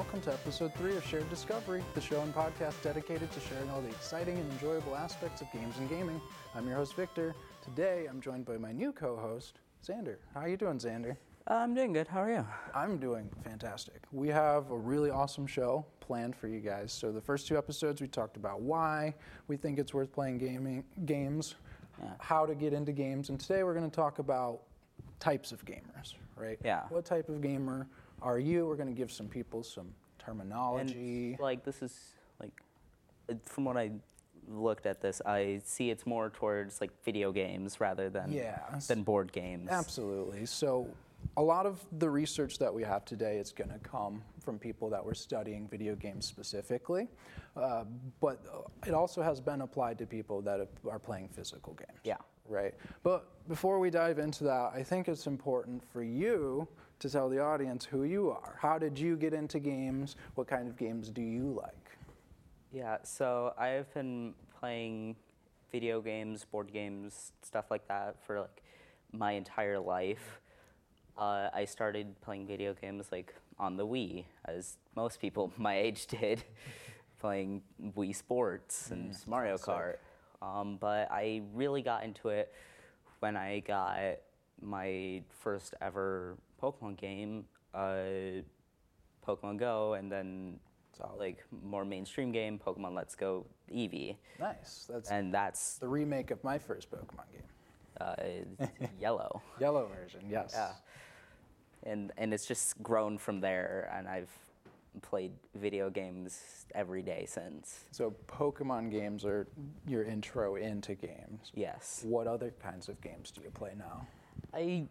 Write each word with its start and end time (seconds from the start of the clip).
welcome 0.00 0.22
to 0.22 0.32
episode 0.32 0.72
three 0.76 0.96
of 0.96 1.04
Shared 1.04 1.28
Discovery, 1.28 1.84
the 1.92 2.00
show 2.00 2.22
and 2.22 2.34
podcast 2.34 2.72
dedicated 2.82 3.30
to 3.32 3.38
sharing 3.40 3.68
all 3.68 3.82
the 3.82 3.88
exciting 3.90 4.38
and 4.38 4.50
enjoyable 4.52 4.96
aspects 4.96 5.42
of 5.42 5.52
games 5.52 5.76
and 5.76 5.90
gaming. 5.90 6.18
I'm 6.54 6.66
your 6.66 6.76
host, 6.76 6.94
Victor. 6.94 7.34
Today, 7.62 8.06
I'm 8.08 8.18
joined 8.18 8.46
by 8.46 8.56
my 8.56 8.72
new 8.72 8.92
co-host, 8.92 9.58
Xander. 9.86 10.16
How 10.32 10.40
are 10.40 10.48
you 10.48 10.56
doing, 10.56 10.78
Xander? 10.78 11.18
I'm 11.46 11.74
doing 11.74 11.92
good. 11.92 12.08
How 12.08 12.20
are 12.22 12.32
you? 12.32 12.46
I'm 12.74 12.96
doing 12.96 13.28
fantastic. 13.44 14.00
We 14.10 14.28
have 14.28 14.70
a 14.70 14.74
really 14.76 15.10
awesome 15.10 15.46
show 15.46 15.84
planned 16.00 16.34
for 16.34 16.48
you 16.48 16.60
guys. 16.60 16.94
So 16.94 17.12
the 17.12 17.20
first 17.20 17.46
two 17.46 17.58
episodes, 17.58 18.00
we 18.00 18.08
talked 18.08 18.38
about 18.38 18.62
why 18.62 19.14
we 19.48 19.58
think 19.58 19.78
it's 19.78 19.92
worth 19.92 20.10
playing 20.14 20.38
gaming 20.38 20.82
games, 21.04 21.56
Yeah. 22.02 22.08
how 22.20 22.46
to 22.46 22.54
get 22.54 22.72
into 22.72 22.92
games, 22.92 23.28
and 23.28 23.38
today 23.38 23.64
we're 23.64 23.74
going 23.74 23.90
to 23.90 23.94
talk 23.94 24.18
about 24.18 24.62
types 25.18 25.52
of 25.52 25.62
gamers, 25.66 26.14
right? 26.36 26.58
Yeah. 26.64 26.84
What 26.88 27.04
type 27.04 27.28
of 27.28 27.42
gamer 27.42 27.86
are 28.22 28.38
you? 28.38 28.66
We're 28.66 28.76
going 28.76 28.88
to 28.88 28.94
give 28.94 29.10
some 29.10 29.28
people 29.28 29.62
some 29.62 29.88
terminology. 30.18 31.30
And 31.32 31.40
like 31.40 31.64
this 31.64 31.82
is 31.82 32.14
like 32.40 32.52
from 33.44 33.64
what 33.64 33.76
I 33.76 33.90
looked 34.48 34.86
at 34.86 35.00
this, 35.00 35.20
I 35.24 35.60
see 35.64 35.90
it's 35.90 36.06
more 36.06 36.30
towards 36.30 36.80
like 36.80 36.90
video 37.04 37.32
games 37.32 37.80
rather 37.80 38.10
than 38.10 38.32
Yeah. 38.32 38.60
than 38.88 39.02
board 39.02 39.32
games. 39.32 39.68
Absolutely. 39.70 40.46
So, 40.46 40.88
a 41.36 41.42
lot 41.42 41.66
of 41.66 41.84
the 41.98 42.08
research 42.08 42.58
that 42.58 42.72
we 42.72 42.82
have 42.82 43.04
today 43.04 43.36
is 43.36 43.52
going 43.52 43.68
to 43.68 43.78
come 43.80 44.22
from 44.42 44.58
people 44.58 44.88
that 44.88 45.04
were 45.04 45.14
studying 45.14 45.68
video 45.68 45.94
games 45.94 46.24
specifically, 46.24 47.08
uh, 47.56 47.84
but 48.20 48.40
it 48.86 48.94
also 48.94 49.20
has 49.20 49.38
been 49.38 49.60
applied 49.60 49.98
to 49.98 50.06
people 50.06 50.40
that 50.40 50.66
are 50.90 50.98
playing 50.98 51.28
physical 51.28 51.74
games. 51.74 52.00
Yeah. 52.04 52.16
Right. 52.48 52.74
But 53.02 53.46
before 53.48 53.78
we 53.78 53.90
dive 53.90 54.18
into 54.18 54.44
that, 54.44 54.72
I 54.74 54.82
think 54.82 55.08
it's 55.08 55.26
important 55.26 55.84
for 55.92 56.02
you 56.02 56.66
to 57.00 57.08
tell 57.08 57.28
the 57.28 57.40
audience 57.40 57.84
who 57.84 58.04
you 58.04 58.30
are. 58.30 58.56
How 58.60 58.78
did 58.78 58.98
you 58.98 59.16
get 59.16 59.32
into 59.32 59.58
games? 59.58 60.16
What 60.34 60.46
kind 60.46 60.68
of 60.68 60.76
games 60.76 61.08
do 61.08 61.22
you 61.22 61.58
like? 61.60 61.90
Yeah, 62.72 62.98
so 63.02 63.54
I've 63.58 63.92
been 63.94 64.34
playing 64.60 65.16
video 65.72 66.00
games, 66.00 66.44
board 66.44 66.72
games, 66.72 67.32
stuff 67.42 67.70
like 67.70 67.88
that 67.88 68.16
for 68.24 68.40
like 68.40 68.62
my 69.12 69.32
entire 69.32 69.78
life. 69.78 70.40
Uh, 71.18 71.48
I 71.52 71.64
started 71.64 72.20
playing 72.20 72.46
video 72.46 72.74
games 72.74 73.06
like 73.10 73.34
on 73.58 73.76
the 73.76 73.86
Wii, 73.86 74.24
as 74.44 74.76
most 74.94 75.20
people 75.20 75.52
my 75.58 75.78
age 75.78 76.06
did, 76.06 76.44
playing 77.18 77.62
Wii 77.96 78.14
Sports 78.14 78.90
and 78.90 79.16
Mario 79.26 79.56
Kart. 79.56 79.96
Um, 80.42 80.76
but 80.78 81.10
I 81.10 81.42
really 81.54 81.82
got 81.82 82.04
into 82.04 82.28
it 82.28 82.52
when 83.20 83.36
I 83.36 83.60
got 83.60 83.98
my 84.62 85.22
first 85.42 85.74
ever 85.80 86.36
Pokemon 86.60 86.96
game, 86.96 87.44
uh, 87.74 88.42
Pokemon 89.26 89.58
Go, 89.58 89.94
and 89.94 90.10
then 90.10 90.58
Solid. 90.96 91.18
like 91.18 91.44
more 91.62 91.84
mainstream 91.84 92.32
game, 92.32 92.58
Pokemon 92.58 92.94
Let's 92.94 93.14
Go 93.14 93.46
Eevee, 93.72 94.16
Nice. 94.38 94.86
That's 94.92 95.10
and 95.10 95.32
that's 95.32 95.78
the 95.78 95.88
remake 95.88 96.30
of 96.30 96.42
my 96.44 96.58
first 96.58 96.90
Pokemon 96.90 97.24
game. 97.32 97.42
uh, 98.00 98.66
yellow. 99.00 99.42
Yellow 99.60 99.86
version, 99.86 100.20
yes. 100.28 100.52
Yeah, 100.54 100.72
and 101.90 102.12
and 102.16 102.32
it's 102.34 102.46
just 102.46 102.82
grown 102.82 103.18
from 103.18 103.40
there, 103.40 103.90
and 103.94 104.08
I've 104.08 104.30
played 105.02 105.32
video 105.54 105.88
games 105.88 106.66
every 106.74 107.02
day 107.02 107.24
since. 107.28 107.84
So 107.92 108.12
Pokemon 108.26 108.90
games 108.90 109.24
are 109.24 109.46
your 109.86 110.02
intro 110.02 110.56
into 110.56 110.94
games. 110.96 111.52
Yes, 111.54 112.02
What 112.06 112.26
other 112.26 112.52
kinds 112.62 112.88
of 112.88 113.00
games 113.00 113.30
do 113.30 113.40
you 113.42 113.50
play 113.50 113.72
now? 113.78 114.06
I 114.52 114.88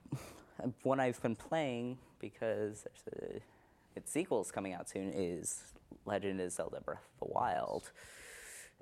one 0.83 0.99
I've 0.99 1.21
been 1.21 1.35
playing 1.35 1.97
because 2.19 2.83
there's 2.83 3.23
a 3.23 3.41
its 3.95 4.11
sequel's 4.11 4.51
coming 4.51 4.73
out 4.73 4.87
soon 4.89 5.11
is 5.13 5.63
Legend 6.05 6.39
of 6.41 6.51
Zelda: 6.51 6.81
Breath 6.81 7.07
of 7.21 7.27
the 7.27 7.33
Wild. 7.33 7.91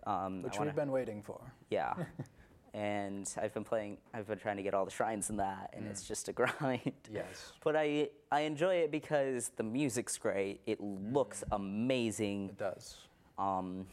Um, 0.05 0.41
Which 0.43 0.57
wanna- 0.57 0.69
we've 0.69 0.75
been 0.75 0.91
waiting 0.91 1.21
for. 1.23 1.39
Yeah. 1.69 1.93
and 2.73 3.33
I've 3.41 3.53
been 3.53 3.63
playing, 3.63 3.97
I've 4.13 4.27
been 4.27 4.37
trying 4.37 4.57
to 4.57 4.63
get 4.63 4.73
all 4.73 4.85
the 4.85 4.91
shrines 4.91 5.29
in 5.29 5.37
that, 5.37 5.71
and 5.73 5.87
it's 5.87 6.07
just 6.07 6.29
a 6.29 6.33
grind. 6.39 6.91
Yes. 7.11 7.51
But 7.63 7.75
I, 7.75 8.09
I 8.31 8.41
enjoy 8.41 8.75
it 8.75 8.91
because 8.91 9.49
the 9.55 9.63
music's 9.63 10.17
great, 10.17 10.61
it 10.65 10.79
looks 10.79 11.43
amazing. 11.51 12.49
It 12.49 12.57
does. 12.59 12.97
Um, 13.39 13.87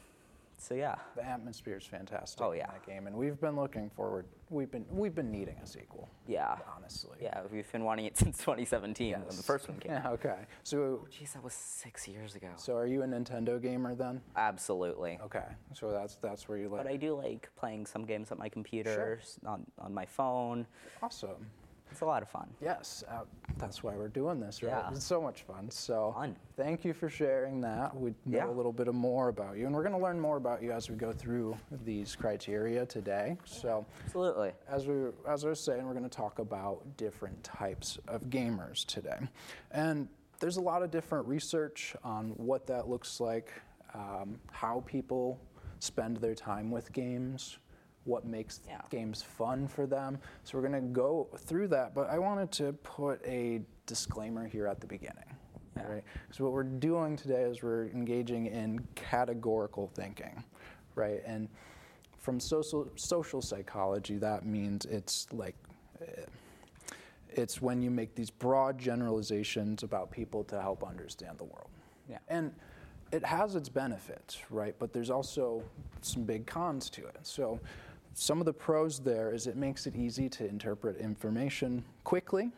so 0.65 0.75
yeah. 0.75 0.95
The 1.15 1.25
atmosphere 1.27 1.77
is 1.77 1.85
fantastic 1.85 2.41
Oh, 2.43 2.53
in 2.53 2.59
yeah. 2.59 2.67
that 2.69 2.87
game, 2.87 3.07
and 3.07 3.15
we've 3.17 3.39
been 3.41 3.55
looking 3.57 3.91
forward. 3.91 4.25
We've 4.51 4.71
been 4.71 4.85
we've 4.91 5.15
been 5.15 5.31
needing 5.31 5.57
a 5.63 5.67
sequel. 5.67 6.09
Yeah. 6.27 6.57
honestly. 6.77 7.19
Yeah, 7.21 7.43
we've 7.53 7.71
been 7.71 7.85
wanting 7.85 8.07
it 8.07 8.17
since 8.23 8.39
2017 8.39 9.13
when 9.13 9.37
the 9.37 9.43
first 9.43 9.69
one 9.69 9.79
came 9.79 9.93
out. 9.93 10.03
Yeah. 10.05 10.11
Okay. 10.11 10.39
So 10.63 10.79
oh, 10.79 11.07
Jeez, 11.11 11.33
that 11.35 11.43
was 11.45 11.53
six 11.55 12.09
years 12.09 12.35
ago. 12.35 12.49
so 12.57 12.75
are 12.77 12.87
you 12.87 13.03
a 13.03 13.07
Nintendo 13.07 13.61
gamer 13.61 13.95
then? 13.95 14.21
Absolutely. 14.37 15.19
Okay. 15.25 15.45
So 15.75 15.91
that's 15.91 16.17
that's 16.17 16.49
where 16.49 16.59
you 16.59 16.69
like. 16.69 16.85
But 16.85 16.91
I 16.91 16.97
do 16.97 17.15
like 17.15 17.51
playing 17.57 17.87
some 17.87 18.05
games 18.05 18.33
on 18.33 18.39
my 18.39 18.49
computer, 18.49 19.19
s- 19.23 19.39
on, 19.47 19.67
on 19.79 19.93
my 19.93 20.07
phone. 20.07 20.67
awesome. 21.03 21.47
It's 21.94 22.00
a 22.00 22.06
lot 22.06 22.22
of 22.22 22.28
fun. 22.28 22.49
Yes, 22.60 23.05
uh, 23.09 23.21
that's 23.56 23.84
why 23.84 23.94
we're 23.94 24.09
doing 24.09 24.41
this, 24.41 24.65
right? 24.65 24.71
Yeah. 24.71 24.91
It's 24.91 25.05
so 25.05 25.22
much 25.22 25.43
fun. 25.43 25.71
So, 25.71 26.12
Fun. 26.16 26.34
thank 26.56 26.84
you 26.84 26.93
for 26.93 27.09
sharing 27.09 27.60
that. 27.60 27.97
We 27.97 28.10
know 28.27 28.38
Yeah. 28.38 28.49
a 28.49 28.50
little 28.50 28.72
bit 28.72 28.93
more 28.93 29.28
about 29.28 29.56
you, 29.59 29.66
and 29.66 29.72
we're 29.72 29.84
going 29.84 29.94
to 29.94 30.03
learn 30.03 30.19
more 30.19 30.37
about 30.37 30.60
you 30.60 30.72
as 30.72 30.91
we 30.91 30.97
go 30.97 31.12
through 31.12 31.56
these 31.84 32.16
criteria 32.16 32.84
today. 32.84 33.38
So, 33.44 33.87
Absolutely. 34.06 34.50
as 34.69 34.88
we 34.88 35.12
as 35.28 35.44
I 35.44 35.50
was 35.50 35.60
saying, 35.65 35.87
we're 35.87 35.93
going 35.93 36.03
to 36.03 36.09
talk 36.09 36.41
about 36.41 36.97
different 36.97 37.44
types 37.44 37.97
of 38.09 38.22
gamers 38.25 38.84
today, 38.87 39.28
and 39.71 40.09
there's 40.41 40.56
a 40.56 40.61
lot 40.62 40.82
of 40.82 40.91
different 40.91 41.28
research 41.28 41.94
on 42.03 42.31
what 42.31 42.66
that 42.66 42.88
looks 42.88 43.21
like, 43.21 43.53
um, 43.94 44.41
how 44.50 44.82
people 44.84 45.38
spend 45.78 46.16
their 46.16 46.34
time 46.34 46.72
with 46.72 46.93
games, 46.93 47.56
what 48.05 48.25
makes 48.25 48.61
Yeah. 48.67 48.81
games 48.91 49.23
fun 49.23 49.67
for 49.67 49.87
them. 49.87 50.19
So 50.45 50.59
we're 50.59 50.69
going 50.69 50.83
to 50.83 50.89
go 50.93 51.29
through 51.37 51.69
that, 51.69 51.95
but 51.95 52.09
I 52.11 52.19
wanted 52.19 52.51
to 52.53 52.73
put 52.75 53.25
a 53.25 53.63
disclaimer 53.87 54.47
here 54.47 54.67
at 54.67 54.81
the 54.81 54.87
beginning. 54.87 55.25
Yeah. 55.77 55.87
Right? 55.87 56.05
So 56.31 56.45
what 56.45 56.53
we're 56.53 56.63
doing 56.63 57.17
today 57.17 57.43
is 57.43 57.63
we're 57.63 57.87
engaging 57.89 58.47
in 58.47 58.87
categorical 58.95 59.89
thinking, 59.89 60.45
right? 60.95 61.23
And 61.27 61.49
from 62.19 62.39
social 62.39 62.89
social 62.95 63.43
psychology, 63.43 64.17
that 64.19 64.47
means 64.47 64.85
it's 64.87 65.27
like 65.33 65.57
eh, 66.01 66.27
it's 67.31 67.61
when 67.61 67.83
you 67.83 67.91
make 67.91 68.15
these 68.15 68.31
broad 68.31 68.79
generalizations 68.79 69.83
about 69.83 70.11
people 70.13 70.45
to 70.45 70.61
help 70.61 70.85
understand 70.85 71.39
the 71.39 71.45
world. 71.45 71.71
Yeah. 72.09 72.19
And 72.29 72.55
it 73.11 73.25
has 73.25 73.57
its 73.57 73.69
benefits, 73.69 74.39
right? 74.51 74.75
But 74.79 74.93
there's 74.93 75.11
also 75.11 75.63
some 76.03 76.23
big 76.23 76.47
cons 76.47 76.89
to 76.91 77.07
it. 77.07 77.19
So 77.23 77.59
some 78.15 78.41
of 78.41 78.47
the 78.47 78.53
pros 78.53 79.01
there 79.01 79.33
is 79.33 79.47
it 79.47 79.57
makes 79.57 79.87
it 79.87 79.97
easy 79.97 80.29
to 80.29 80.49
interpret 80.49 80.97
information 80.99 81.85
quickly 82.05 82.51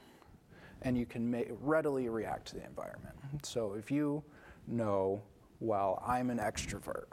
and 0.83 0.97
you 0.97 1.06
can 1.06 1.31
ma- 1.31 1.41
readily 1.62 2.09
react 2.09 2.49
to 2.49 2.56
the 2.56 2.65
environment. 2.65 3.17
So 3.43 3.75
if 3.75 3.91
you 3.91 4.22
know, 4.69 5.22
well, 5.61 6.03
I'm 6.06 6.31
an 6.31 6.39
extrovert, 6.39 7.06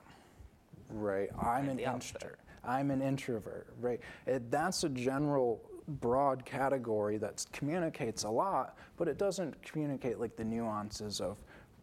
right? 0.90 1.30
I'm 1.42 1.70
an 1.70 1.80
introvert. 1.80 2.40
I'm 2.66 2.92
an 2.92 3.02
introvert, 3.02 3.68
right? 3.80 4.00
It, 4.26 4.52
that's 4.52 4.84
a 4.84 4.90
general 4.90 5.62
broad 5.88 6.46
category 6.46 7.18
that 7.18 7.46
communicates 7.52 8.24
a 8.24 8.30
lot, 8.30 8.78
but 8.98 9.08
it 9.08 9.18
doesn't 9.18 9.62
communicate 9.62 10.20
like 10.20 10.36
the 10.36 10.44
nuances 10.44 11.20
of, 11.20 11.38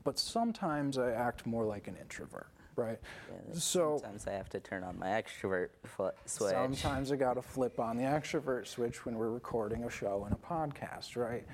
but 0.05 0.19
sometimes 0.19 0.99
I 0.99 1.13
act 1.13 1.47
more 1.47 1.65
like 1.65 1.89
an 1.89 1.97
introvert, 1.97 2.49
right? 2.81 2.99
Yeah, 3.31 3.37
so 3.55 3.99
sometimes 4.01 4.27
I 4.27 4.33
have 4.33 4.49
to 4.51 4.61
turn 4.61 4.83
on 4.85 4.99
my 4.99 5.09
extrovert 5.09 5.69
fo- 5.85 6.13
switch. 6.25 6.53
sometimes 6.53 7.13
I 7.13 7.17
got 7.17 7.35
to 7.35 7.43
flip 7.43 7.79
on 7.79 7.97
the 7.97 8.05
extrovert 8.05 8.67
switch 8.67 9.05
when 9.05 9.17
we're 9.17 9.31
recording 9.31 9.85
a 9.85 9.91
show 9.91 10.25
and 10.25 10.35
a 10.35 10.39
podcast, 10.39 11.17
right? 11.17 11.45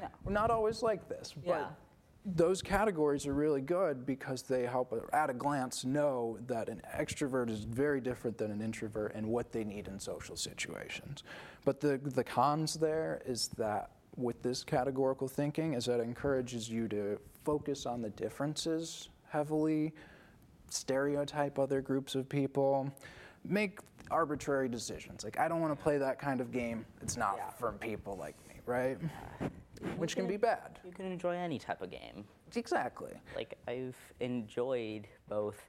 Yeah. 0.00 0.08
We're 0.24 0.32
not 0.32 0.50
always 0.50 0.82
like 0.82 1.08
this, 1.08 1.32
but 1.34 1.46
Yeah. 1.46 1.68
those 2.26 2.60
categories 2.62 3.26
are 3.26 3.34
really 3.34 3.60
good 3.62 4.04
because 4.06 4.42
they 4.42 4.66
help 4.66 4.92
at 5.12 5.30
a 5.30 5.34
glance 5.34 5.84
know 5.84 6.38
that 6.46 6.68
an 6.68 6.82
extrovert 6.94 7.48
is 7.50 7.64
very 7.64 8.00
different 8.00 8.36
than 8.38 8.50
an 8.50 8.60
introvert 8.60 9.14
and 9.14 9.26
what 9.26 9.52
they 9.52 9.64
need 9.64 9.88
in 9.88 9.98
social 9.98 10.36
situations. 10.36 11.22
But 11.64 11.80
the 11.80 11.98
the 11.98 12.24
cons 12.24 12.74
there 12.74 13.22
is 13.26 13.48
that 13.56 13.90
with 14.16 14.42
this 14.42 14.62
categorical 14.62 15.26
thinking 15.26 15.74
is 15.74 15.86
that 15.86 15.98
it 16.00 16.04
encourages 16.04 16.68
you 16.68 16.86
to 16.88 17.18
focus 17.44 17.84
on 17.84 18.00
the 18.00 18.10
differences 18.10 19.08
heavily, 19.28 19.92
stereotype 20.70 21.58
other 21.58 21.80
groups 21.80 22.14
of 22.14 22.28
people, 22.28 22.90
make 23.44 23.78
arbitrary 24.10 24.68
decisions. 24.68 25.24
Like 25.24 25.38
I 25.38 25.48
don't 25.48 25.60
want 25.60 25.76
to 25.76 25.82
play 25.82 25.98
that 25.98 26.18
kind 26.18 26.40
of 26.40 26.52
game. 26.52 26.84
It's 27.00 27.16
not 27.16 27.36
Yeah. 27.38 27.50
for 27.50 27.72
people 27.72 28.16
like 28.16 28.36
me, 28.48 28.54
right? 28.66 28.98
Which 29.96 30.16
can 30.16 30.26
be 30.26 30.36
bad. 30.36 30.78
You 30.84 30.92
can 30.92 31.06
enjoy 31.06 31.34
any 31.36 31.58
type 31.58 31.82
of 31.82 31.90
game. 31.90 32.24
Exactly. 32.54 33.12
Like 33.34 33.58
I've 33.66 33.96
enjoyed 34.20 35.08
both 35.28 35.60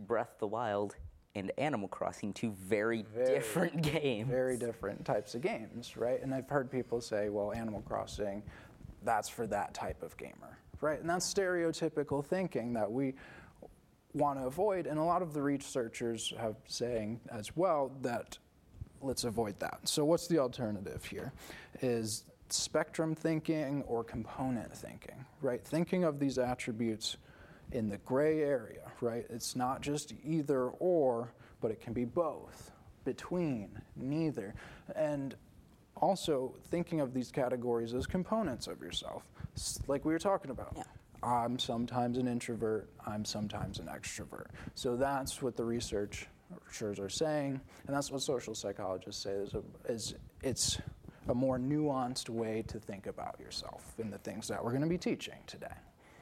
Breath 0.00 0.32
of 0.34 0.38
the 0.40 0.46
Wild 0.46 0.96
and 1.34 1.52
Animal 1.58 1.88
Crossing, 1.88 2.32
two 2.32 2.50
very, 2.52 3.02
Very- 3.02 3.34
different 3.34 3.82
games. 3.92 4.28
Very 4.28 4.56
different 4.56 5.04
types 5.04 5.34
of 5.34 5.42
games, 5.42 5.96
right? 5.96 6.20
And 6.22 6.34
I've 6.34 6.48
heard 6.48 6.70
people 6.70 7.00
say, 7.00 7.28
well, 7.28 7.52
Animal 7.52 7.82
Crossing, 7.82 8.42
that's 9.04 9.28
for 9.28 9.46
that 9.46 9.72
type 9.74 10.02
of 10.02 10.16
gamer. 10.16 10.58
Right? 10.80 11.00
And 11.00 11.08
that's 11.08 11.32
stereotypical 11.32 12.24
thinking 12.24 12.72
that 12.74 12.90
we 12.90 13.14
want 14.14 14.38
to 14.38 14.46
avoid. 14.46 14.86
And 14.86 14.98
a 14.98 15.04
lot 15.04 15.22
of 15.22 15.32
the 15.32 15.42
researchers 15.42 16.32
have 16.38 16.56
saying 16.66 17.20
as 17.30 17.56
well 17.56 17.92
that 18.02 18.38
let's 19.00 19.24
avoid 19.24 19.58
that. 19.60 19.80
So 19.84 20.04
what's 20.04 20.26
the 20.26 20.38
alternative 20.38 21.04
here? 21.04 21.32
Is 21.80 22.24
spectrum 22.48 23.14
thinking 23.14 23.82
or 23.86 24.02
component 24.04 24.72
thinking, 24.76 25.24
right? 25.40 25.64
Thinking 25.64 26.04
of 26.04 26.18
these 26.18 26.38
attributes 26.38 27.16
in 27.72 27.88
the 27.88 27.98
gray 27.98 28.42
area, 28.42 28.90
right? 29.00 29.24
It's 29.30 29.54
not 29.54 29.80
just 29.80 30.12
either 30.24 30.64
or, 30.78 31.32
but 31.60 31.70
it 31.70 31.80
can 31.80 31.92
be 31.92 32.04
both, 32.04 32.72
between, 33.04 33.80
neither. 33.96 34.54
And 34.96 35.36
also 35.96 36.54
thinking 36.70 37.00
of 37.00 37.14
these 37.14 37.30
categories 37.30 37.94
as 37.94 38.06
components 38.06 38.66
of 38.66 38.80
yourself, 38.80 39.29
like 39.86 40.04
we 40.04 40.12
were 40.12 40.18
talking 40.18 40.50
about. 40.50 40.72
Yeah. 40.76 40.82
I'm 41.22 41.58
sometimes 41.58 42.16
an 42.16 42.26
introvert, 42.26 42.88
I'm 43.06 43.24
sometimes 43.24 43.78
an 43.78 43.86
extrovert. 43.86 44.46
So 44.74 44.96
that's 44.96 45.42
what 45.42 45.56
the 45.56 45.64
researchers 45.64 46.98
are 46.98 47.10
saying, 47.10 47.60
and 47.86 47.94
that's 47.94 48.10
what 48.10 48.22
social 48.22 48.54
psychologists 48.54 49.22
say 49.22 49.32
is, 49.32 49.54
a, 49.54 49.62
is 49.90 50.14
it's 50.42 50.78
a 51.28 51.34
more 51.34 51.58
nuanced 51.58 52.30
way 52.30 52.64
to 52.68 52.78
think 52.78 53.06
about 53.06 53.38
yourself 53.38 53.94
in 53.98 54.10
the 54.10 54.18
things 54.18 54.48
that 54.48 54.64
we're 54.64 54.70
going 54.70 54.82
to 54.82 54.88
be 54.88 54.98
teaching 54.98 55.34
today. 55.46 55.66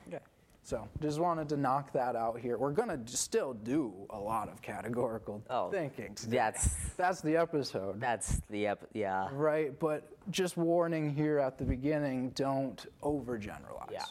Okay. 0.09 0.19
So 0.69 0.87
just 1.01 1.19
wanted 1.19 1.49
to 1.49 1.57
knock 1.57 1.95
that 1.95 2.15
out 2.15 2.39
here. 2.39 2.59
We're 2.59 2.73
going 2.73 2.91
to 2.91 3.17
still 3.17 3.55
do 3.55 3.95
a 4.11 4.19
lot 4.19 4.51
of 4.51 4.61
categorical 4.61 5.43
Oh, 5.49 5.71
thinking. 5.71 6.15
Today. 6.15 6.37
That's 6.37 6.75
That's 6.99 7.23
the 7.23 7.37
episode. 7.39 7.99
that's 7.99 8.43
the 8.51 8.67
ep- 8.67 8.87
yeah 8.93 9.29
Right, 9.33 9.79
but 9.81 10.11
just 10.31 10.59
warning 10.59 11.09
here 11.15 11.39
at 11.39 11.57
the 11.57 11.65
beginning, 11.65 12.33
don't 12.35 12.85
overgeneralize. 13.03 13.91
yeah. 13.91 14.05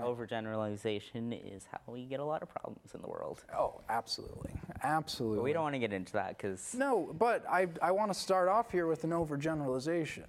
Overgeneralization 0.00 1.38
is 1.54 1.66
how 1.70 1.92
we 1.92 2.06
get 2.06 2.20
a 2.20 2.24
lot 2.24 2.40
of 2.42 2.48
problems 2.48 2.94
in 2.94 3.02
the 3.02 3.08
world. 3.08 3.44
Oh, 3.54 3.82
absolutely. 3.90 4.52
Absolutely. 4.82 5.36
But 5.38 5.42
we 5.44 5.52
don't 5.52 5.64
want 5.64 5.74
to 5.74 5.78
get 5.78 5.92
into 5.92 6.14
that 6.14 6.38
because 6.38 6.74
No, 6.74 7.14
but 7.18 7.44
I, 7.50 7.66
I 7.82 7.90
want 7.90 8.10
to 8.10 8.18
start 8.18 8.48
off 8.48 8.70
here 8.70 8.86
with 8.86 9.04
an 9.04 9.10
overgeneralization. 9.10 10.24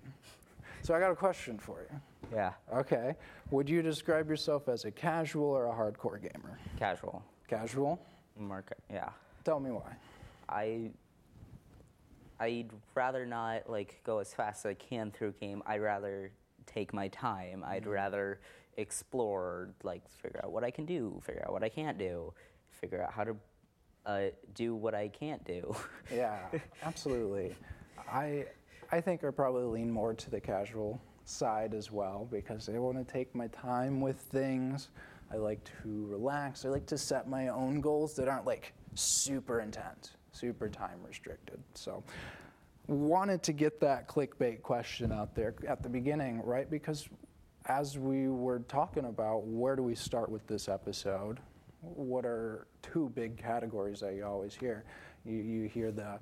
So 0.81 0.93
I 0.93 0.99
got 0.99 1.11
a 1.11 1.15
question 1.15 1.57
for 1.57 1.81
you. 1.89 2.01
Yeah, 2.31 2.53
Okay. 2.73 3.15
Would 3.51 3.69
you 3.69 3.81
describe 3.81 4.29
yourself 4.29 4.67
as 4.69 4.85
a 4.85 4.91
casual 4.91 5.45
or 5.45 5.65
a 5.67 5.73
hardcore 5.73 6.21
gamer? 6.21 6.57
casual 6.77 7.23
Casual? 7.47 7.99
market. 8.37 8.77
Yeah, 8.91 9.09
Tell 9.43 9.59
me 9.59 9.71
why. 9.71 9.95
I 10.47 10.91
I'd 12.39 12.69
rather 12.95 13.25
not 13.25 13.69
like 13.69 14.01
go 14.05 14.19
as 14.19 14.33
fast 14.33 14.65
as 14.65 14.69
I 14.71 14.73
can 14.75 15.11
through 15.11 15.29
a 15.29 15.31
game. 15.33 15.61
I'd 15.65 15.81
rather 15.81 16.31
take 16.65 16.93
my 16.93 17.07
time. 17.09 17.63
I'd 17.67 17.85
rather 17.85 18.39
explore, 18.77 19.71
like 19.83 20.07
figure 20.09 20.39
out 20.43 20.51
what 20.51 20.63
I 20.63 20.71
can 20.71 20.85
do, 20.85 21.19
figure 21.25 21.43
out 21.45 21.51
what 21.51 21.63
I 21.63 21.69
can't 21.69 21.97
do, 21.97 22.33
figure 22.71 23.03
out 23.03 23.11
how 23.11 23.25
to 23.25 23.35
uh, 24.05 24.21
do 24.55 24.73
what 24.75 24.95
I 24.95 25.09
can't 25.09 25.43
do. 25.43 25.75
Yeah, 26.13 26.37
absolutely. 26.83 27.55
I 28.11 28.45
I 28.91 29.01
think 29.01 29.23
I 29.23 29.31
probably 29.31 29.65
lean 29.65 29.91
more 29.91 30.13
to 30.13 30.29
the 30.29 30.39
casual 30.39 31.01
side 31.29 31.73
as 31.73 31.91
well 31.91 32.27
because 32.31 32.69
I 32.69 32.77
want 32.79 32.97
to 32.97 33.11
take 33.11 33.33
my 33.35 33.47
time 33.47 34.01
with 34.01 34.17
things. 34.17 34.89
I 35.31 35.37
like 35.37 35.63
to 35.83 36.05
relax. 36.07 36.65
I 36.65 36.69
like 36.69 36.87
to 36.87 36.97
set 36.97 37.29
my 37.29 37.49
own 37.49 37.81
goals 37.81 38.15
that 38.15 38.27
aren't 38.27 38.45
like 38.45 38.73
super 38.95 39.61
intense, 39.61 40.11
super 40.31 40.67
time 40.67 40.99
restricted. 41.07 41.59
So 41.75 42.03
wanted 42.87 43.43
to 43.43 43.53
get 43.53 43.79
that 43.81 44.07
clickbait 44.07 44.63
question 44.63 45.11
out 45.11 45.35
there 45.35 45.53
at 45.67 45.83
the 45.83 45.89
beginning, 45.89 46.41
right? 46.43 46.69
Because 46.69 47.07
as 47.67 47.99
we 47.99 48.27
were 48.27 48.59
talking 48.67 49.05
about 49.05 49.45
where 49.45 49.75
do 49.75 49.83
we 49.83 49.93
start 49.93 50.29
with 50.29 50.45
this 50.47 50.67
episode, 50.67 51.39
what 51.81 52.25
are 52.25 52.67
two 52.81 53.11
big 53.13 53.37
categories 53.37 53.99
that 53.99 54.15
you 54.15 54.25
always 54.25 54.55
hear? 54.55 54.83
You, 55.25 55.37
you 55.37 55.67
hear 55.67 55.91
the 55.91 56.19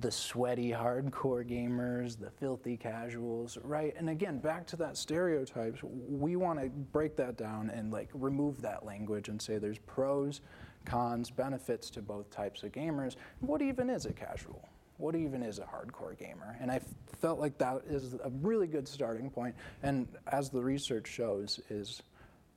the 0.00 0.10
sweaty 0.10 0.70
hardcore 0.70 1.48
gamers, 1.48 2.18
the 2.18 2.30
filthy 2.30 2.76
casuals, 2.76 3.56
right? 3.62 3.94
And 3.96 4.10
again, 4.10 4.38
back 4.38 4.66
to 4.68 4.76
that 4.76 4.96
stereotypes, 4.96 5.80
we 5.82 6.36
want 6.36 6.60
to 6.60 6.68
break 6.68 7.16
that 7.16 7.38
down 7.38 7.70
and 7.70 7.90
like 7.90 8.10
remove 8.12 8.60
that 8.62 8.84
language 8.84 9.28
and 9.28 9.40
say 9.40 9.56
there's 9.58 9.78
pros, 9.78 10.42
cons, 10.84 11.30
benefits 11.30 11.88
to 11.90 12.02
both 12.02 12.30
types 12.30 12.62
of 12.62 12.72
gamers. 12.72 13.16
What 13.40 13.62
even 13.62 13.88
is 13.88 14.04
a 14.04 14.12
casual? 14.12 14.68
What 14.98 15.14
even 15.14 15.42
is 15.42 15.58
a 15.58 15.62
hardcore 15.62 16.16
gamer? 16.18 16.56
And 16.60 16.70
I 16.70 16.80
felt 17.20 17.38
like 17.38 17.56
that 17.58 17.82
is 17.88 18.14
a 18.14 18.30
really 18.42 18.66
good 18.66 18.86
starting 18.86 19.30
point. 19.30 19.54
And 19.82 20.08
as 20.26 20.50
the 20.50 20.60
research 20.60 21.06
shows, 21.06 21.60
is 21.70 22.02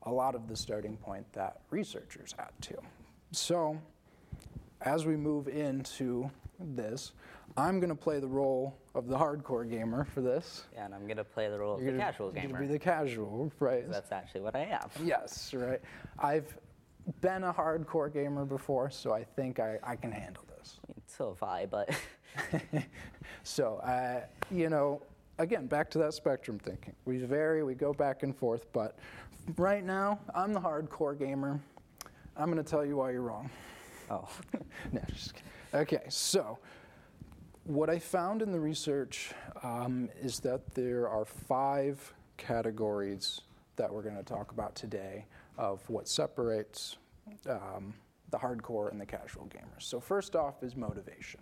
a 0.04 0.12
lot 0.12 0.36
of 0.36 0.48
the 0.48 0.56
starting 0.56 0.98
point 0.98 1.26
that 1.34 1.62
researchers 1.70 2.34
had 2.38 2.50
too. 2.62 2.80
So, 3.32 3.80
as 4.82 5.06
we 5.06 5.18
move 5.18 5.50
into 5.50 6.32
this, 6.60 7.14
I'm 7.58 7.80
going 7.80 7.90
to 7.90 7.96
play 7.96 8.20
the 8.20 8.28
role 8.28 8.78
of 8.96 9.08
the 9.08 9.18
hardcore 9.18 9.70
gamer 9.70 10.06
for 10.06 10.22
this. 10.22 10.66
yeah, 10.74 10.86
and 10.86 10.94
I'm 10.94 11.08
gonna 11.08 11.24
play 11.24 11.48
the 11.50 11.58
role 11.60 11.76
of 11.76 11.82
You're 11.82 11.92
the 11.92 11.98
gonna- 11.98 12.12
casual 12.12 12.28
you're 12.34 12.42
gamer. 12.42 12.54
gonna 12.54 12.68
be 12.68 12.74
the 12.74 12.80
casual, 12.80 13.52
right? 13.60 13.90
That's 13.90 14.12
actually 14.12 14.42
what 14.42 14.56
I 14.56 14.62
am. 14.66 14.90
Yes, 15.06 15.54
right. 15.54 15.80
I've 16.18 16.58
been 17.22 17.44
a 17.44 17.54
hardcore 17.54 18.12
gamer 18.12 18.46
before, 18.46 18.90
so 18.90 19.14
I 19.14 19.24
think 19.24 19.60
I, 19.60 19.78
I 19.84 19.96
can 19.96 20.12
handle 20.12 20.44
this. 20.58 20.80
So 21.08 21.30
have 21.30 21.44
I, 21.44 21.66
but 21.66 21.90
So, 23.44 23.76
uh, 23.78 24.22
you 24.52 24.70
know, 24.70 25.02
again, 25.38 25.68
back 25.68 25.90
to 25.92 25.98
that 26.00 26.14
spectrum 26.14 26.60
thinking. 26.60 26.94
We 27.06 27.18
vary, 27.20 27.64
we 27.64 27.74
go 27.74 27.94
back 27.94 28.24
and 28.24 28.36
forth, 28.36 28.66
but 28.74 28.98
right 29.58 29.84
now, 29.84 30.20
I'm 30.36 30.54
the 30.54 30.60
hardcore 30.60 31.18
gamer. 31.18 31.60
I'm 32.36 32.52
going 32.52 32.64
to 32.64 32.70
tell 32.70 32.86
you 32.86 32.98
why 32.98 33.12
you're 33.12 33.22
wrong. 33.22 33.50
oh, 34.12 34.28
no, 34.92 35.02
just 35.14 35.34
kidding. 35.36 35.49
Okay, 35.72 36.02
so 36.10 36.58
what 37.66 37.92
I 37.92 38.00
found 38.00 38.42
in 38.42 38.52
the 38.52 38.60
research 38.60 39.34
um, 39.62 40.10
is 40.20 40.40
that 40.40 40.74
there 40.74 41.08
are 41.08 41.26
five 41.26 42.12
categories 42.38 43.42
that 43.76 43.94
we're 43.94 44.02
going 44.02 44.18
to 44.18 44.24
talk 44.24 44.52
about 44.52 44.74
today 44.74 45.26
of 45.60 45.88
what 45.88 46.08
separates 46.08 46.98
um, 47.48 47.94
the 48.32 48.38
hardcore 48.38 48.90
and 48.92 49.00
the 49.00 49.06
casual 49.06 49.48
gamers. 49.48 49.84
So, 49.84 50.00
first 50.00 50.36
off 50.36 50.64
is 50.64 50.76
motivation, 50.76 51.42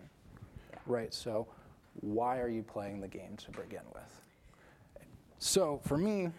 right? 0.88 1.14
So, 1.14 1.48
why 2.02 2.40
are 2.40 2.50
you 2.50 2.64
playing 2.64 3.00
the 3.00 3.08
game 3.08 3.38
to 3.38 3.52
begin 3.52 3.84
with? 3.94 4.22
So, 5.40 5.80
for 5.86 5.98
me, 5.98 6.32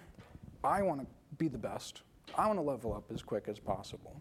I 0.62 0.82
want 0.82 1.00
to 1.00 1.06
be 1.38 1.48
the 1.48 1.56
best. 1.56 2.02
I 2.36 2.46
want 2.46 2.58
to 2.58 2.62
level 2.62 2.92
up 2.92 3.04
as 3.10 3.22
quick 3.22 3.48
as 3.48 3.58
possible 3.58 4.20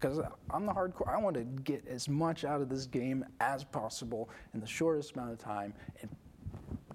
because 0.00 0.20
I'm 0.50 0.66
the 0.66 0.72
hardcore. 0.72 1.08
I 1.08 1.18
want 1.18 1.34
to 1.34 1.44
get 1.44 1.86
as 1.88 2.08
much 2.08 2.44
out 2.44 2.60
of 2.60 2.68
this 2.68 2.86
game 2.86 3.24
as 3.40 3.64
possible 3.64 4.28
in 4.54 4.60
the 4.60 4.66
shortest 4.66 5.14
amount 5.14 5.32
of 5.32 5.38
time 5.38 5.74
and 6.00 6.10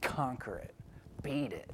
conquer 0.01 0.55
it, 0.57 0.73
beat 1.21 1.51
it. 1.53 1.71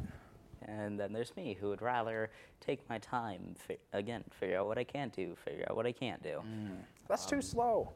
and 0.63 0.99
then 0.99 1.11
there's 1.13 1.35
me 1.35 1.57
who 1.59 1.69
would 1.69 1.81
rather 1.81 2.29
take 2.61 2.87
my 2.89 2.97
time. 2.99 3.55
Fi- 3.67 3.77
again, 3.93 4.23
figure 4.39 4.59
out 4.59 4.67
what 4.67 4.77
I 4.77 4.83
can 4.83 5.09
do, 5.09 5.35
figure 5.43 5.65
out 5.69 5.75
what 5.75 5.85
I 5.85 5.91
can't 5.91 6.21
do. 6.21 6.41
Mm. 6.45 6.77
That's 7.07 7.25
too 7.25 7.37
um, 7.37 7.41
slow. 7.41 7.91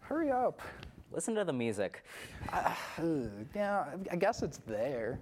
Hurry 0.00 0.30
up. 0.30 0.60
Listen 1.12 1.34
to 1.34 1.44
the 1.44 1.52
music. 1.52 2.04
Ugh, 2.52 3.30
yeah, 3.54 3.84
I 4.10 4.16
guess 4.16 4.42
it's 4.42 4.58
there 4.66 5.20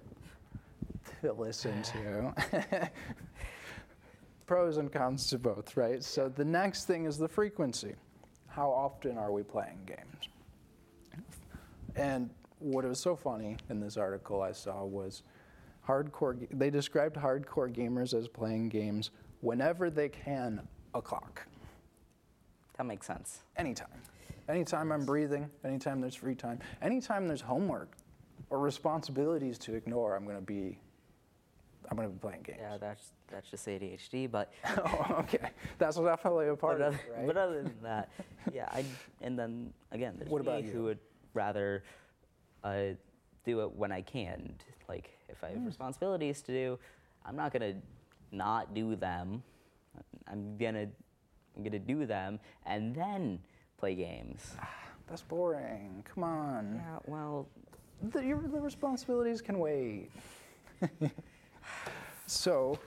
to 1.21 1.33
listen 1.33 1.83
to. 1.83 2.89
Pros 4.45 4.77
and 4.77 4.91
cons 4.91 5.27
to 5.27 5.37
both, 5.39 5.77
right? 5.77 6.03
So 6.03 6.27
the 6.29 6.45
next 6.45 6.85
thing 6.85 7.05
is 7.05 7.17
the 7.17 7.27
frequency. 7.27 7.95
How 8.47 8.69
often 8.69 9.17
are 9.17 9.31
we 9.31 9.43
playing 9.43 9.79
games? 9.85 10.27
And 11.95 12.29
what 12.59 12.85
was 12.85 12.99
so 12.99 13.15
funny 13.15 13.57
in 13.69 13.79
this 13.79 13.97
article 13.97 14.41
I 14.41 14.51
saw 14.51 14.83
was 14.83 15.23
hardcore. 15.87 16.47
They 16.51 16.69
described 16.69 17.15
hardcore 17.15 17.73
gamers 17.73 18.13
as 18.13 18.27
playing 18.27 18.69
games 18.69 19.11
whenever 19.41 19.89
they 19.89 20.09
can, 20.09 20.67
a 20.93 21.01
clock, 21.01 21.47
That 22.77 22.85
makes 22.85 23.07
sense. 23.07 23.43
anytime. 23.57 23.87
Anytime 24.49 24.91
I'm 24.91 25.05
breathing, 25.05 25.49
anytime 25.63 26.01
there's 26.01 26.15
free 26.15 26.35
time, 26.35 26.59
anytime 26.81 27.27
there's 27.27 27.41
homework 27.41 27.95
or 28.49 28.59
responsibilities 28.59 29.57
to 29.59 29.75
ignore, 29.75 30.15
I'm 30.15 30.25
going 30.25 30.35
to 30.37 30.41
be. 30.41 30.77
I'm 31.89 31.97
going 31.97 32.07
to 32.07 32.13
be 32.13 32.19
playing 32.19 32.43
games. 32.43 32.59
Yeah, 32.61 32.77
that's 32.77 33.11
that's 33.31 33.49
just 33.49 33.65
ADHD. 33.67 34.29
But 34.29 34.51
oh, 34.77 35.15
okay. 35.19 35.49
That's 35.77 35.97
definitely 35.97 36.47
a 36.49 36.55
part 36.55 36.81
of 36.81 36.93
it, 36.93 36.99
right? 37.15 37.27
but 37.27 37.37
other 37.37 37.63
than 37.63 37.75
that, 37.83 38.09
yeah. 38.53 38.69
I 38.71 38.85
and 39.21 39.37
then 39.37 39.73
again, 39.91 40.15
there's 40.17 40.29
What 40.29 40.43
me 40.43 40.47
about 40.47 40.63
you? 40.63 40.71
who 40.71 40.83
would 40.83 40.99
rather 41.33 41.83
uh, 42.63 42.81
do 43.45 43.61
it 43.61 43.71
when 43.75 43.91
I 43.91 44.01
can. 44.01 44.53
Like 44.87 45.11
if 45.29 45.43
I 45.43 45.49
have 45.49 45.65
responsibilities 45.65 46.41
to 46.43 46.51
do, 46.51 46.79
I'm 47.25 47.35
not 47.35 47.51
gonna 47.53 47.75
not 48.31 48.73
do 48.73 48.95
them. 48.95 49.43
I'm 50.27 50.57
gonna 50.57 50.87
I'm 51.55 51.63
gonna 51.63 51.79
do 51.79 52.05
them 52.05 52.39
and 52.65 52.95
then 52.95 53.39
play 53.77 53.95
games. 53.95 54.55
That's 55.07 55.23
boring. 55.23 56.05
Come 56.13 56.23
on. 56.23 56.75
Yeah, 56.75 56.99
well, 57.05 57.47
The, 58.01 58.23
your, 58.23 58.39
the 58.41 58.61
responsibilities 58.61 59.41
can 59.41 59.59
wait. 59.59 60.09
so, 62.27 62.79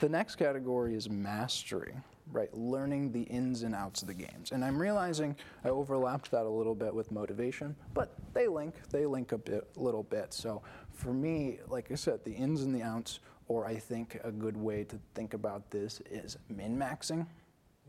The 0.00 0.08
next 0.08 0.36
category 0.36 0.94
is 0.94 1.10
mastery, 1.10 1.94
right? 2.32 2.52
Learning 2.56 3.12
the 3.12 3.22
ins 3.24 3.64
and 3.64 3.74
outs 3.74 4.00
of 4.00 4.08
the 4.08 4.14
games. 4.14 4.50
And 4.50 4.64
I'm 4.64 4.80
realizing 4.80 5.36
I 5.62 5.68
overlapped 5.68 6.30
that 6.30 6.46
a 6.46 6.48
little 6.48 6.74
bit 6.74 6.94
with 6.94 7.12
motivation, 7.12 7.76
but 7.92 8.14
they 8.32 8.48
link, 8.48 8.76
they 8.90 9.04
link 9.04 9.32
a 9.32 9.38
bit, 9.38 9.68
little 9.76 10.02
bit. 10.02 10.32
So 10.32 10.62
for 10.94 11.12
me, 11.12 11.58
like 11.68 11.92
I 11.92 11.96
said, 11.96 12.24
the 12.24 12.32
ins 12.32 12.62
and 12.62 12.74
the 12.74 12.82
outs, 12.82 13.20
or 13.46 13.66
I 13.66 13.76
think 13.76 14.18
a 14.24 14.32
good 14.32 14.56
way 14.56 14.84
to 14.84 14.98
think 15.14 15.34
about 15.34 15.70
this 15.70 16.00
is 16.10 16.38
min 16.48 16.78
maxing. 16.78 17.26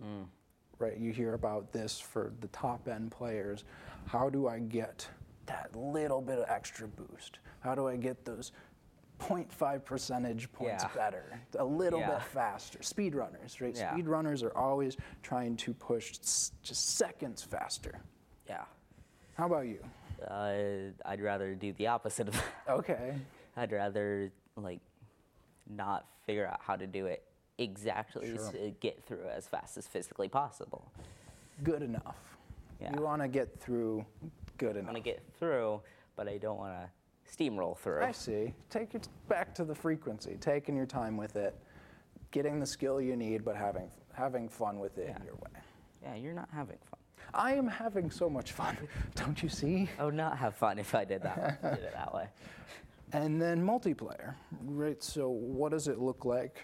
Mm. 0.04 0.26
Right? 0.80 0.98
You 0.98 1.14
hear 1.14 1.34
about 1.34 1.72
this 1.72 1.98
for 1.98 2.34
the 2.42 2.48
top 2.48 2.90
end 2.90 3.12
players. 3.12 3.64
How 4.06 4.30
do 4.30 4.48
I 4.48 4.60
get 4.60 5.08
that 5.46 5.74
little 5.78 6.22
bit 6.22 6.40
of 6.40 6.46
extra 6.50 6.90
boost? 6.90 7.40
How 7.62 7.74
do 7.74 7.88
I 7.88 7.96
get 7.96 8.26
those 8.26 8.52
0.5 9.22 9.86
percentage 9.86 10.52
points 10.52 10.84
Yeah. 10.84 10.90
better, 10.96 11.40
a 11.58 11.64
little 11.64 12.00
Yeah. 12.00 12.12
bit 12.16 12.24
faster? 12.24 12.80
Speedrunners, 12.80 13.62
right? 13.62 13.76
Yeah. 13.76 13.94
Speedrunners 13.94 14.44
are 14.44 14.56
always 14.58 14.98
trying 15.22 15.56
to 15.58 15.74
push 15.74 16.18
just 16.18 16.96
seconds 16.98 17.44
faster. 17.44 18.02
Yeah. 18.48 18.66
How 19.36 19.46
about 19.46 19.68
you? 19.68 19.84
Uh, 20.28 20.92
I'd 21.06 21.22
rather 21.22 21.56
do 21.56 21.74
the 21.74 21.88
opposite 21.88 22.28
of 22.28 22.34
that. 22.34 22.74
Okay. 22.74 23.16
I'd 23.56 23.72
rather 23.72 24.32
like 24.56 24.80
not 25.70 26.08
figure 26.26 26.48
out 26.48 26.60
how 26.62 26.76
to 26.76 26.88
do 26.88 27.06
it 27.06 27.24
exactly 27.58 28.36
Sure. 28.36 28.52
to 28.52 28.72
get 28.80 29.04
through 29.06 29.28
as 29.30 29.48
fast 29.48 29.78
as 29.78 29.88
physically 29.88 30.28
possible. 30.30 30.92
Good 31.64 31.82
enough. 31.84 32.18
Yeah. 32.80 32.94
You 32.96 33.02
want 33.04 33.22
to 33.22 33.28
get 33.28 33.60
through 33.60 34.06
good 34.58 34.76
enough. 34.76 34.90
I 34.90 34.94
want 34.94 34.98
to 34.98 35.10
get 35.12 35.22
through, 35.38 35.82
but 36.16 36.28
I 36.28 36.38
don't 36.38 36.58
want 36.58 36.74
to 36.74 36.90
steamroll 37.32 37.78
through. 37.78 38.02
I 38.04 38.12
see. 38.12 38.54
Take 38.70 38.96
it 38.96 39.08
back 39.30 39.54
to 39.56 39.64
the 39.64 39.76
frequency, 39.76 40.38
taking 40.40 40.76
your 40.76 40.86
time 40.86 41.18
with 41.18 41.36
it, 41.36 41.56
getting 42.32 42.60
the 42.60 42.66
skill 42.66 43.00
you 43.02 43.16
need, 43.16 43.44
but 43.46 43.56
having 43.56 43.90
having 44.14 44.50
fun 44.50 44.80
with 44.80 44.98
it 44.98 45.04
in 45.08 45.16
Yeah. 45.16 45.24
your 45.24 45.36
way. 45.36 45.62
Yeah, 46.04 46.16
you're 46.16 46.34
not 46.34 46.50
having 46.54 46.78
fun. 46.90 47.00
I 47.34 47.54
am 47.54 47.68
having 47.68 48.12
so 48.12 48.30
much 48.30 48.52
fun, 48.52 48.78
don't 49.16 49.42
you 49.42 49.48
see? 49.48 49.88
I 49.98 50.04
would 50.06 50.14
not 50.16 50.38
have 50.38 50.56
fun 50.56 50.78
if 50.80 50.94
I 50.94 51.06
did 51.06 51.22
that 51.24 51.62
did 51.76 51.84
it 51.86 51.94
that 51.94 52.14
way. 52.14 52.28
And 53.14 53.42
then 53.42 53.66
multiplayer, 53.66 54.36
right? 54.66 55.02
So, 55.04 55.30
what 55.30 55.72
does 55.72 55.88
it 55.88 56.00
look 56.00 56.26
like 56.26 56.60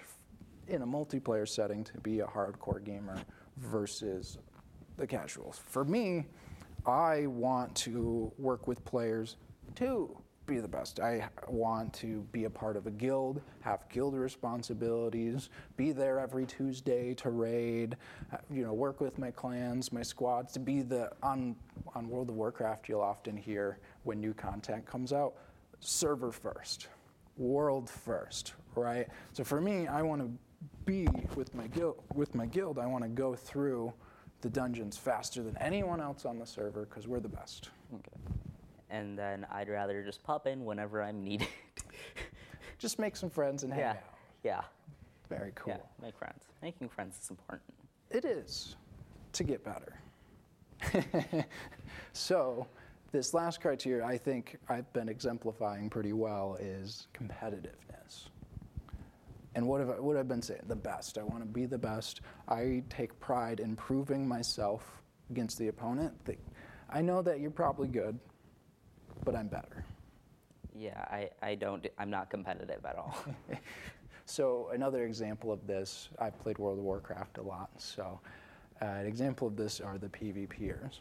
in 0.67 0.81
a 0.81 0.87
multiplayer 0.87 1.47
setting 1.47 1.83
to 1.85 1.97
be 1.99 2.19
a 2.21 2.25
hardcore 2.25 2.83
gamer 2.83 3.17
versus 3.57 4.37
the 4.97 5.07
casuals? 5.07 5.59
For 5.65 5.83
me, 5.85 6.25
I 6.85 7.27
want 7.27 7.75
to 7.75 8.31
work 8.37 8.67
with 8.67 8.83
players 8.85 9.37
to 9.75 10.17
be 10.47 10.59
the 10.59 10.67
best. 10.67 10.99
I 10.99 11.27
want 11.47 11.93
to 11.95 12.21
be 12.31 12.45
a 12.45 12.49
part 12.49 12.77
of 12.77 12.87
a 12.87 12.91
guild, 12.91 13.41
have 13.61 13.87
guild 13.89 14.15
responsibilities, 14.15 15.49
be 15.75 15.91
there 15.91 16.19
every 16.19 16.45
Tuesday 16.45 17.13
to 17.15 17.29
raid, 17.29 17.97
uh, 18.33 18.37
you 18.49 18.63
know, 18.63 18.73
work 18.73 19.01
with 19.01 19.19
my 19.19 19.29
clans, 19.29 19.91
my 19.91 20.01
squads, 20.01 20.53
to 20.53 20.59
be 20.59 20.81
the 20.81 21.11
on 21.21 21.55
on 21.93 22.09
World 22.09 22.29
of 22.29 22.35
Warcraft 22.35 22.89
you'll 22.89 23.01
often 23.01 23.35
hear 23.35 23.79
when 24.03 24.19
new 24.19 24.33
content 24.33 24.85
comes 24.85 25.11
out, 25.13 25.35
server 25.81 26.31
first, 26.31 26.87
world 27.37 27.89
first, 27.89 28.53
right? 28.75 29.07
So 29.33 29.43
for 29.43 29.59
me, 29.59 29.87
I 29.87 30.01
want 30.01 30.21
to 30.21 30.31
be 30.85 31.07
with 31.35 31.53
my 31.53 31.67
guild 31.67 32.01
with 32.15 32.33
my 32.33 32.45
guild, 32.45 32.79
I 32.79 32.85
want 32.85 33.03
to 33.03 33.09
go 33.09 33.35
through 33.35 33.93
the 34.41 34.49
dungeons 34.49 34.97
faster 34.97 35.43
than 35.43 35.57
anyone 35.57 35.99
else 35.99 36.25
on 36.25 36.39
the 36.39 36.45
server 36.45 36.85
because 36.85 37.07
we're 37.07 37.19
the 37.19 37.27
best. 37.27 37.69
Okay. 37.93 38.36
And 38.89 39.17
then 39.17 39.45
I'd 39.51 39.69
rather 39.69 40.03
just 40.03 40.23
pop 40.23 40.47
in 40.47 40.63
whenever 40.63 41.03
I'm 41.03 41.23
needed. 41.23 41.47
Just 42.77 42.99
make 42.99 43.15
some 43.15 43.29
friends 43.29 43.63
and 43.63 43.73
hang 43.73 43.81
yeah. 43.81 43.89
out. 43.89 43.97
Yeah. 44.43 44.61
Very 45.29 45.51
cool. 45.55 45.73
Yeah. 45.73 45.81
Make 46.01 46.17
friends. 46.17 46.43
Making 46.61 46.89
friends 46.89 47.17
is 47.21 47.29
important. 47.29 47.73
It 48.11 48.23
is 48.23 48.75
to 49.33 49.43
get 49.43 49.63
better. 49.63 49.99
so, 52.13 52.67
this 53.11 53.33
last 53.33 53.61
criteria 53.61 54.05
I 54.05 54.17
think 54.17 54.57
I've 54.69 54.91
been 54.93 55.09
exemplifying 55.09 55.89
pretty 55.89 56.13
well 56.13 56.57
is 56.59 57.07
competitiveness. 57.13 58.29
And 59.55 59.67
what 59.67 59.79
have 59.79 59.89
I, 59.89 59.99
what 59.99 60.17
I've 60.17 60.27
been 60.27 60.41
saying? 60.41 60.61
The 60.67 60.75
best. 60.75 61.17
I 61.17 61.23
want 61.23 61.39
to 61.39 61.47
be 61.47 61.65
the 61.65 61.79
best. 61.79 62.21
I 62.47 62.83
take 62.89 63.19
pride 63.19 63.59
in 63.59 63.75
proving 63.75 64.27
myself 64.27 65.01
against 65.31 65.57
the 65.57 65.69
opponent. 65.69 66.13
I 66.89 67.01
know 67.01 67.21
that 67.23 67.39
you're 67.39 67.49
probably 67.49 67.87
good, 67.87 68.19
but 69.23 69.35
I'm 69.35 69.47
better. 69.47 69.83
Yeah, 70.75 71.05
I, 71.09 71.29
I 71.41 71.55
don't, 71.55 71.85
I'm 71.97 72.09
not 72.09 72.29
competitive 72.29 72.85
at 72.85 72.95
all. 72.97 73.17
So 74.29 74.69
another 74.73 75.05
example 75.05 75.53
of 75.53 75.65
this, 75.65 76.09
I've 76.19 76.37
played 76.39 76.57
World 76.57 76.79
of 76.79 76.83
Warcraft 76.83 77.37
a 77.37 77.41
lot. 77.41 77.69
So 77.77 78.19
uh, 78.81 78.85
an 78.85 79.05
example 79.05 79.47
of 79.47 79.55
this 79.55 79.79
are 79.79 79.97
the 79.97 80.09
PvPers, 80.09 80.99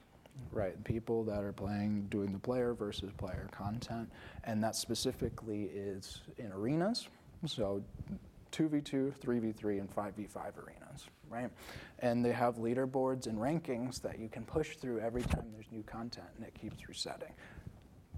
right? 0.53 0.83
People 0.85 1.25
that 1.25 1.43
are 1.43 1.53
playing, 1.53 2.07
doing 2.09 2.33
the 2.33 2.39
player 2.39 2.73
versus 2.73 3.11
player 3.19 3.49
content, 3.51 4.09
and 4.45 4.63
that 4.63 4.77
specifically 4.77 5.65
is 5.75 6.21
in 6.39 6.53
arenas. 6.53 7.09
So 7.47 7.83
2v2, 8.53 9.19
3v3, 9.19 9.81
and 9.81 9.93
5v5 9.93 10.37
arenas, 10.37 11.09
right? 11.29 11.51
And 11.99 12.25
they 12.25 12.33
have 12.33 12.59
leaderboards 12.59 13.27
and 13.27 13.39
rankings 13.39 14.01
that 14.03 14.21
you 14.21 14.29
can 14.29 14.45
push 14.45 14.77
through 14.77 15.01
every 15.01 15.23
time 15.23 15.47
there's 15.53 15.71
new 15.73 15.83
content, 15.83 16.29
and 16.37 16.47
it 16.47 16.55
keeps 16.55 16.89
resetting. 16.89 17.33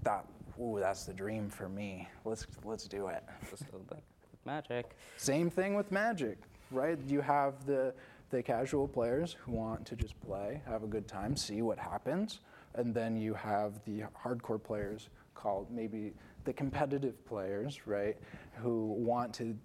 That, 0.03 0.25
ooh, 0.59 0.77
that's 0.79 1.05
the 1.05 1.13
dream 1.13 1.49
for 1.49 1.69
me. 1.69 2.07
Let's 2.25 2.45
let's 2.63 2.85
do 2.87 3.07
it. 3.07 3.23
Just 3.49 3.63
a 3.63 3.65
little 3.65 3.79
bit 3.87 4.03
with 4.31 4.45
magic. 4.45 4.95
Same 5.17 5.49
thing 5.49 5.75
with 5.75 5.91
Magic, 5.91 6.37
right? 6.71 6.97
You 7.07 7.21
have 7.21 7.65
the 7.65 7.93
the 8.29 8.43
casual 8.43 8.87
players 8.87 9.35
who 9.43 9.53
want 9.53 9.85
to 9.87 9.95
just 9.95 10.19
play, 10.21 10.61
have 10.67 10.83
a 10.83 10.87
good 10.87 11.07
time, 11.07 11.35
see 11.35 11.61
what 11.61 11.79
happens, 11.79 12.39
and 12.75 12.93
then 12.93 13.17
you 13.17 13.33
have 13.33 13.83
the 13.85 14.03
hardcore 14.23 14.61
players 14.61 15.09
called 15.33 15.71
maybe 15.71 16.13
the 16.45 16.53
competitive 16.53 17.25
players, 17.25 17.87
right, 17.87 18.17
who 18.55 18.93
want 18.97 19.33
to 19.33 19.57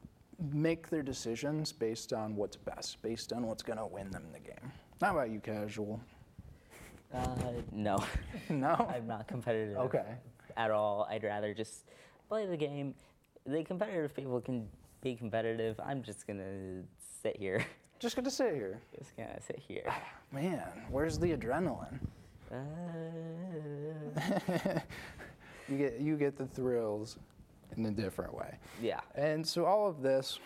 make 0.53 0.89
their 0.89 1.03
decisions 1.03 1.73
based 1.73 2.13
on 2.13 2.35
what's 2.37 2.57
best, 2.57 3.01
based 3.03 3.33
on 3.33 3.47
what's 3.47 3.63
going 3.63 3.79
to 3.79 3.87
win 3.87 4.11
them 4.11 4.25
the 4.33 4.41
game. 4.41 4.73
How 5.01 5.13
about 5.13 5.31
you, 5.31 5.41
casual? 5.41 6.01
Uh, 7.15 7.53
no. 7.73 7.99
No. 8.51 8.75
I'm 8.95 9.07
not 9.07 9.27
competitive 9.29 9.77
Okay. 9.79 10.05
at 10.57 10.71
all. 10.71 11.07
I'd 11.11 11.23
rather 11.25 11.55
just 11.55 11.85
play 12.29 12.45
the 12.47 12.57
game. 12.57 12.95
The 13.47 13.63
competitive 13.65 14.15
people 14.15 14.41
can 14.41 14.69
be 15.01 15.15
competitive. 15.15 15.79
I'm 15.85 16.03
just 16.03 16.27
gonna 16.27 16.83
sit 17.23 17.37
here. 17.37 17.65
Just 18.01 18.17
going 18.17 18.25
to 18.25 18.31
sit 18.31 18.53
here. 18.55 18.81
Just 18.99 19.17
gonna 19.17 19.41
sit 19.41 19.59
here. 19.67 19.91
Man, 20.31 20.61
where's 20.91 21.19
the 21.19 21.35
adrenaline? 21.35 21.99
Uh, 22.53 22.57
You 25.69 25.79
get 25.79 26.01
you 26.01 26.17
get 26.17 26.37
the 26.37 26.45
thrills 26.47 27.17
in 27.77 27.87
a 27.87 27.91
different 27.91 28.35
way. 28.35 28.59
yeah. 28.83 29.01
And 29.15 29.47
so 29.47 29.65
all 29.65 29.89
of 29.89 30.03
this 30.03 30.39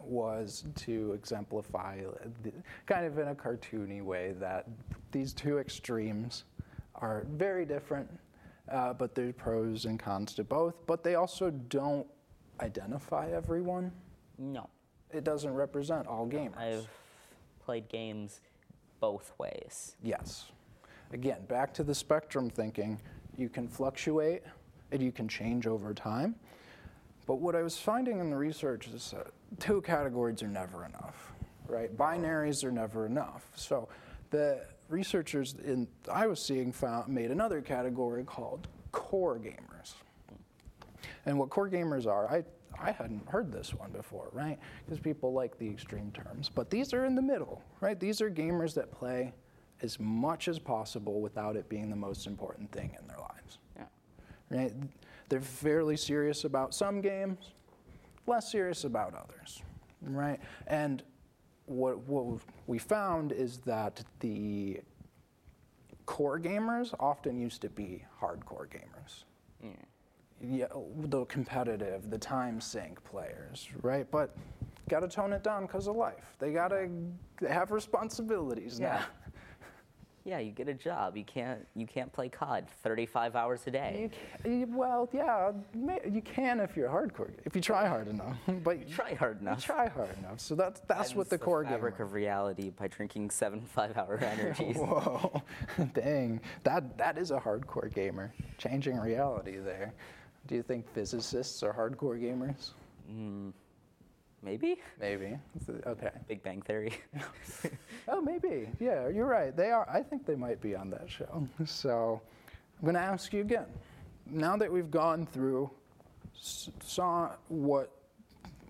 was 0.00 0.64
to 0.76 1.12
exemplify, 1.12 2.00
the, 2.42 2.52
kind 2.86 3.06
of 3.06 3.18
in 3.18 3.28
a 3.28 3.34
cartoony 3.34 4.02
way, 4.02 4.32
that 4.40 4.66
these 5.12 5.32
two 5.32 5.58
extremes 5.58 6.44
are 6.96 7.26
very 7.30 7.64
different, 7.64 8.08
uh, 8.70 8.92
but 8.92 9.14
there's 9.14 9.34
pros 9.34 9.84
and 9.84 9.98
cons 9.98 10.34
to 10.34 10.44
both. 10.44 10.74
But 10.86 11.02
they 11.02 11.14
also 11.14 11.50
don't 11.50 12.06
identify 12.60 13.30
everyone. 13.30 13.92
No. 14.38 14.68
It 15.12 15.24
doesn't 15.24 15.52
represent 15.52 16.06
all 16.06 16.26
gamers. 16.26 16.56
I've 16.56 16.88
played 17.64 17.88
games 17.88 18.40
both 19.00 19.32
ways. 19.38 19.96
Yes. 20.02 20.46
Again, 21.12 21.38
back 21.48 21.74
to 21.74 21.82
the 21.82 21.94
spectrum 21.94 22.48
thinking. 22.50 23.00
You 23.36 23.48
can 23.48 23.66
fluctuate 23.66 24.42
and 24.92 25.02
you 25.02 25.10
can 25.10 25.26
change 25.26 25.66
over 25.66 25.94
time. 25.94 26.36
But 27.26 27.36
what 27.36 27.54
I 27.54 27.62
was 27.62 27.76
finding 27.76 28.20
in 28.20 28.30
the 28.30 28.36
research 28.36 28.88
is 28.88 29.12
that 29.12 29.28
two 29.58 29.80
categories 29.82 30.42
are 30.42 30.48
never 30.48 30.84
enough, 30.84 31.32
right? 31.66 31.96
Binaries 31.96 32.64
are 32.64 32.72
never 32.72 33.06
enough. 33.06 33.46
So 33.54 33.88
the 34.30 34.66
researchers 34.90 35.54
in 35.64 35.88
I 36.12 36.26
was 36.26 36.40
seeing 36.40 36.72
found 36.72 37.08
made 37.08 37.30
another 37.30 37.60
category 37.60 38.24
called 38.24 38.68
core 38.92 39.38
gamers. 39.38 39.94
And 41.26 41.38
what 41.38 41.50
core 41.50 41.68
gamers 41.68 42.06
are, 42.06 42.28
I, 42.28 42.44
I 42.82 42.90
hadn't 42.92 43.28
heard 43.28 43.52
this 43.52 43.74
one 43.74 43.90
before, 43.90 44.28
right? 44.32 44.58
Because 44.84 44.98
people 45.00 45.32
like 45.32 45.58
the 45.58 45.68
extreme 45.68 46.10
terms. 46.12 46.50
But 46.52 46.70
these 46.70 46.92
are 46.94 47.04
in 47.04 47.14
the 47.14 47.22
middle, 47.22 47.62
right? 47.80 47.98
These 47.98 48.20
are 48.20 48.30
gamers 48.30 48.74
that 48.74 48.90
play 48.90 49.34
as 49.82 49.98
much 50.00 50.48
as 50.48 50.58
possible 50.58 51.20
without 51.20 51.56
it 51.56 51.68
being 51.68 51.90
the 51.90 51.96
most 51.96 52.26
important 52.26 52.70
thing 52.72 52.96
in 53.00 53.06
their 53.06 53.18
lives, 53.18 53.58
Yeah. 53.76 53.84
right? 54.50 54.72
They're 55.28 55.40
fairly 55.40 55.96
serious 55.96 56.44
about 56.44 56.74
some 56.74 57.00
games, 57.00 57.52
less 58.26 58.50
serious 58.50 58.84
about 58.84 59.14
others, 59.14 59.62
right? 60.02 60.40
And 60.66 61.02
what, 61.70 61.98
what 62.08 62.40
we 62.66 62.78
found 62.78 63.30
is 63.30 63.58
that 63.58 64.02
the 64.18 64.80
core 66.04 66.40
gamers 66.40 66.92
often 66.98 67.38
used 67.38 67.62
to 67.62 67.68
be 67.68 68.04
hardcore 68.20 68.66
gamers 68.68 69.22
Yeah. 69.62 69.70
yeah, 70.42 70.66
the 71.04 71.24
competitive, 71.26 72.10
the 72.10 72.18
time 72.18 72.60
sink 72.60 73.02
players, 73.04 73.68
right? 73.82 74.10
But 74.10 74.36
got 74.88 75.00
to 75.00 75.08
tone 75.08 75.32
it 75.32 75.44
down 75.44 75.66
because 75.66 75.86
of 75.86 75.94
life. 75.94 76.34
They 76.40 76.52
got 76.52 76.68
to 76.68 76.88
they 77.40 77.48
have 77.48 77.70
responsibilities 77.70 78.80
Yeah. 78.80 78.98
now. 78.98 79.04
Yeah, 80.24 80.38
you 80.38 80.50
get 80.52 80.68
a 80.68 80.74
job. 80.74 81.16
You 81.16 81.24
can't 81.24 81.66
you 81.74 81.86
can't 81.86 82.12
play 82.12 82.28
COD 82.28 82.66
35 82.82 83.36
hours 83.36 83.62
a 83.66 83.70
day. 83.70 84.10
You 84.44 84.66
well, 84.70 85.08
yeah, 85.12 85.52
you 86.08 86.20
can 86.20 86.60
if 86.60 86.76
you're 86.76 86.90
hardcore, 86.90 87.30
if 87.46 87.56
you 87.56 87.62
try 87.62 87.86
hard 87.88 88.06
enough. 88.08 88.36
But 88.62 88.78
you 88.80 88.84
Try 88.94 89.14
hard 89.14 89.40
enough. 89.40 89.64
try 89.64 89.88
hard 89.88 90.16
enough. 90.18 90.38
So 90.40 90.54
that's 90.54 90.80
that's 90.82 91.14
what 91.14 91.28
Cleanse 91.28 91.30
the 91.30 91.38
core 91.38 91.64
fabric 91.64 91.94
gamer. 91.96 92.04
of 92.06 92.12
reality 92.12 92.70
by 92.70 92.88
drinking 92.88 93.30
seven 93.30 93.60
five-hour 93.74 94.18
energies. 94.22 94.76
Whoa, 94.76 95.42
dang, 95.94 96.40
that 96.64 96.98
that 96.98 97.16
is 97.16 97.30
a 97.30 97.38
hardcore 97.38 97.92
gamer. 97.92 98.32
Changing 98.58 98.98
reality 98.98 99.56
there. 99.58 99.94
Do 100.46 100.54
you 100.54 100.62
think 100.62 100.86
physicists 100.92 101.62
are 101.62 101.72
hardcore 101.72 102.20
gamers? 102.20 102.70
Mm, 103.10 103.52
maybe 104.42 104.76
Maybe. 105.00 105.38
Okay. 105.86 106.10
Big 106.28 106.42
Bang 106.42 106.62
Theory. 106.62 106.92
Oh, 108.08 108.20
maybe. 108.20 108.68
Yeah, 108.80 109.06
you're 109.08 109.26
right. 109.26 109.56
They 109.56 109.70
are. 109.70 109.88
I 109.88 110.02
think 110.02 110.26
they 110.26 110.34
might 110.34 110.60
be 110.60 110.74
on 110.74 110.90
that 110.90 111.08
show. 111.08 111.46
So, 111.64 112.20
I'm 112.78 112.84
going 112.84 112.94
to 112.94 113.00
ask 113.00 113.32
you 113.32 113.42
again. 113.42 113.66
Now 114.26 114.56
that 114.56 114.72
we've 114.72 114.90
gone 114.90 115.26
through, 115.26 115.70
saw 116.34 117.30
what 117.48 117.92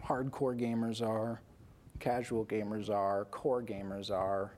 hardcore 0.04 0.58
gamers 0.58 1.00
are, 1.00 1.40
casual 2.00 2.44
gamers 2.44 2.90
are, 2.90 3.24
core 3.26 3.62
gamers 3.62 4.10
are. 4.10 4.52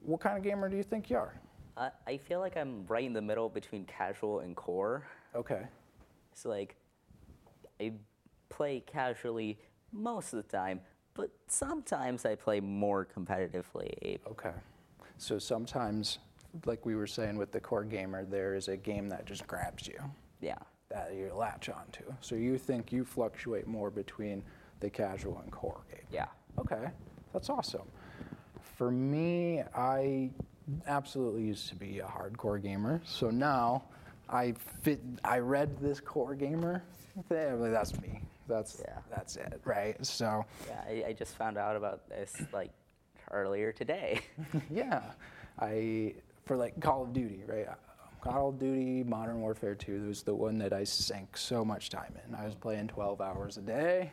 What 0.00 0.20
kind 0.20 0.38
of 0.38 0.44
gamer 0.44 0.68
do 0.68 0.76
you 0.76 0.82
think 0.84 1.10
you 1.10 1.16
are? 1.16 1.34
I 1.76 1.90
I 2.06 2.16
feel 2.16 2.40
like 2.40 2.56
I'm 2.56 2.86
right 2.86 3.04
in 3.04 3.12
the 3.12 3.22
middle 3.22 3.48
between 3.48 3.84
casual 3.84 4.40
and 4.40 4.54
core. 4.54 5.06
Okay. 5.34 5.62
So 6.34 6.48
like 6.48 6.76
I 7.80 7.92
play 8.56 8.82
casually 8.86 9.58
most 9.92 10.32
of 10.32 10.36
the 10.42 10.56
time, 10.56 10.80
but 11.14 11.30
sometimes 11.48 12.24
I 12.24 12.34
play 12.34 12.60
more 12.60 13.06
competitively. 13.16 14.18
Okay. 14.30 14.52
So 15.18 15.38
sometimes, 15.38 16.18
like 16.64 16.84
we 16.86 16.94
were 16.94 17.06
saying 17.06 17.36
with 17.36 17.50
the 17.52 17.60
core 17.60 17.84
gamer, 17.84 18.24
there 18.24 18.54
is 18.54 18.68
a 18.68 18.76
game 18.76 19.08
that 19.08 19.26
just 19.26 19.46
grabs 19.46 19.86
you. 19.86 19.98
Yeah. 20.40 20.58
that 20.90 21.14
you 21.14 21.32
latch 21.34 21.68
onto. 21.68 22.04
So 22.20 22.34
you 22.34 22.58
think 22.58 22.92
you 22.92 23.04
fluctuate 23.04 23.66
more 23.66 23.90
between 23.90 24.42
the 24.80 24.90
casual 24.90 25.40
and 25.42 25.50
core 25.50 25.80
game. 25.90 26.06
Yeah. 26.12 26.26
Okay, 26.58 26.88
that's 27.32 27.50
awesome. 27.50 27.88
For 28.76 28.90
me, 28.90 29.62
I 29.74 30.30
absolutely 30.86 31.42
used 31.42 31.68
to 31.68 31.74
be 31.74 31.98
a 32.00 32.04
hardcore 32.06 32.62
gamer. 32.62 33.00
So 33.04 33.30
now 33.30 33.84
I 34.28 34.54
fit. 34.82 35.00
I 35.24 35.38
read 35.38 35.78
this 35.80 36.00
core 36.00 36.34
gamer 36.34 36.82
thing. 37.28 37.72
That's 37.72 37.98
me. 38.00 38.20
That's 38.48 38.80
Yeah. 38.84 38.98
that's 39.10 39.36
it, 39.36 39.60
right? 39.64 40.04
So 40.04 40.44
Yeah, 40.68 40.82
I, 40.86 41.04
I 41.08 41.12
just 41.12 41.36
found 41.36 41.58
out 41.58 41.76
about 41.76 42.08
this 42.08 42.34
like 42.52 42.70
earlier 43.30 43.72
today. 43.72 44.20
yeah, 44.70 45.02
I 45.58 46.14
for 46.44 46.56
like 46.56 46.80
Call 46.80 47.02
of 47.02 47.12
Duty, 47.12 47.42
right? 47.46 47.66
Call 48.20 48.48
of 48.48 48.58
Duty 48.58 49.02
Modern 49.04 49.40
Warfare 49.40 49.74
2 49.74 50.08
was 50.08 50.22
the 50.22 50.34
one 50.34 50.56
that 50.58 50.72
I 50.72 50.84
sank 50.84 51.36
so 51.36 51.62
much 51.64 51.90
time 51.90 52.14
in. 52.26 52.34
I 52.34 52.46
was 52.46 52.54
playing 52.54 52.88
12 52.88 53.20
hours 53.20 53.58
a 53.58 53.60
day, 53.60 54.12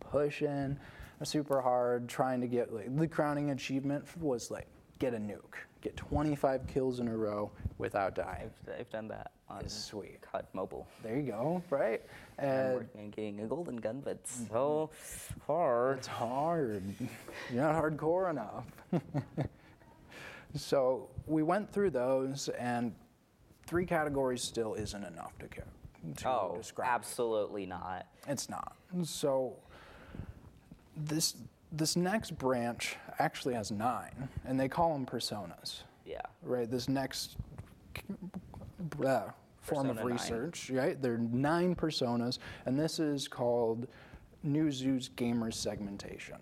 pushing 0.00 0.78
super 1.24 1.60
hard, 1.60 2.08
trying 2.08 2.40
to 2.40 2.46
get 2.46 2.72
like 2.72 2.96
the 2.96 3.08
crowning 3.08 3.50
achievement 3.50 4.04
was 4.20 4.50
like 4.50 4.68
get 5.00 5.14
a 5.14 5.18
nuke, 5.18 5.56
get 5.80 5.96
25 5.96 6.66
kills 6.66 7.00
in 7.00 7.08
a 7.08 7.16
row 7.16 7.50
without 7.78 8.14
dying. 8.14 8.50
I've, 8.68 8.80
I've 8.80 8.90
done 8.90 9.08
that 9.08 9.32
on 9.50 9.68
sweet. 9.68 10.20
COD 10.22 10.46
Mobile. 10.52 10.86
There 11.02 11.16
you 11.16 11.22
go, 11.30 11.62
right? 11.70 12.02
I'm 12.38 12.44
And 12.44 12.74
working 12.74 13.00
on 13.00 13.10
getting 13.10 13.40
a 13.40 13.46
golden 13.46 13.76
gun, 13.76 14.00
but 14.04 14.12
it's 14.22 14.36
mm-hmm. 14.40 14.52
so 14.52 14.90
hard. 15.46 15.98
It's 15.98 16.06
hard. 16.06 16.82
You're 17.52 17.62
not 17.62 17.82
hardcore 17.82 18.30
enough. 18.30 18.64
so 20.54 21.08
we 21.26 21.42
went 21.42 21.72
through 21.72 21.90
those, 21.90 22.48
and 22.50 22.94
three 23.66 23.86
categories 23.86 24.42
still 24.42 24.74
isn't 24.74 25.04
enough 25.04 25.36
to, 25.38 25.46
ca- 25.48 25.62
to 26.18 26.28
Oh, 26.28 26.54
describe. 26.58 26.88
absolutely 26.90 27.66
not. 27.66 28.06
It's 28.26 28.48
not. 28.48 28.76
So 29.04 29.56
this 30.96 31.34
this 31.70 31.96
next 31.96 32.30
branch 32.38 32.96
actually 33.18 33.54
has 33.54 33.70
nine, 33.70 34.28
and 34.46 34.58
they 34.58 34.68
call 34.68 34.94
them 34.94 35.04
personas. 35.04 35.82
Yeah. 36.06 36.22
Right. 36.42 36.70
This 36.70 36.88
next 36.88 37.36
uh, 39.04 39.30
form 39.60 39.90
of 39.90 39.96
Persona 39.96 40.00
nine. 40.00 40.12
research, 40.12 40.70
right? 40.70 41.00
There 41.00 41.14
are 41.14 41.18
nine 41.18 41.74
personas, 41.74 42.38
and 42.66 42.78
this 42.78 42.98
is 42.98 43.28
called 43.28 43.86
Newzoo's 44.46 45.08
gamer 45.08 45.50
segmentation. 45.50 46.38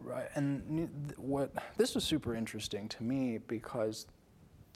Right. 0.00 0.28
And 0.34 1.12
what 1.16 1.52
this 1.76 1.94
was 1.94 2.04
super 2.04 2.34
interesting 2.36 2.88
to 2.90 3.02
me 3.02 3.38
because 3.48 4.06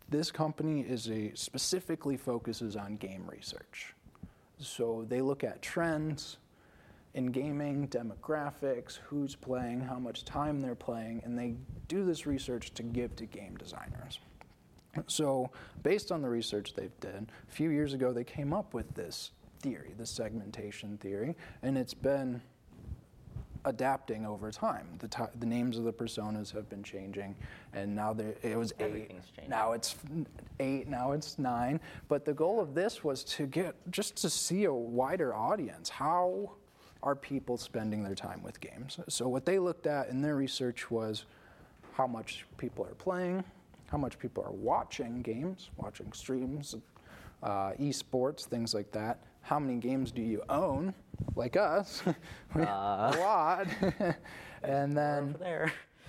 this 0.08 0.30
company 0.30 0.80
is 0.80 1.08
a 1.08 1.32
specifically 1.34 2.16
focuses 2.16 2.76
on 2.76 2.96
game 2.96 3.24
research. 3.26 3.94
So 4.58 5.04
they 5.08 5.20
look 5.20 5.44
at 5.44 5.62
trends 5.62 6.38
in 7.14 7.26
gaming, 7.26 7.88
demographics, 7.88 8.98
who's 9.04 9.34
playing, 9.34 9.80
how 9.80 9.98
much 9.98 10.24
time 10.24 10.60
they're 10.60 10.74
playing, 10.74 11.22
and 11.24 11.38
they 11.38 11.54
do 11.88 12.04
this 12.04 12.26
research 12.26 12.72
to 12.74 12.82
give 12.82 13.14
to 13.16 13.26
game 13.26 13.56
designers. 13.56 14.18
So, 15.06 15.50
based 15.82 16.12
on 16.12 16.22
the 16.22 16.28
research 16.28 16.74
they've 16.74 16.98
done, 17.00 17.28
a 17.48 17.52
few 17.52 17.70
years 17.70 17.94
ago 17.94 18.12
they 18.12 18.24
came 18.24 18.52
up 18.52 18.74
with 18.74 18.94
this 18.94 19.30
theory, 19.60 19.94
the 19.96 20.06
segmentation 20.06 20.98
theory, 20.98 21.36
and 21.62 21.78
it's 21.78 21.94
been 21.94 22.42
adapting 23.64 24.26
over 24.26 24.50
time. 24.50 24.86
The, 24.98 25.08
ti 25.08 25.22
the 25.38 25.46
names 25.46 25.78
of 25.78 25.84
the 25.84 25.92
personas 25.92 26.52
have 26.52 26.68
been 26.68 26.82
changing, 26.82 27.34
and 27.72 27.94
now 27.94 28.12
there 28.12 28.34
it 28.42 28.56
was 28.56 28.72
eight. 28.80 29.10
Changing. 29.10 29.48
Now 29.48 29.72
it's 29.72 29.96
eight. 30.60 30.88
Now 30.88 31.12
it's 31.12 31.38
nine. 31.38 31.80
But 32.08 32.24
the 32.24 32.34
goal 32.34 32.60
of 32.60 32.74
this 32.74 33.04
was 33.04 33.24
to 33.24 33.46
get 33.46 33.74
just 33.90 34.16
to 34.16 34.30
see 34.30 34.64
a 34.64 34.74
wider 34.74 35.34
audience. 35.34 35.88
How 35.88 36.52
are 37.02 37.16
people 37.16 37.56
spending 37.56 38.04
their 38.04 38.14
time 38.14 38.42
with 38.42 38.60
games? 38.60 38.98
So 39.08 39.28
what 39.28 39.44
they 39.44 39.58
looked 39.58 39.86
at 39.86 40.08
in 40.08 40.22
their 40.22 40.36
research 40.36 40.90
was 40.90 41.24
how 41.92 42.06
much 42.06 42.46
people 42.58 42.84
are 42.84 42.94
playing, 42.94 43.44
how 43.92 43.98
much 43.98 44.18
people 44.18 44.42
are 44.42 44.52
watching 44.52 45.20
games, 45.20 45.68
watching 45.76 46.10
streams, 46.14 46.74
uh, 47.42 47.72
esports, 47.78 48.46
things 48.46 48.72
like 48.72 48.90
that. 48.90 49.18
How 49.42 49.58
many 49.58 49.78
games 49.78 50.10
do 50.10 50.22
you 50.22 50.42
own, 50.48 50.94
like 51.36 51.56
us? 51.58 52.02
We- 52.54 52.62
a 52.62 53.14
lot. 53.20 53.66
and 54.62 54.96
then 54.96 55.36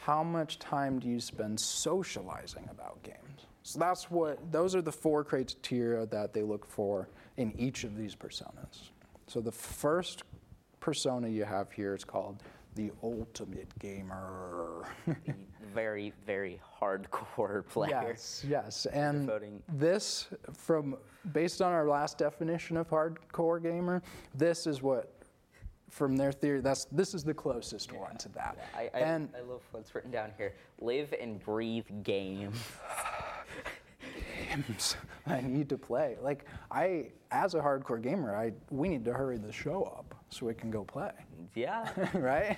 how 0.01 0.23
much 0.23 0.59
time 0.59 0.99
do 0.99 1.09
you 1.09 1.19
spend 1.19 1.59
socializing 1.59 2.67
about 2.71 3.03
games? 3.03 3.47
So 3.63 3.79
that's 3.79 4.09
what 4.09 4.51
those 4.51 4.75
are 4.75 4.81
the 4.81 4.91
four 4.91 5.23
criteria 5.25 6.05
that 6.05 6.33
they 6.33 6.41
look 6.41 6.65
for 6.65 7.09
in 7.37 7.53
each 7.57 7.83
of 7.83 7.97
these 7.97 8.15
personas. 8.15 8.91
So 9.27 9.41
the 9.41 9.51
first 9.51 10.23
persona 10.79 11.27
you 11.27 11.43
have 11.45 11.71
here 11.71 11.93
is 11.95 12.03
called 12.03 12.43
the 12.75 12.91
ultimate 13.01 13.67
gamer. 13.79 14.85
The 15.05 15.15
very, 15.73 16.13
very 16.25 16.59
hardcore 16.79 17.65
player. 17.69 17.89
yes, 18.09 18.45
yes. 18.47 18.85
And 18.87 19.27
Devoting- 19.27 19.63
this 19.73 20.27
from 20.53 20.97
based 21.31 21.61
on 21.61 21.71
our 21.71 21.87
last 21.87 22.17
definition 22.17 22.77
of 22.77 22.89
hardcore 22.89 23.61
gamer, 23.61 24.01
this 24.35 24.67
is 24.67 24.81
what 24.81 25.13
from 25.89 26.17
their 26.17 26.31
theory 26.31 26.59
that's 26.59 26.85
this 26.85 27.13
is 27.13 27.23
the 27.23 27.33
closest 27.33 27.91
one 27.91 28.17
to 28.17 28.29
that. 28.29 28.57
I, 28.75 28.89
I, 28.93 28.99
and 28.99 29.29
I 29.37 29.41
love 29.41 29.61
what's 29.71 29.93
written 29.93 30.11
down 30.11 30.31
here. 30.37 30.53
Live 30.81 31.13
and 31.19 31.39
breathe 31.43 31.85
game. 32.03 32.51
games 34.49 34.95
I 35.25 35.41
need 35.41 35.69
to 35.69 35.77
play. 35.77 36.17
Like 36.21 36.45
I, 36.71 37.11
as 37.31 37.53
a 37.53 37.59
hardcore 37.59 38.01
gamer, 38.01 38.35
I 38.35 38.53
we 38.69 38.89
need 38.89 39.05
to 39.05 39.13
hurry 39.13 39.37
the 39.37 39.51
show 39.51 39.83
up 39.83 40.15
so 40.33 40.45
we 40.47 40.53
can 40.53 40.71
go 40.71 40.83
play, 40.83 41.11
Yeah. 41.55 41.87
right? 42.13 42.57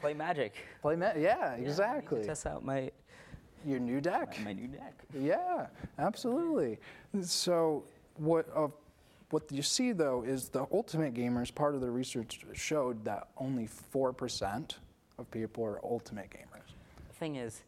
Play 0.00 0.14
Magic. 0.14 0.54
play, 0.82 0.96
ma- 0.96 1.12
yeah, 1.16 1.20
Yeah, 1.20 1.36
I 1.52 1.56
need 1.56 1.64
to 1.64 1.70
exactly. 1.70 2.24
test 2.24 2.46
out 2.46 2.64
my, 2.64 2.90
Your 3.64 3.78
new 3.80 4.00
deck. 4.00 4.38
my 4.44 4.52
new 4.52 4.68
deck. 4.68 4.94
Yeah, 5.14 5.66
absolutely. 5.98 6.78
So 7.22 7.84
what 8.16 8.46
uh, 8.54 8.68
what 9.30 9.50
you 9.52 9.62
see 9.62 9.92
though 9.92 10.22
is 10.22 10.48
the 10.48 10.66
ultimate 10.72 11.14
gamers. 11.14 11.54
Part 11.54 11.74
of 11.74 11.80
the 11.80 11.90
research 11.90 12.44
showed 12.54 13.04
that 13.04 13.28
only 13.36 13.66
four 13.66 14.12
percent 14.12 14.78
of 15.18 15.30
people 15.30 15.64
are 15.64 15.80
ultimate 15.84 16.30
gamers. 16.30 16.68
The 17.08 17.14
thing 17.14 17.36
is, 17.36 17.62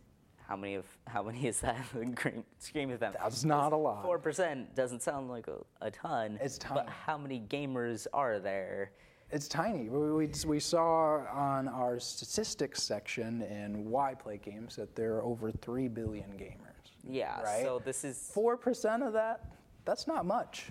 how 0.47 0.57
many 0.57 0.77
of 0.77 0.85
how 1.07 1.23
many 1.23 1.47
is 1.47 1.61
that 1.61 1.77
in 2.01 2.17
Scream, 2.17 2.45
Scream 2.59 2.91
of 2.93 3.01
them? 3.01 3.12
That's 3.21 3.45
not 3.45 3.73
a 3.73 3.77
lot. 3.77 4.03
Four 4.05 4.19
percent 4.19 4.75
doesn't 4.75 5.03
sound 5.03 5.29
like 5.29 5.49
a, 5.49 5.57
a 5.81 5.91
ton. 5.91 6.38
It's 6.41 6.59
ton. 6.59 6.77
But 6.77 6.88
how 6.88 7.19
many 7.19 7.41
gamers 7.41 8.07
are 8.12 8.38
there? 8.38 8.93
It's 9.31 9.47
tiny. 9.47 9.88
We, 9.91 10.12
we, 10.12 10.31
we 10.47 10.61
saw 10.61 11.19
on 11.31 11.69
our 11.69 12.01
statistics 12.01 12.83
section 12.83 13.43
in 13.43 13.91
Why 13.91 14.14
Play 14.14 14.38
Games 14.38 14.77
that 14.77 14.97
there 14.97 15.17
are 15.17 15.23
over 15.23 15.51
3 15.51 15.88
billion 15.88 16.31
gamers. 16.31 16.93
Yeah. 17.07 17.41
Right? 17.43 17.62
So 17.62 17.83
this 17.85 18.05
is 18.05 18.31
4% 18.35 19.07
of 19.07 19.12
that, 19.12 19.53
that's 19.85 20.07
not 20.07 20.25
much. 20.25 20.67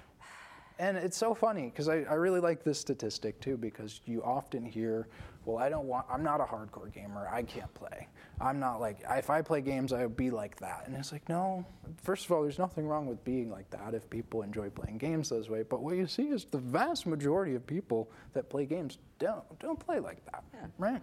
And 0.79 0.97
it's 0.97 1.17
so 1.17 1.33
funny 1.33 1.65
because 1.65 1.87
I, 1.87 2.01
I 2.01 2.13
really 2.13 2.39
like 2.39 2.63
this 2.63 2.79
statistic 2.79 3.39
too 3.39 3.57
because 3.57 4.01
you 4.05 4.23
often 4.23 4.63
hear 4.63 5.07
well, 5.47 5.57
I 5.57 5.69
don't 5.69 5.85
want, 5.85 6.05
I'm 6.11 6.23
not 6.23 6.41
a 6.41 6.43
hardcore 6.43 6.93
gamer. 6.93 7.29
I 7.31 7.41
can't 7.41 7.73
play. 7.73 8.09
I'm 8.39 8.59
not 8.59 8.79
like, 8.79 8.99
if 9.09 9.29
I 9.29 9.41
play 9.41 9.61
games, 9.61 9.91
I 9.91 10.03
would 10.03 10.15
be 10.15 10.29
like 10.29 10.59
that. 10.59 10.83
And 10.85 10.95
it's 10.95 11.11
like, 11.11 11.27
no, 11.27 11.65
first 12.03 12.25
of 12.25 12.31
all, 12.31 12.43
there's 12.43 12.59
nothing 12.59 12.87
wrong 12.87 13.07
with 13.07 13.23
being 13.23 13.49
like 13.49 13.69
that 13.71 13.95
if 13.95 14.07
people 14.09 14.43
enjoy 14.43 14.69
playing 14.69 14.99
games 14.99 15.29
those 15.29 15.49
way. 15.49 15.63
But 15.63 15.81
what 15.81 15.95
you 15.95 16.05
see 16.05 16.27
is 16.27 16.45
the 16.45 16.59
vast 16.59 17.07
majority 17.07 17.55
of 17.55 17.65
people 17.65 18.11
that 18.33 18.49
play 18.49 18.65
games 18.65 18.99
don't, 19.17 19.43
don't 19.59 19.79
play 19.79 19.99
like 19.99 20.23
that, 20.31 20.43
right? 20.77 21.01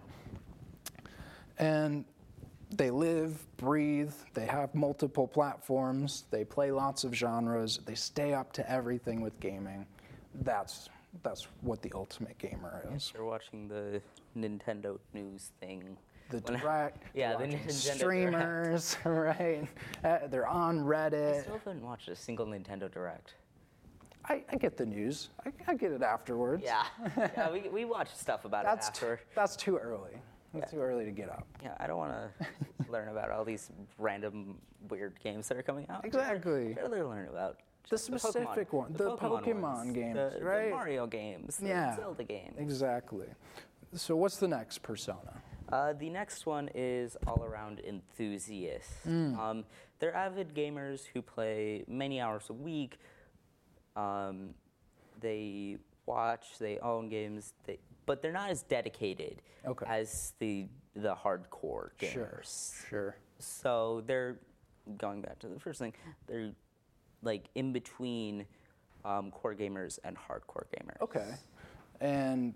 And 1.57 2.05
they 2.71 2.89
live, 2.89 3.45
breathe, 3.57 4.13
they 4.33 4.45
have 4.45 4.73
multiple 4.73 5.27
platforms, 5.27 6.23
they 6.31 6.45
play 6.45 6.71
lots 6.71 7.03
of 7.03 7.13
genres, 7.13 7.79
they 7.85 7.95
stay 7.95 8.33
up 8.33 8.53
to 8.53 8.71
everything 8.71 9.21
with 9.21 9.37
gaming. 9.39 9.85
That's 10.41 10.89
that's 11.23 11.47
what 11.61 11.81
the 11.81 11.91
ultimate 11.95 12.37
gamer 12.37 12.83
is. 12.93 13.11
You're 13.15 13.25
watching 13.25 13.69
the 13.69 14.01
Nintendo 14.37 14.99
news 15.13 15.51
thing. 15.61 15.97
The 16.29 16.41
direct, 16.41 17.03
Yeah, 17.13 17.35
the 17.37 17.45
Nintendo 17.45 17.71
streamers, 17.71 18.97
right? 19.05 19.67
Uh, 20.03 20.19
they're 20.27 20.47
on 20.47 20.79
Reddit. 20.79 21.37
I 21.37 21.41
still 21.41 21.53
haven't 21.63 21.83
watched 21.83 22.07
a 22.09 22.15
single 22.15 22.45
Nintendo 22.47 22.91
Direct. 22.91 23.35
I, 24.27 24.43
I 24.51 24.55
get 24.55 24.75
the 24.75 24.87
news. 24.87 25.29
I, 25.45 25.51
I 25.67 25.75
get 25.75 25.91
it 25.91 26.01
afterwards. 26.01 26.63
Yeah, 26.65 26.83
yeah, 27.17 27.51
we, 27.51 27.69
we 27.69 27.85
watch 27.85 28.13
stuff 28.15 28.43
about 28.45 28.65
that's 28.65 28.87
it 28.87 28.93
t- 28.95 29.05
after. 29.05 29.19
that's 29.35 29.55
too 29.55 29.77
early. 29.77 30.11
That's 30.53 30.71
too 30.71 30.79
early 30.79 31.05
to 31.05 31.11
get 31.11 31.29
up. 31.29 31.45
Yeah, 31.61 31.75
I 31.79 31.85
don't 31.85 31.97
want 31.97 32.13
to 32.39 32.47
learn 32.91 33.09
about 33.09 33.29
all 33.29 33.43
these 33.45 33.69
random 33.99 34.57
weird 34.89 35.13
games 35.21 35.47
that 35.49 35.57
are 35.57 35.63
coming 35.63 35.85
out. 35.89 36.05
Exactly. 36.05 36.71
I'd 36.71 36.81
rather 36.81 37.05
learn 37.05 37.27
about 37.27 37.57
The 37.89 37.97
specific 37.97 38.71
one- 38.73 38.93
the 38.93 39.15
Pokemon 39.17 39.61
ones, 39.61 39.91
games, 39.93 40.15
the, 40.15 40.39
the? 40.39 40.69
Mario 40.71 41.05
games, 41.07 41.57
the 41.57 41.67
Yeah. 41.67 41.95
Zelda 41.97 42.23
games. 42.23 42.55
Exactly. 42.57 43.27
So 43.93 44.15
what's 44.15 44.37
the 44.37 44.47
next 44.47 44.81
persona? 44.81 45.41
Uh, 45.71 45.93
the 45.93 46.09
next 46.09 46.45
one 46.45 46.69
is 46.75 47.17
all 47.25 47.43
around 47.43 47.79
enthusiasts. 47.87 49.05
Um, 49.05 49.63
they're 49.99 50.15
avid 50.15 50.53
gamers 50.53 51.01
who 51.13 51.21
play 51.21 51.83
many 51.87 52.19
hours 52.21 52.45
a 52.49 52.53
week. 52.53 52.97
Um, 53.95 54.49
they 55.21 55.77
watch, 56.05 56.45
they 56.59 56.77
own 56.79 57.09
games, 57.09 57.53
they, 57.65 57.79
but 58.05 58.21
they're 58.21 58.31
not 58.33 58.49
as 58.49 58.61
dedicated 58.63 59.41
Okay. 59.65 59.85
as 59.87 60.33
the 60.39 60.67
the 60.95 61.15
hardcore 61.15 61.89
gamers. 61.99 62.11
Sure. 62.13 62.83
Sure. 62.89 63.17
So 63.39 64.03
they're 64.05 64.37
going 64.97 65.21
back 65.21 65.39
to 65.39 65.47
the 65.47 65.59
first 65.59 65.79
thing. 65.79 65.93
They're 66.27 66.51
like 67.23 67.49
in 67.55 67.73
between 67.73 68.45
um, 69.03 69.31
core 69.31 69.55
gamers 69.55 69.97
and 70.03 70.15
hardcore 70.15 70.65
gamers. 70.77 71.01
Okay. 71.01 71.33
And 71.99 72.53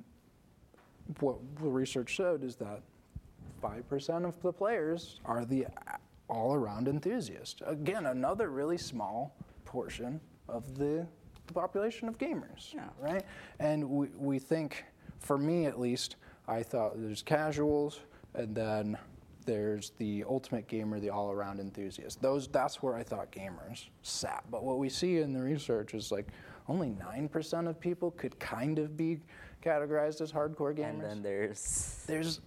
what 1.20 1.38
the 1.60 1.68
research 1.70 2.10
showed 2.12 2.44
is 2.44 2.56
that 2.58 2.82
5% 3.62 4.26
of 4.26 4.42
the 4.42 4.54
players 4.54 5.20
are 5.26 5.46
the 5.46 5.68
all 6.30 6.54
around 6.54 6.88
enthusiast. 6.88 7.62
Again, 7.66 8.06
another 8.06 8.50
really 8.50 8.78
small 8.78 9.36
portion 9.66 10.22
of 10.48 10.78
the, 10.78 11.06
the 11.48 11.54
population 11.54 12.08
of 12.08 12.18
gamers. 12.18 12.74
Yeah. 12.74 12.90
Right? 13.00 13.26
And 13.60 13.90
we, 13.90 14.08
we 14.16 14.40
think, 14.40 14.86
for 15.20 15.38
me 15.38 15.66
at 15.66 15.80
least, 15.80 16.16
I 16.48 16.64
thought 16.64 16.94
there's 16.96 17.24
casuals 17.24 18.02
and 18.36 18.56
then 18.56 18.98
there's 19.46 19.92
the 19.98 20.24
ultimate 20.28 20.68
gamer, 20.68 21.00
the 21.00 21.10
all 21.10 21.32
around 21.32 21.60
enthusiast. 21.60 22.22
Those 22.22 22.48
that's 22.48 22.84
where 22.84 22.96
I 22.96 23.04
thought 23.04 23.32
gamers 23.32 23.88
sat. 24.04 24.44
But 24.52 24.64
what 24.64 24.78
we 24.78 24.90
see 24.90 25.18
in 25.18 25.34
the 25.34 25.42
research 25.42 25.96
is 25.96 26.12
like 26.12 26.28
only 26.68 26.90
9% 26.90 27.68
of 27.68 27.80
people 27.80 28.12
could 28.12 28.38
kind 28.40 28.78
of 28.78 28.96
be 28.96 29.20
categorized 29.64 30.22
as 30.22 30.32
hardcore 30.32 30.76
gamers. 30.78 30.90
And 30.90 31.02
then 31.02 31.22
there's 31.24 32.04
there's 32.06 32.42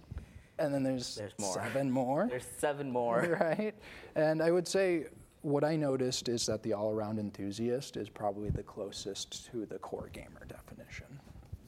and 0.63 0.73
then 0.73 0.83
there's, 0.83 1.15
There's 1.15 1.33
more. 1.39 1.53
seven 1.53 1.91
more. 1.91 2.27
there's 2.29 2.47
seven 2.57 2.91
more. 2.91 3.37
right? 3.41 3.75
And 4.15 4.41
I 4.41 4.51
would 4.51 4.67
say 4.67 5.05
what 5.41 5.63
I 5.63 5.75
noticed 5.75 6.29
is 6.29 6.45
that 6.45 6.63
the 6.63 6.73
all 6.73 6.91
around 6.91 7.19
enthusiast 7.19 7.97
is 7.97 8.09
probably 8.09 8.49
the 8.49 8.63
closest 8.63 9.51
to 9.51 9.65
the 9.65 9.77
core 9.79 10.09
gamer 10.13 10.45
definition. 10.47 11.19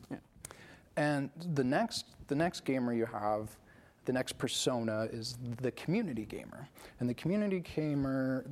Yeah. 0.10 0.18
And 0.98 1.30
the 1.54 1.64
next 1.64 2.06
the 2.28 2.36
next 2.36 2.66
gamer 2.66 2.94
you 2.94 3.06
have, 3.06 3.50
the 4.06 4.14
next 4.14 4.38
persona 4.38 5.08
is 5.12 5.38
the 5.62 5.72
community 5.72 6.26
gamer. 6.26 6.68
And 7.00 7.10
the 7.10 7.14
community 7.14 7.60
gamer 7.60 8.46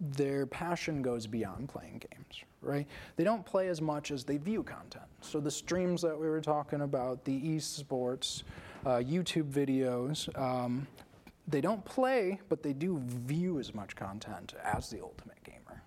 their 0.00 0.46
passion 0.46 1.02
goes 1.02 1.26
beyond 1.26 1.68
playing 1.68 2.02
games, 2.10 2.42
right? 2.62 2.86
They 3.16 3.24
don't 3.24 3.44
play 3.44 3.68
as 3.68 3.82
much 3.82 4.10
as 4.10 4.24
they 4.24 4.38
view 4.38 4.62
content. 4.62 5.04
So 5.20 5.40
the 5.40 5.50
streams 5.50 6.00
that 6.00 6.18
we 6.18 6.26
were 6.26 6.40
talking 6.40 6.80
about, 6.80 7.22
the 7.24 7.38
esports, 7.38 8.42
YouTube 8.84 9.50
videos, 9.50 10.28
um, 10.38 10.86
they 11.48 11.60
don't 11.60 11.84
play, 11.84 12.40
but 12.48 12.62
they 12.62 12.72
do 12.72 12.98
view 12.98 13.58
as 13.58 13.74
much 13.74 13.96
content 13.96 14.54
as 14.62 14.88
the 14.90 15.00
ultimate 15.02 15.42
gamer, 15.44 15.82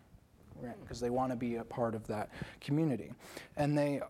right? 0.61 0.75
Because 0.81 0.99
they 0.99 1.09
want 1.09 1.31
to 1.31 1.35
be 1.35 1.55
a 1.55 1.63
part 1.63 1.95
of 1.95 2.05
that 2.07 2.29
community, 2.61 3.11
and 3.57 3.77
they 3.77 4.01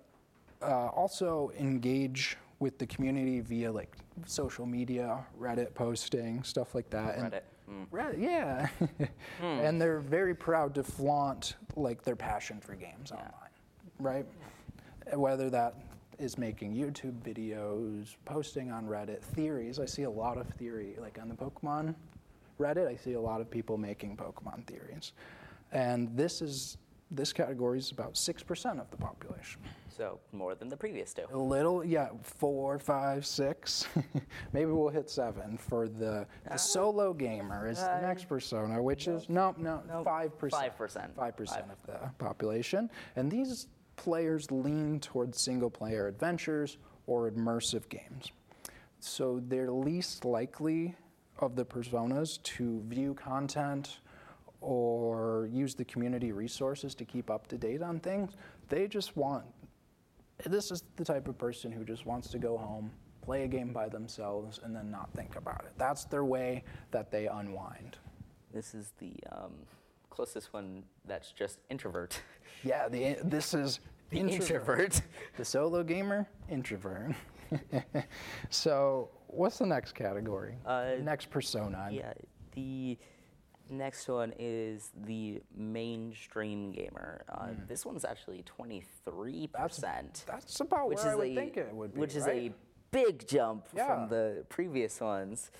uh, 0.61 0.87
also 0.87 1.51
engage 1.59 2.37
with 2.59 2.77
the 2.79 2.85
community 2.87 3.39
via 3.41 3.71
like 3.71 3.95
social 4.25 4.65
media, 4.65 5.19
Reddit 5.39 5.73
posting, 5.73 6.41
stuff 6.43 6.73
like 6.75 6.89
that. 6.91 7.17
and- 7.17 7.31
Reddit. 7.33 7.41
Mm. 7.69 8.19
Yeah. 8.21 8.67
and 9.41 9.81
they're 9.81 9.99
very 9.99 10.35
proud 10.35 10.75
to 10.75 10.83
flaunt 10.83 11.55
like 11.77 12.03
their 12.03 12.15
passion 12.15 12.59
for 12.59 12.75
games 12.75 13.11
online, 13.11 13.31
right? 13.99 14.25
Whether 15.13 15.49
that 15.49 15.75
is 16.19 16.37
making 16.37 16.73
YouTube 16.73 17.19
videos, 17.21 18.15
posting 18.25 18.71
on 18.71 18.85
Reddit, 18.85 19.21
theories. 19.21 19.79
I 19.79 19.85
see 19.85 20.03
a 20.03 20.09
lot 20.09 20.37
of 20.37 20.47
theory, 20.47 20.95
like 20.99 21.19
on 21.21 21.29
the 21.29 21.35
Pokemon 21.35 21.95
Reddit, 22.59 22.87
I 22.87 22.95
see 22.95 23.13
a 23.13 23.21
lot 23.21 23.41
of 23.41 23.49
people 23.49 23.77
making 23.77 24.17
Pokemon 24.17 24.65
theories. 24.67 25.13
And 25.71 26.15
this 26.15 26.41
is 26.41 26.77
this 27.11 27.31
category 27.31 27.77
is 27.77 27.91
about 27.91 28.17
six 28.17 28.41
percent 28.41 28.79
of 28.79 28.89
the 28.89 28.97
population. 28.97 29.61
So 29.95 30.19
more 30.31 30.55
than 30.55 30.69
the 30.69 30.77
previous 30.77 31.13
two. 31.13 31.23
A 31.31 31.37
little, 31.37 31.85
yeah, 31.85 32.09
four, 32.23 32.79
five, 32.79 33.25
six. 33.25 33.87
Maybe 34.53 34.71
we'll 34.71 34.89
hit 34.89 35.07
seven 35.09 35.57
for 35.57 35.87
the, 35.87 36.25
the 36.45 36.53
ah. 36.53 36.55
solo 36.55 37.13
gamer 37.13 37.69
is 37.69 37.79
the 37.79 38.01
next 38.01 38.27
persona, 38.27 38.81
which 38.81 39.07
is 39.07 39.29
no, 39.29 39.53
no, 39.57 39.83
No, 39.87 40.03
five 40.03 40.37
percent. 40.39 40.75
5%. 40.75 41.15
Five 41.15 41.37
percent 41.37 41.65
of 41.71 41.85
the 41.85 42.09
population, 42.17 42.89
and 43.15 43.29
these 43.29 43.67
players 43.95 44.51
lean 44.51 44.99
towards 44.99 45.41
single-player 45.41 46.07
adventures 46.07 46.77
or 47.07 47.29
immersive 47.29 47.87
games. 47.89 48.31
So 48.99 49.41
they're 49.47 49.71
least 49.71 50.25
likely 50.25 50.95
of 51.39 51.55
the 51.55 51.65
personas 51.65 52.41
to 52.43 52.81
view 52.87 53.13
content 53.13 53.99
or 54.61 55.49
use 55.51 55.75
the 55.75 55.83
community 55.85 56.31
resources 56.31 56.95
to 56.95 57.05
keep 57.05 57.29
up 57.29 57.47
to 57.47 57.57
date 57.57 57.81
on 57.81 57.99
things. 57.99 58.31
They 58.69 58.87
just 58.87 59.17
want 59.17 59.43
this 60.45 60.71
is 60.71 60.83
the 60.95 61.05
type 61.05 61.27
of 61.27 61.37
person 61.37 61.71
who 61.71 61.83
just 61.83 62.05
wants 62.05 62.29
to 62.29 62.39
go 62.39 62.57
home, 62.57 62.91
play 63.21 63.43
a 63.43 63.47
game 63.47 63.71
by 63.71 63.87
themselves, 63.87 64.59
and 64.63 64.75
then 64.75 64.89
not 64.89 65.09
think 65.13 65.35
about 65.35 65.63
it. 65.65 65.73
That's 65.77 66.05
their 66.05 66.25
way 66.25 66.63
that 66.91 67.11
they 67.11 67.27
unwind. 67.27 67.97
This 68.53 68.73
is 68.73 68.93
the 68.99 69.13
um, 69.31 69.53
closest 70.13 70.53
one 70.53 70.83
that's 71.05 71.31
just 71.31 71.59
introvert. 71.69 72.21
Yeah, 72.65 72.87
the, 72.87 73.17
this 73.25 73.53
is 73.53 73.81
The 74.09 74.19
introvert. 74.19 75.01
The 75.35 75.43
solo 75.43 75.83
gamer, 75.83 76.29
introvert. 76.49 77.13
so, 78.49 79.09
what's 79.27 79.57
the 79.57 79.65
next 79.65 79.91
category? 79.95 80.55
Uh, 80.65 80.91
next 81.01 81.29
persona. 81.29 81.89
yeah, 81.91 82.13
the 82.55 82.97
next 83.69 84.07
one 84.07 84.31
is 84.39 84.91
the 85.05 85.41
mainstream 85.53 86.71
gamer. 86.71 87.25
Uh, 87.27 87.47
This 87.67 87.85
one's 87.85 88.05
actually 88.05 88.45
23%. 88.57 90.25
That's 90.25 90.59
about 90.61 90.87
which 90.87 90.99
where 90.99 91.07
I 91.07 91.11
is 91.11 91.17
would 91.17 91.27
a, 91.27 91.35
think 91.35 91.57
it 91.57 91.73
would 91.73 91.93
be. 91.93 91.99
Which 91.99 92.15
is 92.15 92.23
right? 92.23 92.51
a 92.51 92.53
big 92.91 93.27
jump 93.27 93.67
Yeah. 93.75 93.87
from 93.87 94.07
the 94.07 94.45
previous 94.47 95.01
ones. 95.01 95.51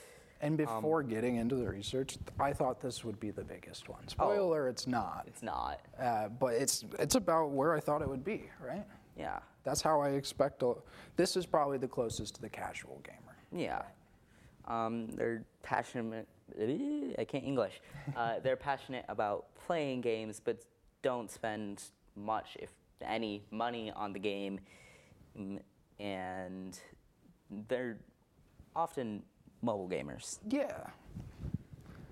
And 0.44 0.58
before 0.58 1.00
um, 1.00 1.08
getting 1.08 1.38
into 1.38 1.56
the 1.56 1.70
research, 1.70 2.18
I 2.38 2.52
thought 2.52 2.82
this 2.82 3.06
would 3.06 3.18
be 3.18 3.32
the 3.32 3.46
biggest 3.46 3.88
one. 3.88 4.02
Oh. 4.04 4.10
Spoiler, 4.10 4.68
it's 4.68 4.88
not. 4.88 5.24
It's 5.26 5.42
not. 5.42 5.80
Uh, 5.98 6.28
but 6.28 6.56
it's 6.56 6.84
it's 7.00 7.16
about 7.16 7.52
where 7.52 7.74
I 7.74 7.80
thought 7.80 8.02
it 8.02 8.10
would 8.10 8.26
be, 8.26 8.50
right? 8.62 8.84
Yeah. 9.18 9.40
That's 9.64 9.82
how 9.82 10.02
I 10.02 10.10
expect. 10.10 10.62
A, 10.62 10.74
this 11.16 11.38
is 11.38 11.46
probably 11.46 11.78
the 11.78 11.88
closest 11.88 12.36
to 12.36 12.42
the 12.42 12.50
casual 12.50 13.02
gamer. 13.06 13.38
Yeah. 13.54 13.84
Um, 14.68 15.08
they're 15.12 15.46
passionate. 15.62 16.28
I 16.60 17.26
can't 17.26 17.46
English. 17.46 17.80
Uh, 18.16 18.40
they're 18.44 18.58
passionate 18.58 19.06
about 19.08 19.46
playing 19.66 20.02
games, 20.02 20.42
but 20.44 20.58
don't 21.04 21.32
spend 21.32 21.84
much, 22.18 22.58
if 22.60 22.72
any, 23.02 23.44
money 23.50 23.92
on 23.96 24.12
the 24.12 24.20
game. 24.20 24.60
Mm, 25.40 25.60
And 26.00 26.78
they're 27.70 27.98
often 28.76 29.24
mobile 29.63 29.88
gamers. 29.89 30.39
Yeah. 30.49 30.71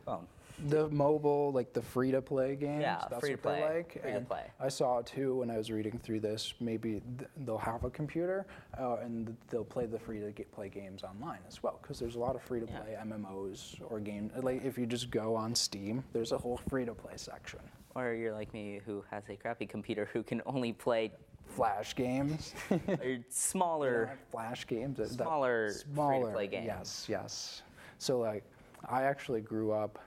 Phone. 0.05 0.25
the 0.67 0.87
mobile, 0.89 1.51
like 1.51 1.73
the 1.73 1.81
free 1.81 2.11
to 2.11 2.21
play 2.21 2.55
games. 2.55 2.81
Yeah, 2.81 3.03
that's 3.09 3.21
free 3.21 3.31
to 3.31 3.37
play, 3.37 3.61
like. 3.61 4.01
Free-to-play. 4.01 4.43
I 4.59 4.69
saw 4.69 4.99
it 4.99 5.05
too 5.05 5.35
when 5.39 5.49
I 5.51 5.57
was 5.57 5.71
reading 5.71 5.99
through 6.03 6.19
this. 6.21 6.53
Maybe 6.59 7.01
th- 7.17 7.29
they'll 7.45 7.57
have 7.57 7.83
a 7.83 7.89
computer 7.89 8.45
uh, 8.79 8.97
and 8.97 9.27
th- 9.27 9.37
they'll 9.49 9.63
play 9.63 9.85
the 9.85 9.99
free 9.99 10.19
to 10.19 10.31
play 10.45 10.69
games 10.69 11.03
online 11.03 11.39
as 11.47 11.61
well. 11.63 11.79
Because 11.81 11.99
there's 11.99 12.15
a 12.15 12.19
lot 12.19 12.35
of 12.35 12.41
free 12.43 12.59
to 12.59 12.65
play 12.67 12.95
MMOs 13.05 13.79
or 13.89 13.99
games. 13.99 14.31
Like 14.41 14.63
if 14.63 14.77
you 14.77 14.85
just 14.85 15.09
go 15.11 15.35
on 15.35 15.55
Steam, 15.55 16.03
there's 16.13 16.31
a 16.31 16.37
whole 16.37 16.59
free 16.69 16.85
to 16.85 16.93
play 16.93 17.13
section. 17.15 17.59
Or 17.95 18.13
you're 18.13 18.33
like 18.33 18.53
me, 18.53 18.81
who 18.85 19.03
has 19.11 19.23
a 19.29 19.35
crappy 19.35 19.65
computer, 19.65 20.09
who 20.13 20.23
can 20.23 20.41
only 20.45 20.73
play 20.73 21.11
Flash 21.55 21.95
games. 21.95 22.53
smaller. 23.29 24.17
Flash 24.31 24.67
games. 24.67 24.99
Smaller 25.11 25.71
smaller 25.71 26.19
free-to-play 26.19 26.47
games. 26.47 26.65
Yes, 26.65 27.05
yes. 27.09 27.61
So 27.97 28.19
like, 28.19 28.43
I 28.89 29.03
actually 29.03 29.41
grew 29.41 29.71
up 29.71 29.99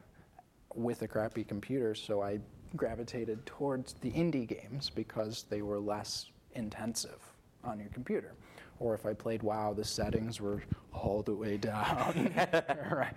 with 0.74 1.02
a 1.02 1.09
crappy 1.09 1.44
computer, 1.44 1.94
so 1.94 2.22
I 2.22 2.40
gravitated 2.76 3.44
towards 3.46 3.94
the 3.94 4.11
indie 4.11 4.48
games 4.48 4.90
because 4.90 5.44
they 5.48 5.62
were 5.62 5.78
less 5.78 6.26
intensive 6.54 7.20
on 7.62 7.78
your 7.78 7.88
computer. 7.90 8.33
Or 8.81 8.95
if 8.95 9.07
I 9.07 9.15
played 9.15 9.43
WoW, 9.43 9.73
the 9.73 9.85
settings 9.85 10.41
were 10.41 10.63
all 10.93 11.23
the 11.23 11.35
way 11.35 11.57
down. 11.57 12.33
right. 12.91 13.15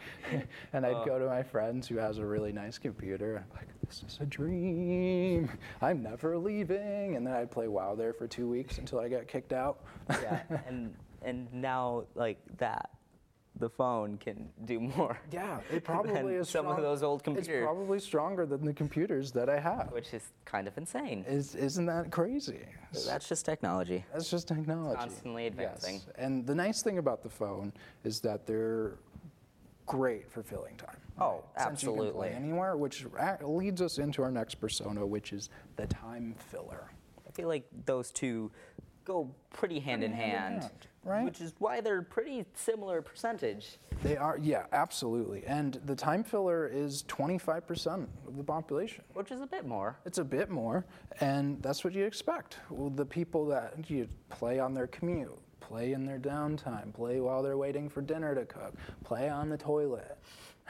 And 0.74 0.86
I'd 0.86 1.06
go 1.06 1.13
oh. 1.15 1.20
to 1.20 1.26
my 1.26 1.43
friends 1.43 1.88
who 1.88 1.98
has 1.98 2.20
a 2.20 2.26
really 2.26 2.52
nice 2.52 2.78
computer. 2.78 3.38
and 3.38 3.46
I'm 3.46 3.58
like, 3.58 3.67
this 3.86 4.04
is 4.08 4.20
a 4.22 4.26
dream. 4.26 5.50
I'm 5.82 6.04
never 6.04 6.38
leaving. 6.38 7.15
And 7.15 7.26
then 7.26 7.34
I'd 7.34 7.52
play 7.52 7.67
WoW 7.67 7.96
there 7.96 8.13
for 8.13 8.28
two 8.28 8.48
weeks 8.48 8.78
until 8.78 9.00
I 9.00 9.10
got 9.10 9.28
kicked 9.28 9.54
out. 9.54 9.84
yeah, 10.10 10.41
and 10.67 10.93
and 11.24 11.52
now 11.54 12.06
like 12.15 12.39
that, 12.58 12.91
the 13.60 13.70
phone 13.70 14.17
can 14.17 14.50
do 14.65 14.80
more. 14.80 15.17
Yeah, 15.32 15.60
it 15.72 15.84
probably 15.84 16.36
is. 16.36 16.50
some 16.50 16.67
of 16.67 16.78
those 16.78 17.04
old 17.04 17.24
computers. 17.24 17.50
It's 17.50 17.63
probably 17.63 18.00
stronger 18.00 18.46
than 18.46 18.65
the 18.65 18.74
computers 18.74 19.32
that 19.34 19.50
I 19.50 19.60
have. 19.60 19.91
which 19.91 20.13
is 20.13 20.24
kind 20.46 20.67
of 20.67 20.78
insane. 20.78 21.26
Is 21.28 21.56
isn't 21.56 21.86
that 21.86 22.12
crazy? 22.12 22.60
That's 23.06 23.28
just 23.28 23.46
technology. 23.46 24.06
That's 24.13 24.30
just 24.30 24.48
technology. 24.48 24.98
Constantly 25.00 25.48
advancing. 25.48 25.96
Yes. 25.96 26.08
And 26.17 26.46
the 26.46 26.56
nice 26.56 26.82
thing 26.82 26.98
about 26.98 27.24
the 27.24 27.30
phone 27.30 27.74
is 28.04 28.20
that 28.22 28.46
they're 28.48 28.93
great 29.86 30.30
for 30.30 30.43
filling 30.43 30.76
time. 30.76 30.98
Oh, 31.20 31.43
Since 31.58 31.82
you 31.84 31.89
can 31.89 31.96
absolutely. 32.00 32.12
play 32.30 32.30
anywhere, 32.32 32.78
which 32.78 33.06
leads 33.41 33.82
us 33.82 33.98
into 33.98 34.22
our 34.22 34.32
next 34.32 34.56
persona, 34.56 35.06
which 35.06 35.34
is 35.34 35.50
the 35.76 35.88
time 35.88 36.36
filler. 36.52 36.91
I 37.28 37.32
feel 37.32 37.48
like 37.48 37.65
those 37.86 38.12
two 38.12 38.52
go 39.06 39.30
pretty 39.54 39.80
hand 39.80 40.04
in 40.04 40.12
Pretty 40.12 40.24
hand 40.26 40.46
in 40.46 40.52
hand, 40.54 40.62
hand, 40.63 40.88
right? 41.08 41.26
Which 41.26 41.41
is 41.41 41.54
why 41.60 41.82
they're 41.82 42.02
pretty 42.02 42.46
similar 42.54 43.02
percentage. 43.02 43.78
They 44.04 44.17
are, 44.17 44.38
yeah, 44.41 44.65
absolutely. 44.74 45.43
And 45.46 45.80
the 45.86 45.96
time 45.96 46.24
filler 46.24 46.67
is 46.67 47.04
25% 47.04 48.08
of 48.28 48.38
the 48.38 48.43
population. 48.43 49.04
Which 49.13 49.32
is 49.32 49.41
a 49.41 49.48
bit 49.48 49.65
more. 49.65 49.98
It's 50.06 50.17
a 50.20 50.24
bit 50.24 50.50
more, 50.50 50.86
and 51.20 51.62
that's 51.63 51.84
what 51.84 51.93
you 51.93 52.06
expect. 52.06 52.58
Well, 52.70 52.89
the 52.89 53.06
people 53.06 53.46
that 53.48 53.89
you 53.89 54.08
play 54.30 54.60
on 54.60 54.74
their 54.74 54.88
commute, 54.88 55.38
play 55.60 55.93
in 55.93 56.06
their 56.06 56.20
downtime, 56.20 56.93
play 56.93 57.20
while 57.20 57.41
they're 57.41 57.58
waiting 57.58 57.89
for 57.89 58.02
dinner 58.02 58.36
to 58.36 58.46
cook, 58.46 58.74
play 59.04 59.30
on 59.30 59.50
the 59.50 59.58
toilet, 59.58 60.17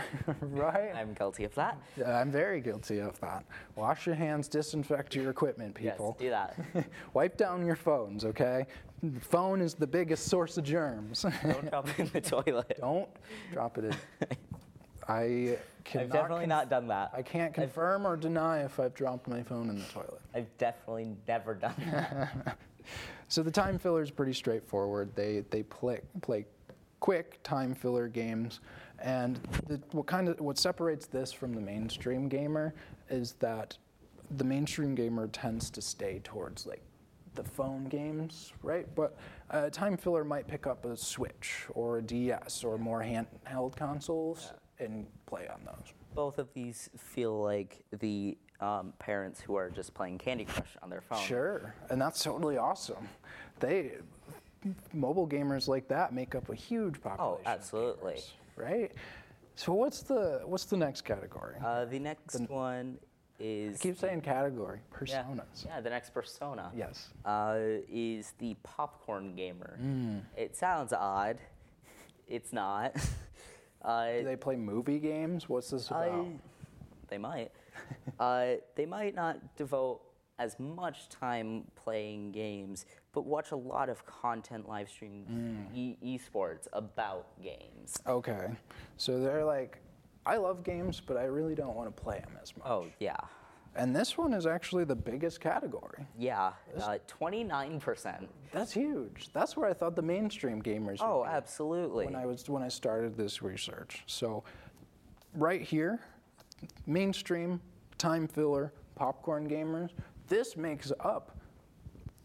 right? 0.41 0.93
I'm 0.95 1.13
guilty 1.13 1.43
of 1.43 1.53
that. 1.55 1.77
I'm 2.05 2.31
very 2.31 2.61
guilty 2.61 2.99
of 2.99 3.19
that. 3.21 3.45
Wash 3.75 4.05
your 4.05 4.15
hands, 4.15 4.47
disinfect 4.47 5.15
your 5.15 5.29
equipment, 5.29 5.75
people. 5.75 6.17
Yes, 6.19 6.25
do 6.25 6.29
that. 6.73 6.87
Wipe 7.13 7.37
down 7.37 7.65
your 7.65 7.75
phones, 7.75 8.25
okay? 8.25 8.65
Phone 9.21 9.61
is 9.61 9.73
the 9.73 9.87
biggest 9.87 10.27
source 10.27 10.57
of 10.57 10.63
germs. 10.63 11.25
Don't 11.43 11.69
drop 11.69 11.87
it 11.89 11.99
in 11.99 12.09
the 12.13 12.21
toilet. 12.43 12.77
Don't 12.79 13.09
drop 13.53 13.77
it 13.77 13.85
in. 13.85 13.95
I. 15.07 15.57
I've 15.95 16.11
definitely 16.11 16.39
conf- 16.39 16.49
not 16.49 16.69
done 16.69 16.87
that. 16.87 17.11
I 17.13 17.21
can't 17.21 17.53
confirm 17.53 18.05
or 18.05 18.17
deny 18.17 18.65
if 18.65 18.77
I've 18.79 18.93
dropped 18.93 19.27
my 19.27 19.41
phone 19.41 19.69
in 19.69 19.77
the 19.77 19.85
toilet. 19.85 20.19
I've 20.35 20.57
definitely 20.57 21.15
never 21.27 21.53
done 21.53 21.75
that. 21.91 22.57
So 23.29 23.43
the 23.43 23.51
time 23.51 23.77
filler 23.77 24.01
is 24.01 24.11
pretty 24.11 24.33
straightforward. 24.33 25.15
They 25.15 25.43
they 25.49 25.63
play 25.63 26.01
play 26.21 26.45
quick 26.99 27.41
time 27.43 27.73
filler 27.75 28.07
games, 28.07 28.59
and 28.99 29.39
the, 29.67 29.79
what 29.91 30.07
kind 30.07 30.27
of 30.29 30.39
what 30.39 30.57
separates 30.57 31.05
this 31.05 31.31
from 31.31 31.53
the 31.53 31.61
mainstream 31.61 32.27
gamer 32.27 32.73
is 33.09 33.33
that 33.39 33.77
the 34.37 34.43
mainstream 34.43 34.95
gamer 34.95 35.27
tends 35.27 35.69
to 35.69 35.81
stay 35.81 36.19
towards 36.23 36.65
like 36.65 36.81
the 37.35 37.43
phone 37.43 37.85
games, 37.85 38.51
right? 38.63 38.87
But 38.95 39.15
a 39.51 39.69
time 39.69 39.95
filler 39.95 40.23
might 40.23 40.47
pick 40.47 40.67
up 40.67 40.85
a 40.85 40.97
Switch 40.97 41.65
or 41.73 41.99
a 41.99 42.01
DS 42.01 42.63
or 42.63 42.77
more 42.77 43.01
handheld 43.01 43.75
consoles 43.75 44.53
and 44.79 45.05
play 45.25 45.47
on 45.47 45.61
those. 45.65 45.93
Both 46.13 46.39
of 46.39 46.51
these 46.53 46.89
feel 46.97 47.41
like 47.41 47.83
the 47.99 48.37
um, 48.59 48.93
parents 48.97 49.39
who 49.39 49.55
are 49.55 49.69
just 49.69 49.93
playing 49.93 50.17
Candy 50.17 50.45
Crush 50.45 50.75
on 50.81 50.89
their 50.89 51.01
phone. 51.01 51.21
Sure, 51.21 51.75
and 51.89 52.01
that's 52.01 52.23
totally 52.23 52.57
awesome. 52.57 53.07
They 53.59 53.93
mobile 54.93 55.27
gamers 55.27 55.67
like 55.67 55.87
that 55.89 56.13
make 56.13 56.35
up 56.35 56.49
a 56.49 56.55
huge 56.55 57.01
population. 57.01 57.43
Oh, 57.45 57.49
absolutely. 57.49 58.13
gamers, 58.13 58.31
right? 58.55 58.91
So 59.55 59.73
what's 59.73 60.01
the 60.01 60.41
what's 60.45 60.65
the 60.65 60.77
next 60.77 61.01
category? 61.01 61.55
Uh, 61.63 61.85
the 61.85 61.99
next 61.99 62.39
one 62.49 62.97
is 63.39 63.75
I 63.75 63.79
keep 63.79 63.97
saying 63.97 64.21
category 64.21 64.79
personas. 64.93 65.65
yeah, 65.65 65.79
the 65.81 65.89
next 65.89 66.11
persona. 66.11 66.71
Yes. 66.75 67.09
uh, 67.25 67.57
is 67.89 68.33
the 68.39 68.55
popcorn 68.63 69.35
gamer. 69.35 69.79
Mm. 69.81 70.21
It 70.35 70.55
sounds 70.55 70.93
odd. 70.93 71.37
It's 72.27 72.51
not. 72.53 72.95
uh, 73.83 74.11
Do 74.11 74.23
they 74.23 74.35
play 74.35 74.55
movie 74.55 74.99
games? 74.99 75.47
What's 75.49 75.69
this 75.71 75.91
I- 75.91 76.05
about? 76.07 76.27
they 77.09 77.17
might. 77.17 77.51
uh, 78.19 78.45
they 78.75 78.85
might 78.85 79.15
not 79.15 79.55
devote 79.55 80.01
as 80.39 80.59
much 80.59 81.09
time 81.09 81.63
playing 81.75 82.31
games, 82.31 82.85
but 83.17 83.25
watch 83.25 83.49
a 83.49 83.55
lot 83.55 83.89
of 83.89 84.05
content 84.05 84.69
live 84.69 84.87
streams, 84.87 85.27
Mm. 85.27 85.65
e- 85.75 85.97
esports 86.19 86.67
about 86.71 87.25
games. 87.41 87.97
Okay, 88.05 88.49
so 88.97 89.19
they're 89.19 89.43
like, 89.43 89.79
I 90.23 90.37
love 90.37 90.63
games, 90.63 91.01
but 91.01 91.17
I 91.17 91.23
really 91.23 91.55
don't 91.55 91.75
want 91.75 91.95
to 91.95 92.03
play 92.03 92.19
them 92.19 92.37
as 92.39 92.55
much. 92.55 92.67
Oh 92.69 92.85
yeah, 92.99 93.17
And 93.73 93.95
this 93.95 94.19
one 94.19 94.33
is 94.35 94.45
actually 94.45 94.83
the 94.83 94.95
biggest 94.95 95.41
category. 95.41 96.05
yeah. 96.15 96.53
Twenty 97.07 97.43
nine 97.43 97.79
percent. 97.79 98.29
That's 98.51 98.71
huge. 98.71 99.29
That's 99.33 99.57
where 99.57 99.67
I 99.67 99.73
thought 99.73 99.95
the 99.95 100.03
mainstream 100.03 100.61
gamers. 100.61 100.97
Oh, 101.01 101.25
absolutely. 101.25 102.05
when 102.05 102.15
I 102.15 102.27
was 102.27 102.47
when 102.47 102.61
I 102.61 102.67
started 102.69 103.17
this 103.17 103.41
research. 103.41 104.03
So 104.05 104.43
right 105.33 105.61
here, 105.63 106.01
mainstream, 106.85 107.61
time 107.97 108.27
filler, 108.27 108.73
popcorn 108.93 109.49
gamers, 109.49 109.89
this 110.27 110.55
makes 110.55 110.91
up 110.99 111.36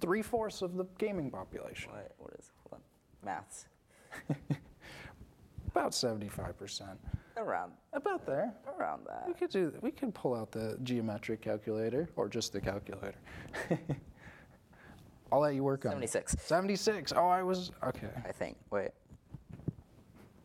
three 0.03 0.21
fourths 0.21 0.61
of 0.61 0.75
the 0.75 0.85
gaming 0.99 1.31
population. 1.31 1.93
What, 1.93 2.13
what 2.19 2.35
is 2.39 2.51
hold 2.69 2.81
on. 2.83 3.27
maths? 3.27 3.67
About 5.69 5.93
75%. 5.93 6.83
Around 7.39 7.73
About 7.95 8.27
there. 8.27 8.53
around 8.79 9.07
that. 9.07 9.25
We 9.27 9.33
could 9.33 9.49
do 9.49 9.73
we 9.81 9.91
could 9.91 10.13
pull 10.13 10.35
out 10.35 10.53
the 10.53 10.77
geometric 10.83 11.41
calculator 11.41 12.11
or 12.17 12.29
just 12.29 12.53
the 12.53 12.61
calculator. 12.61 13.15
I'll 15.33 15.41
let 15.41 15.55
you 15.55 15.65
work 15.65 15.87
on 15.87 15.93
it. 15.93 16.11
76. 16.11 16.37
76. 16.45 17.13
Oh, 17.17 17.27
I 17.27 17.43
was 17.43 17.71
okay. 17.87 18.11
I 18.29 18.33
think. 18.33 18.59
Wait. 18.71 18.91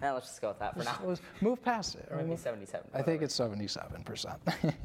Now 0.02 0.14
let's 0.14 0.28
just 0.28 0.42
go 0.42 0.50
with 0.50 0.60
that 0.60 0.78
for 0.78 0.84
now. 0.84 1.00
Let's 1.04 1.22
move 1.42 1.62
past 1.64 1.96
it. 1.96 2.08
Or 2.12 2.18
maybe 2.18 2.36
77. 2.36 2.90
I 2.94 3.02
think 3.02 3.22
it's 3.22 3.38
77%. 3.38 4.38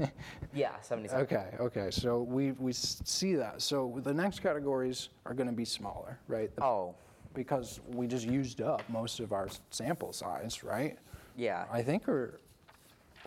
Yeah, 0.55 0.79
77. 0.81 1.25
Okay, 1.25 1.47
okay. 1.61 1.91
So 1.91 2.23
we, 2.23 2.53
we 2.53 2.73
see 2.73 3.35
that. 3.37 3.63
So 3.63 3.99
the 4.03 4.13
next 4.13 4.41
categories 4.41 5.09
are 5.27 5.35
going 5.35 5.47
to 5.49 5.55
be 5.55 5.65
smaller, 5.65 6.19
right? 6.29 6.55
The- 6.57 6.65
Oh, 6.65 6.95
Because 7.35 7.81
we 7.89 8.07
just 8.07 8.27
used 8.27 8.61
up 8.61 8.83
most 8.89 9.21
of 9.21 9.33
our 9.33 9.49
sample 9.71 10.13
size, 10.13 10.63
right? 10.63 10.99
yeah. 11.37 11.65
I 11.73 11.83
think 11.83 12.07
we're, 12.07 12.39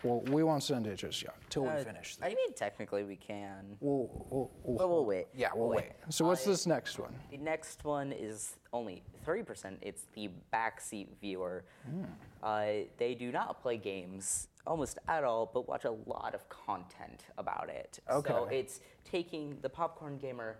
well, 0.02 0.20
we 0.32 0.42
won't 0.42 0.62
send 0.62 0.86
it 0.86 0.96
just 0.96 1.22
yet 1.22 1.34
till 1.50 1.62
we 1.64 1.68
Uh, 1.70 1.84
finish. 1.84 2.16
I 2.22 2.28
mean, 2.28 2.52
technically 2.54 3.04
we 3.04 3.16
can. 3.16 3.76
We'll, 3.80 4.08
we'll, 4.30 4.50
we'll, 4.62 4.78
But 4.78 4.88
we'll 4.88 5.04
wait. 5.04 5.26
Yeah, 5.34 5.50
we'll, 5.54 5.68
wait. 5.70 5.92
So 6.10 6.24
what's 6.26 6.46
I- 6.46 6.50
this 6.50 6.66
next 6.66 6.98
one? 6.98 7.14
The 7.30 7.38
next 7.38 7.84
one 7.84 8.12
is 8.12 8.56
only 8.72 9.02
30%. 9.26 9.78
It's 9.82 10.06
the 10.14 10.30
backseat 10.52 11.08
viewer. 11.20 11.64
Hmm. 11.88 12.04
Uh, 12.42 12.66
they 12.98 13.14
do 13.18 13.32
not 13.32 13.60
play 13.62 13.76
games 13.78 14.48
almost 14.66 14.98
at 15.08 15.24
all, 15.24 15.50
but 15.52 15.68
watch 15.68 15.84
a 15.84 15.90
lot 16.06 16.34
of 16.34 16.48
content 16.48 17.24
about 17.38 17.68
it. 17.70 18.00
So 18.08 18.16
Okay. 18.16 18.58
it's 18.58 18.80
taking 19.04 19.58
the 19.62 19.68
popcorn 19.68 20.18
gamer 20.18 20.56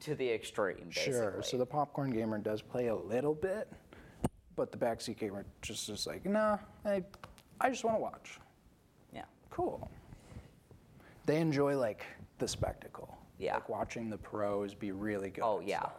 to 0.00 0.14
the 0.14 0.30
extreme, 0.30 0.88
basically. 0.88 1.12
Sure. 1.12 1.42
So 1.42 1.56
the 1.58 1.66
popcorn 1.66 2.10
gamer 2.10 2.38
does 2.38 2.62
play 2.62 2.86
a 2.88 2.94
little 2.94 3.34
bit, 3.34 3.72
but 4.54 4.70
the 4.70 4.78
backseat 4.78 5.18
gamer 5.18 5.44
just 5.62 5.88
is 5.88 6.06
like, 6.06 6.24
nah, 6.24 6.58
I, 6.84 7.02
I 7.60 7.70
just 7.70 7.84
want 7.84 7.96
to 7.96 8.00
watch. 8.00 8.38
Cool. 9.58 9.90
They 11.26 11.40
enjoy 11.40 11.76
like 11.76 12.06
the 12.38 12.46
spectacle. 12.46 13.18
Yeah. 13.38 13.54
Like 13.54 13.68
watching 13.68 14.08
the 14.08 14.16
pros 14.16 14.72
be 14.72 14.92
really 14.92 15.30
good. 15.30 15.42
Oh, 15.42 15.60
yeah. 15.60 15.80
stuff. 15.80 15.92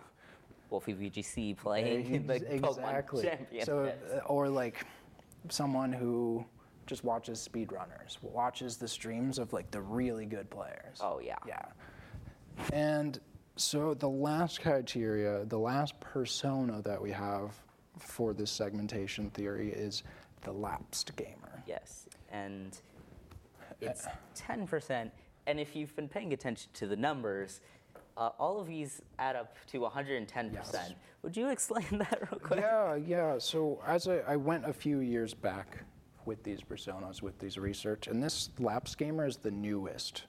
Wolfey 0.70 0.94
VGC 0.94 1.58
playing 1.58 2.14
in 2.14 2.26
the 2.26 2.36
Ex- 2.36 2.62
Pokemon 2.62 3.00
exactly. 3.00 3.30
So, 3.64 3.92
uh, 4.14 4.20
or 4.28 4.48
like 4.48 4.86
someone 5.50 5.92
who 5.92 6.46
just 6.88 7.04
watches 7.04 7.46
speedrunners, 7.54 8.18
watches 8.22 8.78
the 8.78 8.88
streams 8.88 9.40
of 9.40 9.52
like 9.52 9.70
the 9.72 9.82
really 9.82 10.26
good 10.26 10.50
players. 10.50 11.00
Oh 11.02 11.20
yeah. 11.20 11.36
Yeah. 11.46 11.66
And 12.72 13.20
so 13.58 13.94
the 13.94 14.08
last 14.08 14.62
criteria, 14.62 15.44
the 15.46 15.60
last 15.60 16.00
persona 16.00 16.82
that 16.84 17.02
we 17.02 17.12
have 17.12 17.60
for 17.98 18.34
this 18.34 18.52
segmentation 18.52 19.30
theory 19.32 19.74
is 19.74 20.04
the 20.44 20.52
lapsed 20.54 21.14
gamer. 21.18 21.62
Yes, 21.68 22.06
and 22.32 22.80
it's 23.82 24.06
ten 24.36 24.68
percent. 24.68 25.12
And 25.48 25.60
if 25.60 25.76
you've 25.76 25.96
been 25.96 26.08
paying 26.10 26.34
attention 26.34 26.70
to 26.74 26.86
the 26.88 26.96
numbers, 26.96 27.62
uh, 28.18 28.30
all 28.38 28.60
of 28.60 28.68
these 28.68 29.02
add 29.18 29.36
up 29.36 29.56
to 29.68 29.80
110 29.80 30.52
Yes. 30.54 30.70
percent. 30.72 30.96
Would 31.24 31.36
you 31.36 31.50
explain 31.50 31.86
that 31.94 32.20
real 32.32 32.40
quick? 32.40 32.60
Yeah, 32.60 32.96
yeah. 32.96 33.38
So 33.40 33.82
as 33.88 34.08
I, 34.08 34.18
I 34.28 34.36
went 34.36 34.66
a 34.66 34.74
few 34.74 35.00
years 35.00 35.34
back 35.34 35.84
with 36.26 36.44
these 36.44 36.60
personas, 36.62 37.22
with 37.24 37.40
these 37.40 37.58
research, 37.58 38.08
and 38.08 38.22
this 38.22 38.50
lapsed 38.60 38.98
gamer 38.98 39.26
is 39.26 39.38
the 39.38 39.50
newest 39.52 40.26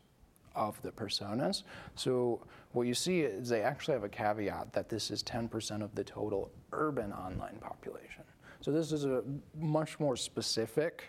of 0.55 0.81
the 0.83 0.91
personas. 0.91 1.65
So 1.97 2.41
what 2.73 2.87
you 2.87 2.95
see 2.95 3.21
is 3.21 3.49
they 3.51 3.63
actually 3.63 3.95
have 3.95 4.05
a 4.05 4.09
caveat 4.09 4.73
that 4.73 4.89
this 4.89 5.11
is 5.11 5.23
10% 5.23 5.83
of 5.83 5.95
the 5.95 6.05
total 6.05 6.51
urban 6.73 7.13
online 7.13 7.59
population. 7.61 8.25
So 8.63 8.71
this 8.73 8.91
is 8.93 9.05
a 9.05 9.23
much 9.59 10.01
more 10.01 10.17
specific 10.17 11.05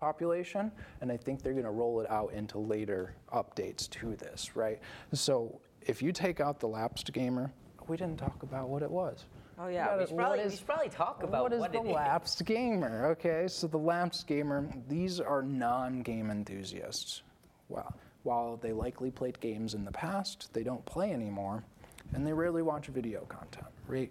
population, 0.00 0.70
and 1.00 1.10
I 1.10 1.16
think 1.16 1.42
they're 1.42 1.52
going 1.52 1.64
to 1.64 1.70
roll 1.70 2.00
it 2.00 2.10
out 2.10 2.32
into 2.32 2.58
later 2.58 3.14
updates 3.32 3.88
to 3.90 4.14
this, 4.16 4.56
right? 4.56 4.78
So 5.12 5.60
if 5.82 6.02
you 6.02 6.12
take 6.12 6.40
out 6.40 6.60
the 6.60 6.68
lapsed 6.68 7.12
gamer, 7.12 7.50
we 7.88 7.96
didn't 7.96 8.18
talk 8.18 8.42
about 8.42 8.68
what 8.68 8.82
it 8.82 8.90
was. 8.90 9.24
Oh 9.58 9.68
yeah, 9.68 9.86
gotta- 9.86 9.98
we 10.02 10.06
should, 10.06 10.16
probably, 10.16 10.38
what 10.38 10.50
we 10.50 10.56
should 10.56 10.66
probably 10.66 10.88
talk 10.90 11.22
about 11.22 11.42
what 11.44 11.52
is 11.54 11.60
what 11.60 11.72
the 11.72 11.80
it 11.80 11.86
is. 11.86 11.94
lapsed 11.94 12.44
gamer? 12.44 13.06
Okay, 13.12 13.46
so 13.48 13.66
the 13.66 13.78
lapsed 13.78 14.26
gamer, 14.26 14.68
these 14.88 15.18
are 15.18 15.42
non-game 15.42 16.30
enthusiasts. 16.30 17.22
Well, 17.68 17.94
while 18.24 18.56
they 18.58 18.72
likely 18.72 19.10
played 19.10 19.40
games 19.40 19.74
in 19.74 19.84
the 19.84 19.92
past, 19.92 20.52
they 20.52 20.62
don't 20.62 20.84
play 20.84 21.12
anymore, 21.12 21.64
and 22.12 22.26
they 22.26 22.32
rarely 22.34 22.60
watch 22.62 22.88
video 22.88 23.20
content, 23.26 23.66
right? 23.86 24.10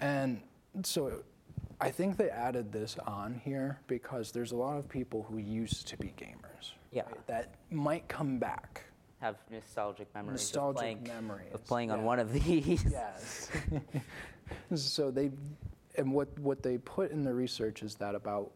And 0.00 0.40
so 0.82 1.22
I 1.80 1.90
think 1.90 2.16
they 2.16 2.30
added 2.30 2.72
this 2.72 2.96
on 3.06 3.40
here 3.44 3.78
because 3.86 4.32
there's 4.32 4.52
a 4.52 4.56
lot 4.56 4.78
of 4.78 4.88
people 4.88 5.24
who 5.28 5.38
used 5.38 5.86
to 5.88 5.96
be 5.96 6.12
gamers. 6.18 6.72
Yeah. 6.90 7.02
right, 7.02 7.26
That 7.26 7.54
might 7.70 8.08
come 8.08 8.38
back. 8.38 8.82
Have 9.20 9.36
nostalgic 9.50 10.12
memories 10.14 10.40
Nostalgic 10.40 10.76
of 10.76 10.76
playing, 10.76 11.02
memories, 11.04 11.54
of 11.54 11.66
playing 11.66 11.90
on 11.90 12.04
one 12.04 12.18
of 12.18 12.32
these. 12.32 12.84
Yes. 12.90 13.50
so 14.74 15.10
they, 15.10 15.30
and 15.96 16.12
what, 16.12 16.36
what 16.38 16.62
they 16.62 16.78
put 16.78 17.10
in 17.10 17.24
the 17.24 17.34
research 17.34 17.82
is 17.82 17.94
that 17.96 18.14
about 18.14 18.52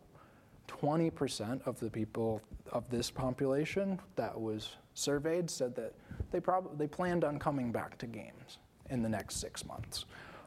20% 0.69 1.67
of 1.67 1.79
the 1.81 1.91
people 1.91 2.41
of 2.71 2.89
this 2.91 3.11
population 3.11 4.01
that 4.17 4.41
was 4.41 4.77
surveyed 4.95 5.51
said 5.51 5.75
that 5.75 5.93
they 6.31 6.41
probably 6.41 6.77
they 6.77 6.87
planned 6.87 7.25
on 7.25 7.39
coming 7.39 7.73
back 7.73 7.99
to 7.99 8.07
games 8.07 8.59
in 8.91 9.03
the 9.03 9.09
next 9.09 9.37
six 9.37 9.65
months. 9.65 10.07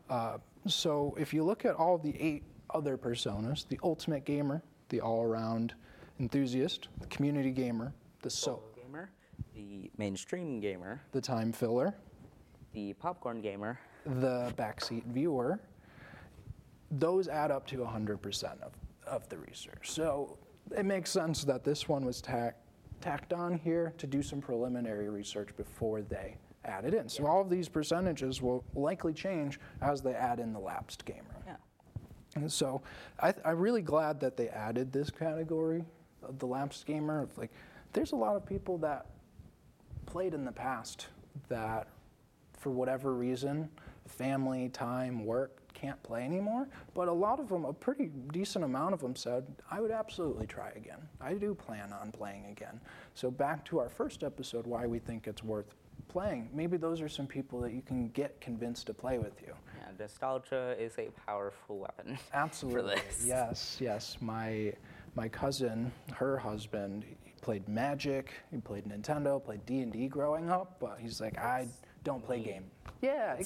Uh, 0.09 0.37
so 0.67 1.15
if 1.19 1.33
you 1.33 1.43
look 1.43 1.65
at 1.65 1.75
all 1.75 1.97
the 1.97 2.15
eight 2.21 2.43
other 2.75 2.97
personas, 2.97 3.65
the 3.69 3.79
ultimate 3.83 4.25
gamer, 4.25 4.61
the 4.89 4.99
all-around 4.99 5.73
enthusiast, 6.19 6.89
the 6.99 7.07
community 7.07 7.51
gamer, 7.51 7.93
the 8.21 8.29
so 8.29 8.45
Solo 8.45 8.63
gamer, 8.75 9.09
the 9.53 9.89
mainstream 9.97 10.59
gamer, 10.59 11.01
the 11.13 11.21
time 11.21 11.53
filler, 11.53 11.95
the 12.73 12.91
popcorn 12.93 13.41
gamer. 13.41 13.79
the 14.05 14.53
backseat 14.57 15.05
viewer, 15.05 15.57
those 16.91 17.29
add 17.29 17.49
up 17.49 17.65
to 17.67 17.77
100% 17.77 18.61
of, 18.61 18.73
of 19.07 19.27
the 19.29 19.37
research. 19.37 19.89
So 19.89 20.37
it 20.77 20.83
makes 20.85 21.09
sense 21.09 21.45
that 21.45 21.63
this 21.63 21.87
one 21.87 22.03
was 22.05 22.21
tack, 22.21 22.57
tacked 22.99 23.31
on 23.31 23.57
here 23.57 23.93
to 23.97 24.05
do 24.05 24.21
some 24.21 24.41
preliminary 24.41 25.09
research 25.09 25.55
before 25.55 26.01
they 26.01 26.35
add 26.65 26.83
it 26.83 26.93
in. 26.93 27.07
So 27.07 27.25
all 27.25 27.39
of 27.39 27.49
these 27.49 27.69
percentages 27.69 28.41
will 28.41 28.65
likely 28.73 29.13
change 29.13 29.61
as 29.81 30.01
they 30.01 30.13
add 30.13 30.41
in 30.41 30.51
the 30.51 30.59
lapsed 30.59 31.05
gamer. 31.05 31.34
And 32.35 32.51
so 32.51 32.81
I, 33.19 33.33
I'm 33.45 33.59
really 33.59 33.81
glad 33.81 34.19
that 34.19 34.35
they 34.35 34.49
added 34.49 34.91
this 34.91 35.09
category 35.09 35.83
of 36.21 36.37
the 36.39 36.45
lapsed 36.45 36.85
gamer. 36.85 37.27
Like, 37.37 37.51
there's 37.93 38.11
a 38.11 38.17
lot 38.17 38.35
of 38.35 38.45
people 38.45 38.77
that 38.79 39.05
played 40.05 40.33
in 40.33 40.43
the 40.43 40.51
past 40.51 41.07
that, 41.47 41.87
for 42.59 42.71
whatever 42.71 43.13
reason, 43.13 43.69
family, 44.07 44.69
time, 44.69 45.25
work, 45.25 45.61
can't 45.73 46.01
play 46.03 46.23
anymore. 46.23 46.67
But 46.93 47.07
a 47.07 47.13
lot 47.13 47.39
of 47.39 47.47
them, 47.47 47.63
a 47.63 47.73
pretty 47.73 48.11
decent 48.33 48.65
amount 48.65 48.93
of 48.93 48.99
them 48.99 49.15
said, 49.15 49.45
I 49.71 49.79
would 49.79 49.91
absolutely 49.91 50.47
try 50.47 50.71
again. 50.75 50.99
I 51.21 51.33
do 51.33 51.53
plan 51.53 51.93
on 51.93 52.11
playing 52.11 52.47
again. 52.47 52.81
So 53.13 53.31
back 53.31 53.63
to 53.65 53.79
our 53.79 53.89
first 53.89 54.23
episode, 54.23 54.67
why 54.67 54.87
we 54.87 54.99
think 54.99 55.27
it's 55.27 55.43
worth 55.43 55.73
playing. 56.09 56.49
Maybe 56.53 56.77
those 56.77 57.01
are 57.01 57.09
some 57.09 57.27
people 57.27 57.61
that 57.61 57.73
you 57.73 57.81
can 57.81 58.09
get 58.09 58.41
convinced 58.41 58.87
to 58.87 58.93
play 58.93 59.19
with 59.19 59.41
you. 59.41 59.53
Nostalgia 59.99 60.75
is 60.79 60.93
a 60.97 61.09
powerful 61.25 61.79
weapon. 61.79 62.17
Absolutely. 62.33 62.95
this. 62.95 63.25
Yes, 63.25 63.77
yes. 63.79 64.17
My 64.21 64.73
my 65.15 65.27
cousin, 65.29 65.91
her 66.13 66.37
husband, 66.37 67.05
he 67.23 67.31
played 67.41 67.67
Magic, 67.69 68.33
he 68.51 68.57
played 68.57 68.85
Nintendo, 68.85 69.43
played 69.43 69.65
D 69.65 69.79
and 69.81 69.91
D 69.91 70.07
growing 70.07 70.49
up, 70.49 70.77
but 70.79 70.97
he's 70.99 71.21
like, 71.21 71.37
I 71.37 71.67
don't 72.03 72.23
play 72.23 72.37
me. 72.37 72.43
games. 72.43 72.71
Yeah, 73.01 73.37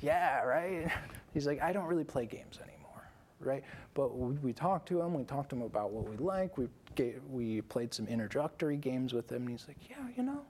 yeah, 0.00 0.42
right. 0.42 0.90
He's 1.34 1.46
like, 1.46 1.60
I 1.62 1.72
don't 1.72 1.84
really 1.86 2.04
play 2.04 2.26
games 2.26 2.58
anymore, 2.62 3.08
right? 3.40 3.62
But 3.94 4.16
we, 4.16 4.34
we 4.36 4.52
talked 4.52 4.88
to 4.88 5.00
him. 5.00 5.14
We 5.14 5.24
talked 5.24 5.50
to 5.50 5.56
him 5.56 5.62
about 5.62 5.90
what 5.90 6.08
we 6.08 6.16
like. 6.16 6.56
We 6.58 6.68
gave, 6.96 7.20
we 7.30 7.60
played 7.62 7.92
some 7.94 8.06
introductory 8.08 8.76
games 8.76 9.12
with 9.14 9.30
him, 9.30 9.42
and 9.42 9.50
he's 9.50 9.66
like, 9.68 9.76
Yeah, 9.88 9.96
you 10.16 10.22
know, 10.22 10.42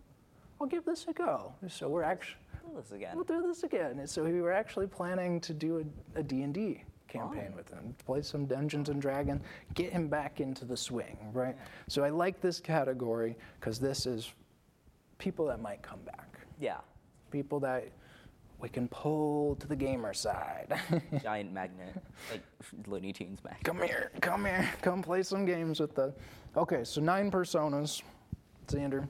I'll 0.61 0.67
give 0.67 0.85
this 0.85 1.07
a 1.09 1.13
go. 1.13 1.53
So 1.69 1.89
we're 1.89 2.03
actually 2.03 2.37
Do 2.67 2.77
this 2.77 2.93
again. 2.93 3.15
we'll 3.15 3.25
do 3.25 3.43
this 3.43 3.63
again. 3.63 3.99
And 3.99 4.09
so 4.09 4.25
we 4.25 4.41
were 4.41 4.53
actually 4.53 4.87
planning 4.87 5.41
to 5.41 5.55
do 5.55 5.79
a, 6.15 6.19
a 6.21 6.23
D&D 6.23 6.83
campaign 7.09 7.51
oh. 7.53 7.57
with 7.57 7.71
him, 7.71 7.95
play 8.05 8.23
some 8.23 8.47
Dungeons 8.47 8.89
and 8.89 9.01
Dragons, 9.01 9.43
get 9.75 9.93
him 9.93 10.09
back 10.09 10.41
into 10.41 10.65
the 10.65 10.77
swing, 10.77 11.17
right? 11.33 11.57
So 11.89 12.05
I 12.05 12.11
like 12.11 12.41
this 12.41 12.61
category 12.61 13.37
because 13.61 13.79
this 13.79 14.07
is 14.07 14.33
people 15.19 15.47
that 15.47 15.61
might 15.61 15.83
come 15.83 16.01
back, 16.05 16.41
Yeah. 16.61 16.79
people 17.31 17.61
that 17.61 17.89
we 18.59 18.69
can 18.69 18.89
pull 18.89 19.55
to 19.57 19.67
the 19.67 19.77
gamer 19.77 20.15
side. 20.15 20.81
Giant 21.23 21.53
magnet, 21.53 21.95
like 22.31 22.43
Looney 22.87 23.13
Tunes 23.13 23.39
magnet. 23.45 23.65
come 23.65 23.83
here, 23.83 24.11
come 24.21 24.45
here, 24.45 24.69
come 24.83 25.03
play 25.03 25.23
some 25.23 25.45
games 25.45 25.79
with 25.79 25.95
the. 25.95 26.13
Okay, 26.57 26.83
so 26.85 27.01
nine 27.01 27.31
personas. 27.31 28.03
Xander, 28.67 29.07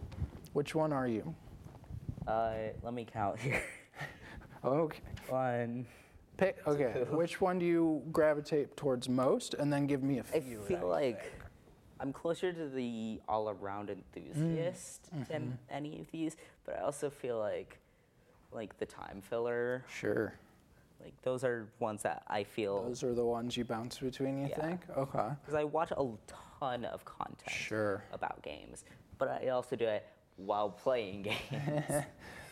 which 0.53 0.75
one 0.75 0.93
are 0.93 1.09
you? 1.09 1.35
Uh, 2.27 2.55
let 2.83 2.93
me 2.95 3.05
count 3.11 3.39
here. 3.41 3.63
Okay. 4.65 5.01
One. 5.29 5.87
Pick, 6.37 6.59
okay, 6.67 7.05
which 7.11 7.41
one 7.41 7.59
do 7.59 7.65
you 7.65 8.03
gravitate 8.13 8.77
towards 8.77 9.09
most, 9.09 9.55
and 9.55 9.73
then 9.73 9.87
give 9.87 10.03
me 10.03 10.19
a 10.19 10.25
I 10.35 10.41
few. 10.41 10.61
feel 10.61 10.87
like. 10.87 11.33
I'm 11.99 12.13
closer 12.13 12.53
to 12.53 12.69
the 12.69 13.23
all-around 13.27 13.89
enthusiast 13.89 15.09
than 15.31 15.57
any 15.71 15.99
of 16.01 16.11
these, 16.11 16.37
but 16.67 16.77
I 16.79 16.83
also 16.83 17.09
feel 17.09 17.39
like, 17.39 17.79
like 18.53 18.77
the 18.77 18.85
time 18.85 19.23
filler, 19.23 19.83
Sure. 19.89 20.35
like 21.03 21.15
those 21.23 21.43
are 21.43 21.69
ones 21.79 22.03
that 22.03 22.23
I 22.29 22.45
feel 22.45 22.83
Those 22.83 23.03
are 23.03 23.15
the 23.15 23.25
ones 23.25 23.57
you 23.57 23.65
bounce 23.65 23.99
between, 23.99 24.43
you 24.43 24.49
Yeah. 24.49 24.61
think? 24.61 24.81
Okay. 24.95 25.31
because 25.41 25.55
I 25.55 25.65
watch 25.65 25.91
a 25.93 26.07
ton 26.61 26.85
of 26.85 27.03
content 27.07 27.49
Sure. 27.49 28.03
about 28.13 28.43
games, 28.43 28.85
but 29.17 29.29
I 29.29 29.49
also 29.49 29.75
do 29.75 29.87
it 29.87 30.05
while 30.37 30.71
playing 30.71 31.23
games. 31.51 31.85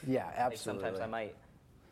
Yeah, 0.07 0.27
like 0.27 0.35
absolutely. 0.37 0.83
sometimes 0.83 1.01
I 1.01 1.07
might 1.07 1.35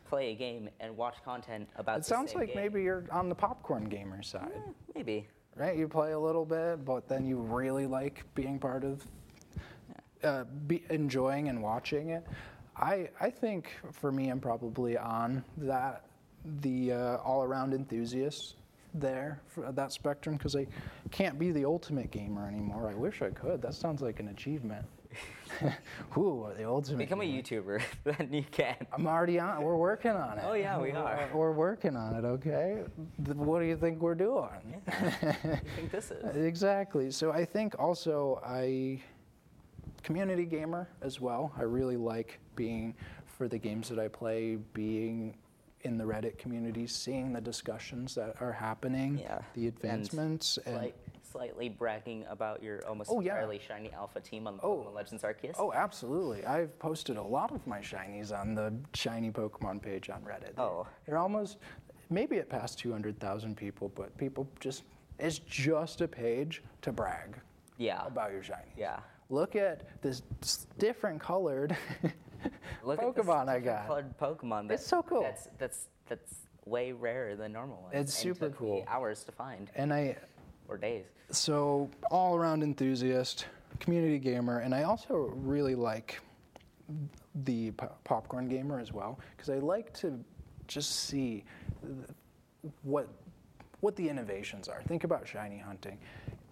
play 0.07 0.33
a 0.33 0.35
game 0.35 0.69
and 0.79 0.95
watch 0.95 1.15
content 1.25 1.67
about. 1.77 1.97
it 1.97 2.05
sounds 2.05 2.35
like 2.35 2.49
game. 2.49 2.57
maybe 2.57 2.83
you're 2.83 3.05
on 3.11 3.27
the 3.27 3.33
popcorn 3.33 3.85
gamer 3.85 4.21
side, 4.21 4.51
Eh, 4.55 4.59
maybe. 4.93 5.27
right? 5.55 5.75
You 5.75 5.87
play 5.87 6.11
a 6.11 6.19
little 6.19 6.45
bit, 6.45 6.85
but 6.85 7.07
then 7.07 7.25
you 7.25 7.37
really 7.39 7.87
like 7.87 8.23
being 8.35 8.59
part 8.59 8.83
of 8.83 9.03
uh, 10.23 10.43
be 10.67 10.83
enjoying 10.91 11.49
and 11.49 11.63
watching 11.63 12.09
it. 12.11 12.23
I, 12.77 13.09
I 13.19 13.31
think 13.31 13.71
for 13.91 14.11
me, 14.11 14.29
I'm 14.29 14.39
probably 14.39 14.95
on 14.95 15.43
that 15.57 16.05
the 16.61 16.91
uh, 16.91 17.17
all-around 17.17 17.73
enthusiast 17.73 18.57
there 18.93 19.41
for 19.47 19.71
that 19.71 19.91
spectrum 19.91 20.35
because 20.37 20.55
I 20.55 20.67
can't 21.09 21.39
be 21.39 21.51
the 21.51 21.65
ultimate 21.65 22.11
gamer 22.11 22.47
anymore. 22.47 22.89
I 22.89 22.93
wish 22.93 23.23
I 23.23 23.31
could. 23.31 23.59
That 23.63 23.73
sounds 23.73 24.03
like 24.03 24.19
an 24.19 24.27
achievement. 24.27 24.85
Ooh, 26.17 26.47
the 26.57 26.67
ultimate. 26.67 26.97
Become 26.99 27.21
a. 27.21 27.25
Eh? 27.25 27.41
YouTuber, 27.41 27.81
then 28.03 28.29
you 28.31 28.43
can. 28.49 28.75
I'm 28.91 29.07
already 29.07 29.39
on. 29.39 29.61
We're 29.61 29.75
working 29.75 30.11
on 30.11 30.37
it. 30.37 30.43
Oh, 30.47 30.53
yeah, 30.53 30.79
we 30.79 30.91
are. 30.91 31.29
We're 31.33 31.51
working 31.51 31.95
on 31.95 32.15
it. 32.15 32.25
Okay. 32.25 32.83
What 33.33 33.59
do 33.59 33.65
you 33.65 33.77
think 33.77 34.01
we're 34.01 34.15
doing? 34.15 34.49
What 34.85 34.85
do 35.21 35.27
you 35.27 35.59
think 35.75 35.91
this 35.91 36.11
is? 36.11 36.35
Exactly. 36.35 37.11
So 37.11 37.31
I 37.31 37.45
think 37.45 37.75
also 37.79 38.41
I 38.45 39.01
community 40.03 40.45
gamer 40.45 40.89
as 41.01 41.19
well. 41.21 41.51
I 41.57 41.63
really 41.63 41.97
like 41.97 42.39
being 42.55 42.93
for 43.25 43.47
the 43.47 43.57
games 43.57 43.89
that 43.89 43.99
I 43.99 44.07
play, 44.07 44.57
being 44.73 45.35
in 45.81 45.97
the 45.97 46.03
Reddit 46.03 46.37
community, 46.37 46.87
seeing 46.87 47.33
the 47.33 47.41
discussions 47.41 48.15
that 48.15 48.35
are 48.39 48.51
happening, 48.51 49.17
Yeah. 49.17 49.39
the 49.53 49.67
advancements, 49.67 50.57
and, 50.65 50.75
Slight, 50.75 50.95
slightly 51.33 51.67
bragging 51.67 52.25
about 52.29 52.63
your 52.63 52.85
almost 52.87 53.09
Oh, 53.11 53.19
yeah. 53.19 53.31
entirely 53.31 53.59
shiny 53.59 53.91
alpha 53.91 54.19
team 54.21 54.47
on 54.47 54.57
the 54.57 54.63
Oh. 54.63 54.77
Pokemon 54.77 54.93
Legends 54.93 55.23
Arceus? 55.23 55.55
Oh, 55.57 55.73
absolutely. 55.73 56.45
I've 56.45 56.77
posted 56.79 57.17
a 57.17 57.21
lot 57.21 57.51
of 57.51 57.65
my 57.67 57.79
shinies 57.79 58.31
on 58.31 58.53
the 58.55 58.73
shiny 58.93 59.31
Pokemon 59.31 59.81
page 59.81 60.09
on 60.09 60.21
Reddit. 60.21 60.57
Oh. 60.57 60.87
They're 61.05 61.17
almost, 61.17 61.57
maybe 62.09 62.37
it 62.37 62.49
passed 62.49 62.79
200,000 62.79 63.57
people, 63.57 63.89
but 63.95 64.15
people 64.17 64.47
just, 64.59 64.83
it's 65.19 65.39
just 65.39 66.01
a 66.01 66.07
page 66.07 66.63
to 66.83 66.91
brag 66.91 67.35
yeah. 67.77 68.05
about 68.05 68.31
your 68.31 68.41
shinies. 68.41 68.77
Yeah. 68.77 68.99
Look 69.29 69.55
at 69.55 70.01
this 70.01 70.21
different 70.77 71.19
colored 71.19 71.75
Look 72.83 73.01
at 73.01 73.15
this 73.15 73.25
Pokemon 73.25 73.47
I 73.49 73.59
different 73.59 73.65
got. 73.65 73.87
Colored 73.87 74.17
Pokemon. 74.19 74.67
That, 74.67 74.75
It's 74.75 74.85
so 74.85 75.01
cool. 75.01 75.23
That's 75.23 75.47
that's 75.57 75.87
that's 76.07 76.35
way 76.65 76.91
rarer 76.91 77.35
than 77.35 77.51
normal 77.53 77.81
ones. 77.83 77.93
It's 77.95 78.13
super 78.13 78.49
cool. 78.49 78.75
Me 78.75 78.83
hours 78.87 79.23
to 79.23 79.31
find 79.31 79.69
And 79.75 79.93
I, 79.93 80.17
or 80.67 80.77
days. 80.77 81.05
so 81.31 81.89
all 82.11 82.35
around 82.35 82.63
enthusiast, 82.63 83.45
community 83.79 84.19
gamer, 84.19 84.59
and 84.59 84.73
I 84.73 84.83
also 84.83 85.33
really 85.35 85.75
like 85.75 86.19
the 87.45 87.71
po- 87.71 87.95
popcorn 88.03 88.47
gamer 88.47 88.79
as 88.79 88.91
well 88.91 89.19
because 89.35 89.49
I 89.49 89.57
like 89.59 89.93
to 89.95 90.23
just 90.67 90.91
see 91.07 91.43
what 92.83 93.07
what 93.81 93.95
the 93.97 94.07
innovations 94.07 94.69
are. 94.69 94.81
Think 94.83 95.03
about 95.03 95.27
shiny 95.27 95.57
hunting. 95.57 95.97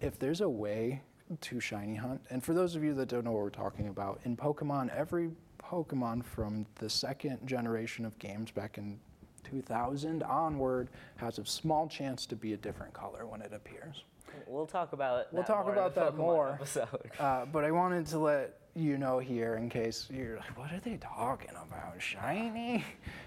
If 0.02 0.18
there's 0.18 0.42
a 0.42 0.48
way 0.48 1.00
to 1.40 1.60
shiny 1.60 1.94
hunt, 1.94 2.20
and 2.28 2.44
for 2.44 2.52
those 2.52 2.76
of 2.76 2.84
you 2.84 2.92
that 2.94 3.08
don't 3.08 3.24
know 3.24 3.32
what 3.32 3.42
we're 3.42 3.48
talking 3.50 3.88
about, 3.88 4.20
in 4.24 4.36
Pokemon, 4.36 4.94
every 4.94 5.30
Pokemon 5.58 6.22
from 6.24 6.66
the 6.74 6.90
second 6.90 7.38
generation 7.46 8.04
of 8.04 8.18
games 8.18 8.50
back 8.50 8.76
in 8.76 9.00
2000 9.44 10.22
onward 10.22 10.88
has 11.16 11.38
a 11.38 11.44
small 11.46 11.88
chance 11.88 12.26
to 12.26 12.36
be 12.36 12.52
a 12.52 12.56
different 12.56 12.92
color 12.92 13.26
when 13.26 13.42
it 13.42 13.52
appears. 13.52 14.04
We'll 14.46 14.66
talk 14.66 14.92
about. 14.92 15.32
We'll 15.32 15.44
talk 15.44 15.64
more 15.64 15.72
in 15.72 15.78
about 15.78 15.94
that 15.94 16.14
Pokemon 16.14 16.16
more. 16.16 16.58
Uh, 17.18 17.44
but 17.46 17.64
I 17.64 17.70
wanted 17.70 18.06
to 18.06 18.18
let 18.18 18.58
you 18.74 18.96
know 18.98 19.18
here 19.18 19.56
in 19.56 19.68
case 19.68 20.08
you're 20.10 20.36
like, 20.36 20.56
what 20.58 20.72
are 20.72 20.80
they 20.80 20.96
talking 20.96 21.50
about? 21.50 22.00
Shiny? 22.00 22.84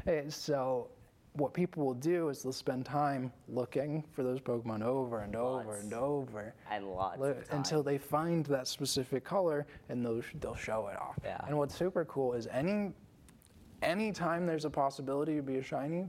Eh, 0.08 0.24
so, 0.30 0.90
what 1.34 1.54
people 1.54 1.86
will 1.86 1.94
do 1.94 2.30
is 2.30 2.42
they'll 2.42 2.52
spend 2.52 2.86
time 2.86 3.32
looking 3.48 4.04
for 4.14 4.24
those 4.24 4.40
Pokemon 4.40 4.82
over 4.84 5.22
and 5.22 5.36
over 5.36 5.76
and 5.76 5.94
over 5.94 6.54
and 6.72 6.88
lots 6.90 7.20
time. 7.20 7.44
until 7.52 7.84
they 7.84 7.98
find 7.98 8.46
that 8.48 8.68
specific 8.68 9.24
color 9.24 9.68
and 9.90 10.04
they'll, 10.04 10.22
they'll 10.40 10.56
show 10.56 10.88
it 10.88 10.98
off. 10.98 11.20
Yeah. 11.24 11.40
And 11.48 11.58
what's 11.58 11.76
super 11.76 12.06
cool 12.06 12.34
is 12.34 12.48
any 12.48 12.94
anytime 13.82 14.46
there's 14.46 14.66
a 14.66 14.70
possibility 14.70 15.36
to 15.36 15.42
be 15.42 15.58
a 15.58 15.64
shiny, 15.64 16.08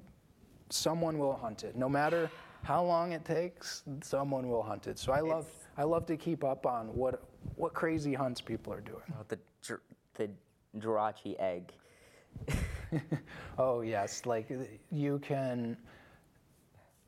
someone 0.70 1.18
will 1.18 1.34
hunt 1.36 1.64
it. 1.64 1.76
No 1.76 1.88
matter 1.88 2.30
how 2.62 2.82
long 2.84 3.12
it 3.12 3.24
takes, 3.24 3.82
someone 4.02 4.48
will 4.48 4.62
hunt 4.62 4.86
it. 4.86 4.98
So 4.98 5.12
I 5.12 5.20
love 5.20 5.44
It's- 5.46 5.62
I 5.78 5.82
love 5.84 6.06
to 6.06 6.16
keep 6.16 6.42
up 6.42 6.64
on 6.66 6.88
what 6.96 7.22
what 7.56 7.74
crazy 7.74 8.14
hunts 8.14 8.40
people 8.40 8.72
are 8.72 8.80
doing. 8.80 9.02
Oh, 9.12 9.24
the 9.28 9.38
the 10.14 10.30
Jirachi 10.78 11.36
egg. 11.38 11.72
Oh 13.58 13.80
yes, 13.80 14.26
like 14.26 14.48
you 14.90 15.18
can. 15.18 15.76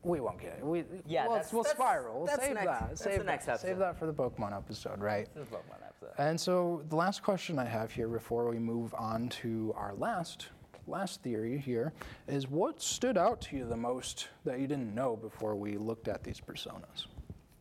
We 0.09 0.21
won't 0.21 0.41
get 0.41 0.57
it. 0.59 0.65
We, 0.65 0.85
Yeah, 1.07 1.25
we'll, 1.27 1.35
that's- 1.35 1.53
we'll 1.53 1.63
that's- 1.63 1.77
spiral. 1.79 2.17
We'll 2.19 2.27
that's 2.27 2.43
save 2.45 2.55
next- 2.55 2.67
that. 2.67 2.89
that's 2.89 3.03
save 3.05 3.19
the 3.19 3.25
next 3.25 3.47
that. 3.47 3.61
Save 3.61 3.79
that 3.79 3.99
for 3.99 4.07
the 4.07 4.13
Pokemon 4.15 4.57
episode, 4.57 5.01
right? 5.01 5.29
A 5.37 5.41
Pokemon 5.41 5.83
episode. 5.87 6.15
And 6.19 6.41
so 6.41 6.83
the 6.89 6.97
last 6.97 7.23
question 7.23 7.59
I 7.59 7.67
have 7.67 7.93
here 7.93 8.09
before 8.09 8.49
we 8.49 8.59
move 8.59 8.95
on 8.95 9.29
to 9.41 9.75
our 9.77 9.95
last 9.95 10.49
last 10.87 11.23
theory 11.23 11.59
here 11.59 11.93
is 12.27 12.49
what 12.49 12.81
stood 12.81 13.19
out 13.19 13.43
to 13.43 13.57
you 13.59 13.67
the 13.69 13.77
most 13.77 14.29
that 14.47 14.59
you 14.59 14.67
didn't 14.67 14.95
know 14.95 15.15
before 15.17 15.55
we 15.55 15.77
looked 15.77 16.09
at 16.09 16.25
these 16.25 16.41
personas? 16.41 17.07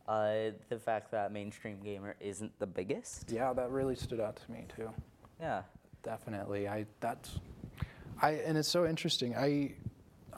Uh, 0.06 0.52
the 0.70 0.78
fact 0.78 1.10
that 1.10 1.30
mainstream 1.30 1.78
gamer 1.84 2.16
isn't 2.20 2.58
the 2.58 2.66
biggest. 2.66 3.30
Yeah, 3.30 3.52
that 3.52 3.70
really 3.70 3.94
stood 3.94 4.20
out 4.20 4.36
to 4.36 4.50
me 4.50 4.64
too. 4.74 4.88
Yeah. 5.38 5.62
Definitely. 6.02 6.66
I 6.68 6.86
that's 7.00 7.38
I 8.22 8.30
and 8.30 8.56
it's 8.56 8.68
so 8.68 8.86
interesting. 8.86 9.36
I 9.36 9.74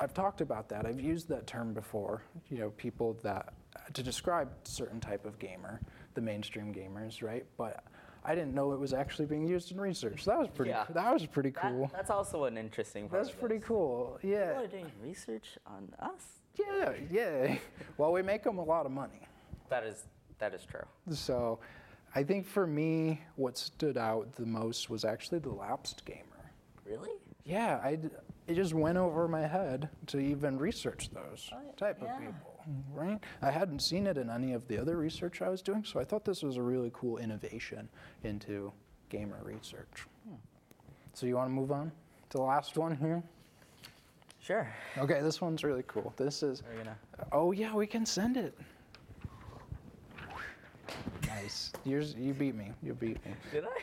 I've 0.01 0.15
talked 0.15 0.41
about 0.41 0.69
that. 0.71 0.87
I've 0.87 1.01
used 1.01 1.29
that 1.29 1.47
term 1.47 1.73
before. 1.75 2.23
You 2.49 2.59
know, 2.59 2.71
people 2.71 3.19
that 3.23 3.53
to 3.93 4.03
describe 4.03 4.49
certain 4.65 5.01
type 5.01 5.25
of 5.27 5.39
gamer, 5.39 5.81
the 6.15 6.21
mainstream 6.21 6.73
gamers, 6.75 7.23
right? 7.23 7.45
But 7.57 7.85
I 8.25 8.35
didn't 8.35 8.55
know 8.55 8.73
it 8.73 8.81
was 8.81 8.93
actually 8.93 9.27
being 9.27 9.47
used 9.47 9.73
in 9.73 9.81
research. 9.81 10.25
That 10.25 10.39
was 10.39 10.49
pretty. 10.49 10.71
Yeah. 10.71 10.87
That 10.91 11.13
was 11.13 11.27
pretty 11.27 11.51
That- 11.51 11.63
cool. 11.63 11.91
that's 11.93 12.11
also 12.11 12.45
an 12.45 12.57
interesting. 12.59 13.09
That's 13.09 13.31
pretty 13.31 13.59
this. 13.59 13.67
cool. 13.67 14.19
Yeah. 14.23 14.49
People 14.49 14.65
are 14.65 14.67
doing 14.69 14.93
research 15.03 15.59
on 15.67 15.93
us. 15.99 16.41
Yeah. 16.59 16.93
Yeah. 17.11 17.57
Well, 17.99 18.13
we 18.13 18.23
make 18.23 18.43
them 18.43 18.59
a 18.59 18.65
lot 18.65 18.87
of 18.87 18.93
money. 18.93 19.29
That 19.69 19.85
is 19.85 20.07
that 20.39 20.55
is 20.55 20.65
true. 20.65 20.87
So, 21.11 21.59
I 22.15 22.23
think 22.25 22.47
for 22.47 22.67
me, 22.67 23.21
what 23.37 23.59
stood 23.59 23.99
out 23.99 24.33
the 24.33 24.47
most 24.47 24.89
was 24.89 25.05
actually 25.05 25.41
the 25.41 25.51
lapsed 25.51 26.05
gamer. 26.07 26.53
Really? 26.87 27.11
Yeah, 27.45 27.79
I 27.85 27.99
it 28.51 28.57
just 28.57 28.75
went 28.75 28.99
over 28.99 29.29
my 29.29 29.47
head 29.47 29.89
to 30.09 30.19
even 30.19 30.59
research 30.59 31.09
those 31.11 31.49
Oh, 31.53 31.59
type 31.77 31.99
Yeah. 32.03 32.13
of 32.15 32.21
people, 32.21 32.65
right? 32.93 33.21
I 33.41 33.51
hadn't 33.53 33.79
seen 33.79 34.09
it 34.09 34.19
in 34.19 34.29
any 34.29 34.55
of 34.55 34.67
the 34.67 34.77
other 34.77 34.97
research 34.97 35.41
I 35.41 35.49
was 35.49 35.63
doing, 35.63 35.85
so 35.85 36.01
I 36.01 36.05
thought 36.05 36.25
this 36.25 36.43
was 36.43 36.57
a 36.57 36.63
really 36.63 36.91
cool 36.93 37.19
innovation 37.19 37.89
into 38.25 38.73
gamer 39.09 39.39
research. 39.45 40.07
Hmm. 40.29 40.35
So 41.13 41.27
you 41.27 41.37
want 41.37 41.47
to 41.49 41.53
move 41.53 41.71
on 41.71 41.93
to 42.31 42.39
the 42.39 42.43
last 42.43 42.77
one 42.77 42.97
here? 42.97 43.23
Sure. 44.41 44.67
Okay, 44.99 45.21
this 45.21 45.41
one's 45.41 45.63
really 45.63 45.85
cool. 45.87 46.13
This 46.17 46.43
is 46.43 46.63
gonna. 46.77 46.97
Oh 47.31 47.53
yeah, 47.53 47.73
we 47.73 47.87
can 47.87 48.05
send 48.05 48.37
it. 48.37 48.59
Nice. 51.29 51.73
Yours, 51.85 52.15
you 52.19 52.35
beat 52.35 52.57
me. 52.57 52.73
You 52.83 52.95
beat 52.95 53.25
me. 53.25 53.33
Did 53.53 53.65
I? 53.65 53.83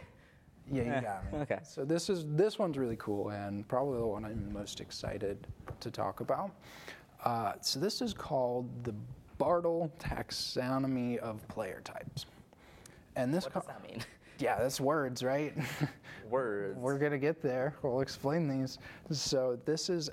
Yeah, 0.72 0.84
you 0.84 0.92
Eh, 0.92 1.02
got 1.02 1.32
me. 1.34 1.40
okay. 1.40 1.60
So 1.64 1.86
this 1.86 2.10
is 2.10 2.26
this 2.30 2.60
one's 2.60 2.78
really 2.78 2.98
cool 2.98 3.30
and 3.30 3.68
probably 3.68 4.00
the 4.00 4.06
one 4.08 4.26
I'm 4.26 4.52
most 4.52 4.82
excited 4.82 5.48
to 5.80 5.92
talk 5.92 6.20
about. 6.20 6.52
Uh, 7.24 7.54
so 7.62 7.80
this 7.80 8.02
is 8.02 8.14
called 8.14 8.70
the 8.84 8.94
Bartle 9.38 9.92
taxonomy 10.00 11.18
of 11.18 11.48
player 11.48 11.82
types. 11.84 12.26
And 13.16 13.34
this, 13.34 13.46
What 13.46 13.54
co- 13.54 13.60
does 13.62 13.68
that 13.68 13.84
mean? 13.84 14.04
yeah, 14.40 14.58
that's 14.60 14.80
words, 14.82 15.24
right? 15.24 15.54
Words. 16.30 16.78
We're 16.78 16.98
gonna 16.98 17.18
get 17.18 17.42
there. 17.42 17.74
We'll 17.82 18.02
explain 18.02 18.48
these. 18.50 18.80
So 19.12 19.58
this 19.66 19.90
is 19.90 20.10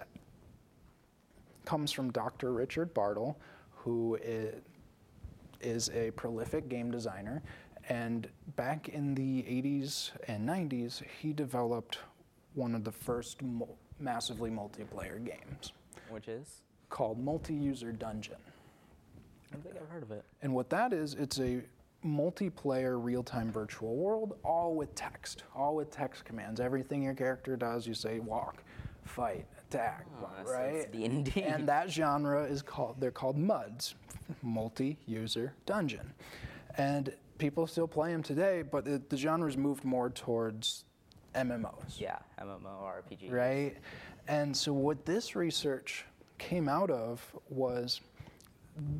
comes 1.64 1.90
from 1.90 2.10
Dr. 2.12 2.52
Richard 2.52 2.92
Bartle, 2.94 3.36
who 3.70 4.16
is, 4.22 4.54
is 5.60 5.90
a 5.94 6.10
prolific 6.12 6.68
game 6.68 6.90
designer, 6.90 7.42
and 7.88 8.28
back 8.56 8.88
in 8.88 9.14
the 9.14 9.42
80s 9.42 10.10
and 10.28 10.48
90s, 10.48 11.02
he 11.20 11.32
developed 11.32 11.98
one 12.54 12.74
of 12.74 12.84
the 12.84 12.92
first 12.92 13.42
mul- 13.42 13.76
massively 13.98 14.50
multiplayer 14.50 15.22
games 15.24 15.72
Which 16.08 16.28
is? 16.28 16.62
called 16.88 17.18
Multi-User 17.18 17.92
Dungeon. 17.92 18.36
I 19.50 19.54
don't 19.56 19.62
think 19.64 19.76
I've 19.80 19.88
heard 19.88 20.02
of 20.02 20.10
it. 20.10 20.24
And 20.42 20.54
what 20.54 20.70
that 20.70 20.92
is, 20.92 21.14
it's 21.14 21.38
a 21.40 21.62
multiplayer 22.04 23.02
real-time 23.02 23.50
virtual 23.50 23.96
world, 23.96 24.36
all 24.44 24.74
with 24.74 24.94
text, 24.94 25.44
all 25.54 25.74
with 25.76 25.90
text 25.90 26.24
commands. 26.24 26.60
Everything 26.60 27.02
your 27.02 27.14
character 27.14 27.56
does, 27.56 27.86
you 27.86 27.94
say 27.94 28.18
walk, 28.20 28.62
fight, 29.04 29.46
attack, 29.68 30.06
Oh, 30.22 30.28
right? 30.52 30.90
D&D. 30.92 31.42
And 31.42 31.68
that 31.68 31.90
genre 31.90 32.44
is 32.44 32.62
called, 32.62 32.96
they're 33.00 33.10
called 33.10 33.36
MUDs, 33.38 33.94
multi-user 34.42 35.54
dungeon. 35.66 36.12
And 36.76 37.12
people 37.44 37.66
still 37.66 37.86
play 37.86 38.10
them 38.10 38.22
today, 38.22 38.62
but 38.62 38.86
the, 38.86 39.02
the 39.10 39.16
genre's 39.18 39.54
moved 39.58 39.84
more 39.84 40.08
towards 40.08 40.86
MMOs 41.34 42.00
Yeah, 42.00 42.16
MMORPG. 42.40 43.30
right? 43.30 43.76
And 44.28 44.56
so 44.56 44.72
what 44.72 45.04
this 45.04 45.36
research 45.36 46.06
came 46.38 46.70
out 46.70 46.88
of 46.90 47.20
was 47.50 48.00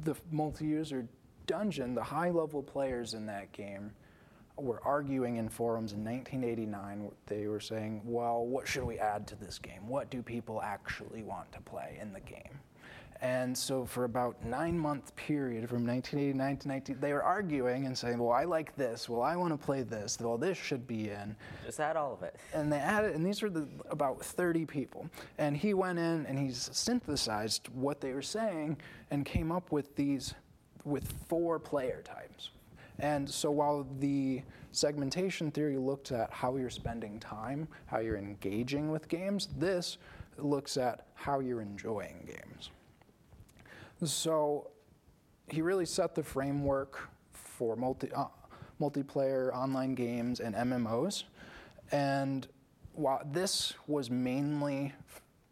the 0.05 0.15
multi-user 0.31 1.07
dungeon. 1.47 1.95
The 1.95 2.03
high-level 2.03 2.65
players 2.65 3.15
in 3.15 3.25
that 3.27 3.51
game 3.53 3.93
were 4.59 4.83
arguing 4.85 5.37
in 5.37 5.49
forums 5.49 5.95
in 5.95 6.05
1989. 6.05 7.11
They 7.27 7.47
were 7.47 7.61
saying, 7.61 8.03
"Well, 8.05 8.45
what 8.45 8.69
should 8.69 8.85
we 8.85 8.99
add 8.99 9.27
to 9.29 9.37
this 9.37 9.59
game? 9.59 9.89
What 9.89 10.11
do 10.11 10.21
people 10.23 10.61
actually 10.61 11.23
want 11.23 11.51
to 11.53 11.63
play 11.63 11.99
in 12.01 12.13
the 12.13 12.21
game?" 12.21 12.61
And 13.25 13.57
so 13.57 13.87
for 13.87 14.05
about 14.05 14.45
nine 14.45 14.79
month 14.79 15.17
period 15.17 15.67
from 15.67 15.87
1989 15.87 16.57
to 16.59 16.69
19, 16.69 17.01
they 17.01 17.15
were 17.15 17.23
arguing 17.23 17.87
and 17.87 17.97
saying, 17.97 18.19
"Well, 18.19 18.33
I 18.33 18.45
like 18.45 18.77
this. 18.77 19.09
Well, 19.09 19.23
I 19.23 19.35
want 19.35 19.59
to 19.59 19.67
play 19.67 19.83
this. 19.83 20.19
Well, 20.21 20.37
this 20.37 20.59
should 20.59 20.87
be 20.87 21.09
in." 21.09 21.35
Just 21.65 21.81
add 21.81 21.97
all 21.97 22.13
of 22.13 22.23
it. 22.23 22.37
and 22.53 22.71
they 22.71 22.77
added, 22.77 23.15
and 23.15 23.25
these 23.25 23.41
were 23.41 23.49
the, 23.49 23.67
about 23.89 24.23
30 24.23 24.67
people. 24.67 25.09
And 25.39 25.57
he 25.57 25.73
went 25.73 25.99
in 25.99 26.27
and 26.27 26.39
he 26.39 26.51
synthesized 26.53 27.69
what 27.69 28.03
they 28.03 28.13
were 28.13 28.21
saying 28.21 28.77
and 29.11 29.25
came 29.25 29.51
up 29.51 29.73
with 29.73 29.97
these, 29.97 30.35
with 30.85 31.11
four 31.27 31.59
player 31.59 32.03
types. 32.03 32.51
And 32.99 33.27
so 33.29 33.51
while 33.51 33.87
the 34.01 34.43
segmentation 34.73 35.51
theory 35.51 35.79
looked 35.79 36.13
at 36.13 36.31
how 36.31 36.57
you're 36.57 36.69
spending 36.69 37.19
time, 37.21 37.69
how 37.87 38.01
you're 38.01 38.19
engaging 38.19 38.91
with 38.91 39.09
games, 39.09 39.49
this 39.57 39.97
looks 40.37 40.77
at 40.77 41.07
how 41.15 41.41
you're 41.41 41.63
enjoying 41.63 42.23
games. 42.27 42.71
So 44.03 44.71
he 45.49 45.63
really 45.63 45.87
set 45.87 46.15
the 46.15 46.23
framework 46.23 47.09
for 47.33 47.77
multi, 47.77 48.11
uh, 48.13 48.27
multiplayer 48.81 49.55
online 49.55 49.95
games 49.95 50.41
and 50.41 50.55
MMOs. 50.55 51.25
And 51.93 52.47
while 52.93 53.23
this 53.31 53.75
was 53.87 54.11
mainly 54.11 54.93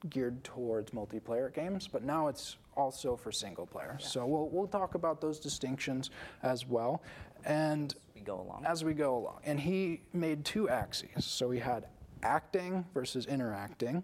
geared 0.09 0.43
towards 0.43 0.91
multiplayer 0.91 1.53
games, 1.53 1.89
but 1.89 2.03
now 2.03 2.29
it's 2.29 2.57
also 2.77 3.17
for 3.17 3.31
single 3.31 3.67
player. 3.67 3.97
So 4.01 4.27
we'll, 4.27 4.49
we'll 4.49 4.67
talk 4.67 4.95
about 4.95 5.21
those 5.21 5.39
distinctions 5.39 6.11
as 6.43 6.67
well. 6.67 7.03
And 7.45 7.93
as 7.93 8.15
We 8.15 8.21
go 8.23 8.41
along. 8.41 8.65
as 8.65 8.85
we 8.85 8.95
go 8.95 9.17
along. 9.17 9.41
And 9.45 9.61
he 9.61 10.01
made 10.13 10.45
two 10.45 10.69
axes. 10.69 11.25
So 11.25 11.51
he 11.51 11.61
had 11.61 11.87
acting 12.23 12.85
versus 12.95 13.27
interacting, 13.27 14.03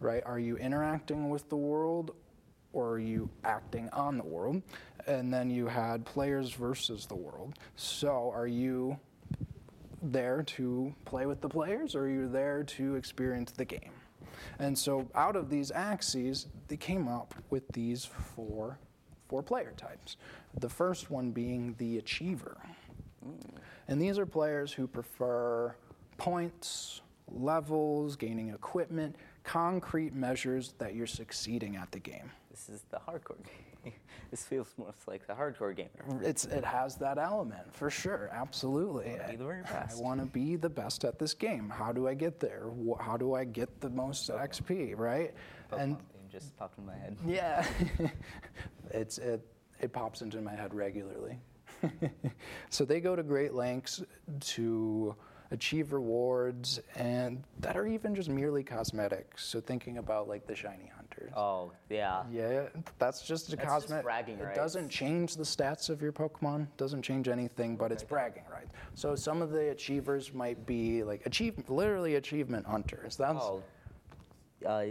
right? 0.00 0.22
Are 0.24 0.38
you 0.38 0.56
interacting 0.56 1.28
with 1.28 1.48
the 1.48 1.56
world 1.56 2.12
or 2.72 2.92
are 2.92 2.98
you 2.98 3.28
acting 3.44 3.88
on 3.90 4.18
the 4.18 4.24
world? 4.24 4.62
And 5.06 5.32
then 5.32 5.50
you 5.50 5.66
had 5.66 6.04
players 6.04 6.52
versus 6.52 7.06
the 7.06 7.14
world. 7.14 7.54
So 7.76 8.30
are 8.34 8.46
you 8.46 8.98
there 10.02 10.42
to 10.42 10.94
play 11.04 11.26
with 11.26 11.40
the 11.40 11.48
players 11.48 11.94
or 11.94 12.02
are 12.02 12.08
you 12.08 12.28
there 12.28 12.62
to 12.62 12.94
experience 12.96 13.52
the 13.52 13.64
game? 13.64 13.92
And 14.58 14.78
so 14.78 15.08
out 15.14 15.36
of 15.36 15.50
these 15.50 15.70
axes, 15.70 16.46
they 16.68 16.76
came 16.76 17.08
up 17.08 17.34
with 17.50 17.66
these 17.72 18.04
four 18.04 18.78
four 19.28 19.42
player 19.42 19.74
types. 19.76 20.16
The 20.58 20.68
first 20.68 21.10
one 21.10 21.30
being 21.30 21.74
the 21.78 21.98
achiever. 21.98 22.56
And 23.86 24.00
these 24.00 24.18
are 24.18 24.26
players 24.26 24.72
who 24.72 24.86
prefer 24.86 25.74
points, 26.16 27.02
levels, 27.30 28.16
gaining 28.16 28.48
equipment, 28.48 29.16
concrete 29.44 30.14
measures 30.14 30.74
that 30.78 30.94
you're 30.94 31.06
succeeding 31.06 31.76
at 31.76 31.92
the 31.92 31.98
game. 31.98 32.30
This 32.58 32.76
is 32.76 32.84
the 32.90 32.98
hardcore 32.98 33.38
game. 33.84 33.92
this 34.30 34.44
feels 34.44 34.74
most 34.76 35.06
like 35.06 35.26
the 35.28 35.32
hardcore 35.32 35.74
gamer. 35.76 36.22
It's, 36.22 36.44
it 36.44 36.64
has 36.64 36.96
that 36.96 37.16
element 37.16 37.72
for 37.72 37.88
sure, 37.88 38.30
absolutely. 38.32 39.16
Be 39.30 39.36
the 39.36 39.44
very 39.44 39.62
I 39.64 39.86
want 39.94 40.20
to 40.20 40.26
be 40.26 40.56
the 40.56 40.68
best 40.68 41.04
at 41.04 41.20
this 41.20 41.34
game. 41.34 41.70
How 41.70 41.92
do 41.92 42.08
I 42.08 42.14
get 42.14 42.40
there? 42.40 42.64
How 43.00 43.16
do 43.16 43.34
I 43.34 43.44
get 43.44 43.80
the 43.80 43.90
most 43.90 44.28
XP, 44.28 44.98
right? 44.98 45.32
And 45.76 45.96
just 46.30 46.56
popped 46.56 46.78
in 46.78 46.84
my 46.86 46.96
head. 46.96 47.16
yeah, 47.24 47.64
it's 48.90 49.18
it 49.18 49.40
it 49.80 49.92
pops 49.92 50.20
into 50.20 50.40
my 50.40 50.54
head 50.54 50.74
regularly. 50.74 51.38
so 52.70 52.84
they 52.84 53.00
go 53.00 53.14
to 53.14 53.22
great 53.22 53.54
lengths 53.54 54.02
to 54.40 55.14
achieve 55.50 55.92
rewards 55.92 56.80
and 56.96 57.42
that 57.60 57.76
are 57.76 57.86
even 57.86 58.14
just 58.14 58.28
merely 58.28 58.62
cosmetic. 58.62 59.38
So 59.38 59.60
thinking 59.60 59.98
about 59.98 60.28
like 60.28 60.46
the 60.46 60.56
shiny 60.56 60.90
Oh 61.36 61.72
yeah. 61.90 62.22
Yeah, 62.30 62.68
that's 62.98 63.22
just 63.22 63.52
a 63.52 63.56
That's 63.56 63.62
just 63.68 63.74
cosmetic. 63.82 64.04
bragging 64.04 64.38
it 64.38 64.54
doesn't 64.54 64.88
change 64.88 65.36
the 65.36 65.42
stats 65.44 65.90
of 65.90 66.00
your 66.02 66.12
Pokemon. 66.12 66.66
Doesn't 66.76 67.02
change 67.02 67.28
anything, 67.28 67.76
but 67.76 67.92
it's 67.92 68.02
bragging 68.02 68.44
rights. 68.50 68.70
So 68.94 69.14
some 69.14 69.42
of 69.42 69.50
the 69.50 69.70
achievers 69.70 70.32
might 70.32 70.64
be 70.66 71.02
like 71.02 71.24
achieve, 71.26 71.54
literally 71.68 72.16
achievement 72.16 72.66
hunters. 72.66 73.16
That's 73.16 73.38
Oh. 73.42 73.62
Uh, 74.66 74.86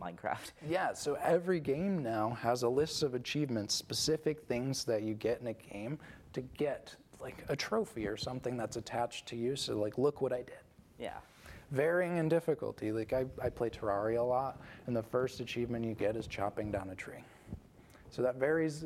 Minecraft. 0.00 0.52
yeah. 0.68 0.92
So 0.92 1.14
every 1.22 1.60
game 1.60 2.02
now 2.02 2.30
has 2.40 2.62
a 2.62 2.68
list 2.68 3.02
of 3.02 3.14
achievements, 3.14 3.74
specific 3.74 4.42
things 4.46 4.84
that 4.84 5.02
you 5.02 5.14
get 5.14 5.40
in 5.40 5.46
a 5.46 5.54
game 5.54 5.98
to 6.34 6.40
get 6.42 6.94
like 7.20 7.44
a 7.48 7.56
trophy 7.56 8.06
or 8.06 8.16
something 8.16 8.56
that's 8.56 8.76
attached 8.76 9.26
to 9.26 9.36
you. 9.36 9.56
So 9.56 9.78
like, 9.78 9.96
look 9.98 10.20
what 10.20 10.32
I 10.32 10.38
did. 10.42 10.58
Yeah. 10.98 11.16
Varying 11.70 12.18
in 12.18 12.28
difficulty. 12.28 12.92
Like 12.92 13.12
I, 13.12 13.26
I 13.42 13.48
play 13.50 13.70
Terraria 13.70 14.18
a 14.18 14.22
lot, 14.22 14.60
and 14.86 14.96
the 14.96 15.02
first 15.02 15.40
achievement 15.40 15.84
you 15.84 15.94
get 15.94 16.16
is 16.16 16.26
chopping 16.26 16.70
down 16.70 16.90
a 16.90 16.94
tree. 16.94 17.24
So 18.10 18.22
that 18.22 18.36
varies 18.36 18.84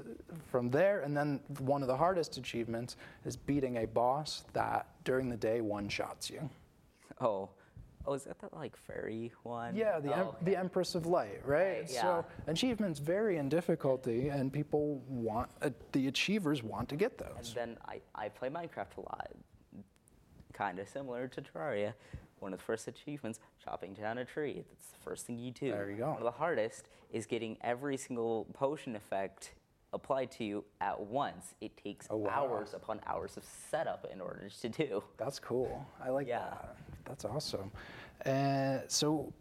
from 0.51 0.71
there, 0.71 1.01
and 1.01 1.17
then 1.17 1.41
one 1.59 1.83
of 1.83 1.89
the 1.89 1.97
hardest 1.97 2.37
achievements 2.37 2.97
is 3.25 3.37
beating 3.37 3.79
a 3.79 3.87
boss 3.87 4.45
that 4.55 4.87
during 5.05 5.29
the 5.29 5.37
day 5.37 5.61
one 5.61 5.89
shots 5.89 6.31
you. 6.31 6.49
Oh. 7.21 7.51
Oh, 8.07 8.15
is 8.15 8.25
that 8.25 8.39
that 8.41 8.55
like 8.55 8.77
fairy 8.77 9.31
one? 9.43 9.77
Yeah, 9.77 10.01
the, 10.01 10.15
oh, 10.15 10.31
em- 10.31 10.45
the 10.47 10.57
Empress 10.57 10.95
of 10.95 11.05
Light, 11.05 11.43
right? 11.45 11.81
Right, 11.81 11.91
So 11.91 12.25
achievements 12.47 12.99
vary 12.99 13.37
in 13.37 13.51
difficulty, 13.51 14.29
and 14.31 14.51
people 14.51 15.03
want 15.07 15.51
uh, 15.61 15.69
the 15.93 16.09
achievers 16.09 16.63
want 16.63 16.89
to 16.89 16.97
get 16.97 17.19
those. 17.19 17.49
And 17.49 17.55
then 17.55 17.79
I, 17.87 18.01
I 18.15 18.31
play 18.31 18.49
Minecraft 18.49 18.97
a 18.97 19.01
lot. 19.01 19.31
Kind 20.55 20.79
of 20.79 20.89
similar 20.89 21.29
to 21.29 21.43
Terraria. 21.43 21.93
One 22.41 22.53
of 22.55 22.59
the 22.59 22.65
first 22.65 22.89
achievements, 22.89 23.39
chopping 23.63 23.93
down 23.95 24.19
a 24.19 24.25
tree. 24.25 24.65
That's 24.71 24.87
the 24.89 24.99
first 25.05 25.27
thing 25.27 25.39
you 25.39 25.51
do. 25.51 25.71
There 25.71 25.91
you 25.91 25.99
go. 25.99 26.09
One 26.09 26.17
of 26.19 26.25
the 26.25 26.31
hardest 26.31 26.89
is 27.13 27.27
getting 27.27 27.59
every 27.63 27.97
single 27.97 28.47
potion 28.55 28.97
effect 28.97 29.53
applied 29.93 30.31
to 30.31 30.45
you 30.45 30.65
at 30.81 30.99
once. 30.99 31.55
It 31.61 31.77
takes 31.77 32.07
Oh, 32.09 32.17
wow. 32.17 32.31
hours 32.31 32.73
upon 32.75 33.01
hours 33.07 33.37
of 33.37 33.45
setup 33.45 34.07
in 34.11 34.21
order 34.21 34.49
to 34.49 34.69
do. 34.69 35.03
That's 35.19 35.39
cool. 35.39 35.85
I 36.03 36.09
like 36.11 36.27
Yeah. 36.29 36.49
that. 36.51 36.77
That's 37.05 37.25
awesome. 37.25 37.71
And 38.23 38.83
so 38.91 39.33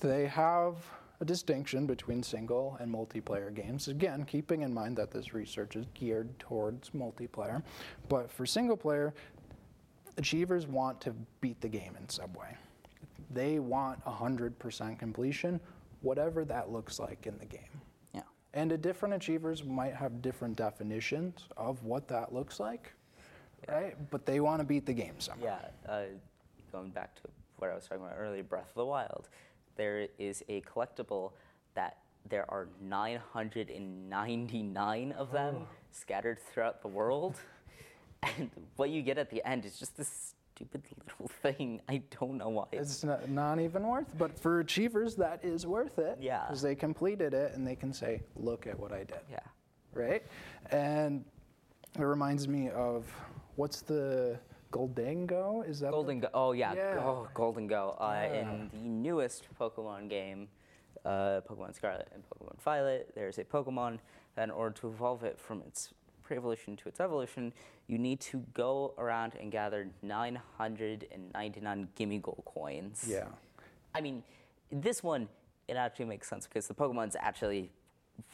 they 0.00 0.26
have 0.26 0.76
a 1.20 1.24
distinction 1.24 1.86
between 1.86 2.20
single 2.24 2.76
and 2.80 2.92
multiplayer 2.92 3.54
games. 3.54 3.86
Again, 3.86 4.24
keeping 4.24 4.62
in 4.62 4.74
mind 4.74 4.96
that 4.96 5.12
this 5.12 5.32
research 5.32 5.76
is 5.76 5.86
geared 5.94 6.36
towards 6.40 6.90
multiplayer. 6.90 7.62
But 8.08 8.28
for 8.32 8.44
single 8.44 8.76
player, 8.76 9.14
achievers 10.16 10.66
want 10.66 11.00
to 11.02 11.14
beat 11.40 11.60
the 11.60 11.68
game 11.68 11.96
in 12.00 12.08
some 12.08 12.32
way. 12.34 12.56
They 13.30 13.58
want 13.58 14.04
100% 14.04 14.98
completion, 14.98 15.60
whatever 16.02 16.44
that 16.44 16.70
looks 16.70 16.98
like 16.98 17.26
in 17.26 17.38
the 17.38 17.46
game. 17.46 17.80
Yeah. 18.14 18.20
And 18.52 18.70
the 18.70 18.78
different 18.78 19.14
achievers 19.14 19.64
might 19.64 19.94
have 19.94 20.22
different 20.22 20.56
definitions 20.56 21.48
of 21.56 21.82
what 21.82 22.06
that 22.08 22.32
looks 22.32 22.60
like, 22.60 22.92
right? 23.68 23.96
But 24.10 24.26
they 24.26 24.40
want 24.40 24.60
to 24.60 24.64
beat 24.64 24.86
the 24.86 24.92
game 24.92 25.18
somehow. 25.18 25.44
Yeah, 25.44 25.58
uh, 25.88 26.02
going 26.70 26.90
back 26.90 27.14
to 27.16 27.22
what 27.58 27.70
I 27.70 27.74
was 27.74 27.84
talking 27.84 28.04
about 28.04 28.16
earlier, 28.18 28.42
Breath 28.42 28.68
of 28.68 28.76
the 28.76 28.84
Wild, 28.84 29.28
there 29.76 30.08
is 30.18 30.44
a 30.48 30.60
collectible 30.62 31.32
that 31.74 31.98
there 32.28 32.50
are 32.50 32.68
999 32.80 35.12
of 35.12 35.30
them 35.32 35.66
scattered 35.90 36.38
throughout 36.40 36.82
the 36.82 36.88
world. 36.88 37.36
And 38.38 38.50
what 38.76 38.90
you 38.90 39.02
get 39.02 39.18
at 39.18 39.30
the 39.30 39.44
end 39.46 39.64
is 39.64 39.78
just 39.78 39.96
this 39.96 40.34
stupid 40.54 40.82
little 41.06 41.28
thing. 41.42 41.80
I 41.88 42.02
don't 42.20 42.38
know 42.38 42.48
why. 42.48 42.66
It's 42.72 43.02
not, 43.04 43.28
not 43.28 43.60
even 43.60 43.86
worth 43.86 44.06
but 44.18 44.38
for 44.38 44.60
achievers, 44.60 45.14
that 45.16 45.44
is 45.44 45.66
worth 45.66 45.98
it. 45.98 46.18
Yeah. 46.20 46.44
Because 46.46 46.62
they 46.62 46.74
completed 46.74 47.34
it 47.34 47.52
and 47.54 47.66
they 47.66 47.74
can 47.76 47.92
say, 47.92 48.22
look 48.36 48.66
at 48.66 48.78
what 48.78 48.92
I 48.92 48.98
did. 49.04 49.18
yeah. 49.30 49.40
Right? 49.92 50.22
And 50.70 51.24
it 51.98 52.02
reminds 52.02 52.48
me 52.48 52.70
of 52.70 53.06
what's 53.56 53.80
the 53.82 54.38
Goldango? 54.72 55.68
Is 55.68 55.80
that 55.80 55.90
the- 55.92 55.96
Gholdengo. 55.96 56.30
Oh 56.34 56.52
yeah. 56.52 56.74
Yeah. 56.74 56.98
Oh, 57.04 57.28
Gholdengo. 57.34 57.96
Uh, 58.00 58.12
Yeah. 58.12 58.40
In 58.52 58.70
the 58.72 58.78
newest 58.78 59.46
Pokemon 59.58 60.08
game, 60.08 60.48
uh, 61.04 61.40
Pokemon 61.48 61.74
Scarlet 61.74 62.08
and 62.14 62.22
Pokemon 62.28 62.58
Violet, 62.60 63.12
there's 63.14 63.38
a 63.38 63.44
Pokemon 63.44 63.98
that 64.36 64.44
in 64.44 64.50
order 64.50 64.74
to 64.80 64.88
evolve 64.88 65.22
it 65.22 65.38
from 65.38 65.62
its 65.62 65.92
pre-evolution 66.22 66.74
to 66.76 66.88
its 66.88 66.98
evolution, 67.00 67.52
you 67.86 67.98
need 67.98 68.20
to 68.20 68.42
go 68.54 68.94
around 68.98 69.34
and 69.40 69.52
gather 69.52 69.88
999 70.02 71.88
Gimmighoul 71.96 72.44
coins. 72.44 73.04
Yeah. 73.08 73.26
I 73.94 74.00
mean, 74.00 74.22
this 74.70 75.02
one 75.02 75.28
it 75.68 75.76
actually 75.76 76.06
makes 76.06 76.28
sense 76.28 76.46
because 76.46 76.66
the 76.66 76.74
Pokemon's 76.74 77.16
actually 77.18 77.70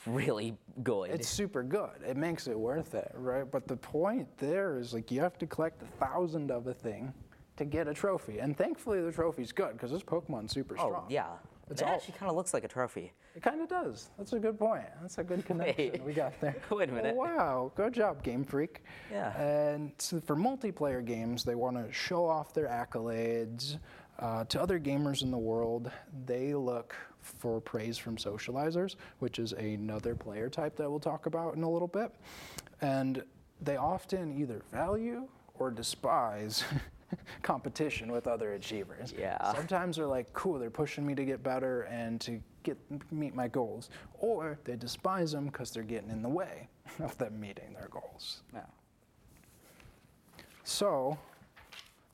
really 0.07 0.57
good. 0.82 1.11
It's 1.11 1.28
super 1.28 1.62
good. 1.62 2.03
It 2.07 2.16
makes 2.16 2.46
it 2.46 2.59
worth 2.59 2.94
it, 2.94 3.12
right? 3.14 3.48
But 3.48 3.66
the 3.66 3.76
point 3.76 4.26
there 4.38 4.78
is 4.78 4.92
like 4.92 5.11
you 5.11 5.20
have 5.20 5.38
to 5.38 5.46
collect 5.46 5.82
a 5.82 5.86
thousand 6.05 6.51
of 6.51 6.66
a 6.66 6.74
thing 6.74 7.12
to 7.57 7.64
get 7.64 7.88
a 7.88 7.94
trophy. 7.94 8.38
And 8.38 8.57
thankfully 8.57 9.01
the 9.01 9.12
trophy's 9.12 9.53
good 9.53 9.72
because 9.72 9.90
this 9.90 10.03
Pokemon's 10.03 10.53
super 10.53 10.76
strong. 10.76 10.90
oh 10.90 10.94
strong. 10.94 11.07
yeah. 11.11 11.26
It's 11.70 11.80
it 11.82 11.86
all- 11.88 11.94
actually 11.94 12.14
kind 12.18 12.28
of 12.30 12.36
looks 12.36 12.52
like 12.52 12.64
a 12.64 12.68
trophy. 12.68 13.12
It 13.36 13.42
kind 13.42 13.60
of 13.60 13.68
does. 13.68 14.10
That's 14.18 14.32
a 14.32 14.38
good 14.38 14.58
point. 14.58 14.84
That's 15.00 15.18
a 15.18 15.24
good 15.24 15.44
connection 15.46 15.92
Wait. 15.92 16.02
we 16.04 16.12
got 16.12 16.38
there. 16.40 16.56
Wait 16.70 16.88
a 16.88 16.92
minute. 16.92 17.14
Wow, 17.14 17.70
good 17.76 17.92
job, 17.94 18.22
Game 18.22 18.44
Freak. 18.44 18.82
Yeah. 19.10 19.36
And 19.40 19.92
so 19.98 20.20
for 20.20 20.34
multiplayer 20.36 21.04
games, 21.04 21.44
they 21.44 21.54
want 21.54 21.76
to 21.76 21.92
show 21.92 22.24
off 22.26 22.52
their 22.52 22.66
accolades 22.66 23.78
uh, 24.18 24.44
to 24.44 24.60
other 24.60 24.78
gamers 24.80 25.22
in 25.22 25.30
the 25.30 25.38
world. 25.38 25.90
They 26.26 26.54
look 26.54 26.94
for 27.20 27.60
praise 27.60 27.96
from 27.98 28.16
socializers, 28.16 28.96
which 29.20 29.38
is 29.38 29.52
another 29.52 30.14
player 30.14 30.48
type 30.48 30.76
that 30.76 30.90
we'll 30.90 30.98
talk 31.00 31.26
about 31.26 31.54
in 31.54 31.62
a 31.62 31.70
little 31.70 31.88
bit. 31.88 32.12
And 32.80 33.22
they 33.60 33.76
often 33.76 34.36
either 34.38 34.62
value 34.72 35.28
or 35.58 35.70
despise 35.70 36.64
competition 37.42 38.11
with 38.12 38.26
other 38.26 38.54
achievers. 38.54 39.14
Yeah. 39.16 39.52
Sometimes 39.52 39.96
they're 39.96 40.06
like, 40.06 40.32
cool, 40.32 40.58
they're 40.58 40.70
pushing 40.70 41.06
me 41.06 41.14
to 41.14 41.24
get 41.24 41.42
better 41.42 41.82
and 41.82 42.20
to 42.22 42.40
get 42.62 42.78
meet 43.11 43.34
my 43.34 43.48
goals. 43.48 43.90
Or 44.18 44.58
they 44.64 44.76
despise 44.76 45.32
them 45.32 45.46
because 45.46 45.70
they're 45.70 45.82
getting 45.82 46.11
in 46.11 46.22
the 46.22 46.28
way 46.28 46.68
of 47.00 47.16
them 47.18 47.40
meeting 47.40 47.74
their 47.74 47.88
goals. 47.88 48.42
Yeah. 48.52 48.61
So 50.64 51.18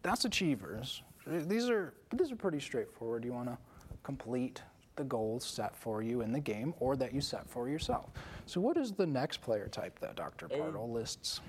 that's 0.02 0.24
achievers. 0.24 1.02
These 1.26 1.68
are 1.68 1.92
these 2.16 2.30
are 2.30 2.36
pretty 2.36 2.60
straightforward. 2.60 3.24
You 3.24 3.32
want 3.32 3.48
to 3.48 3.58
complete 4.04 4.62
the 4.94 5.04
goals 5.04 5.44
set 5.44 5.76
for 5.76 6.02
you 6.02 6.22
in 6.22 6.32
the 6.32 6.40
game 6.40 6.72
or 6.78 6.96
that 6.96 7.12
you 7.12 7.20
set 7.20 7.48
for 7.50 7.68
yourself. 7.68 8.10
So 8.46 8.60
what 8.60 8.76
is 8.76 8.92
the 8.92 9.06
next 9.06 9.42
player 9.42 9.68
type 9.68 9.98
that 10.00 10.16
Dr. 10.16 10.46
Um, 10.50 10.58
Bartle 10.58 10.90
lists? 10.90 11.40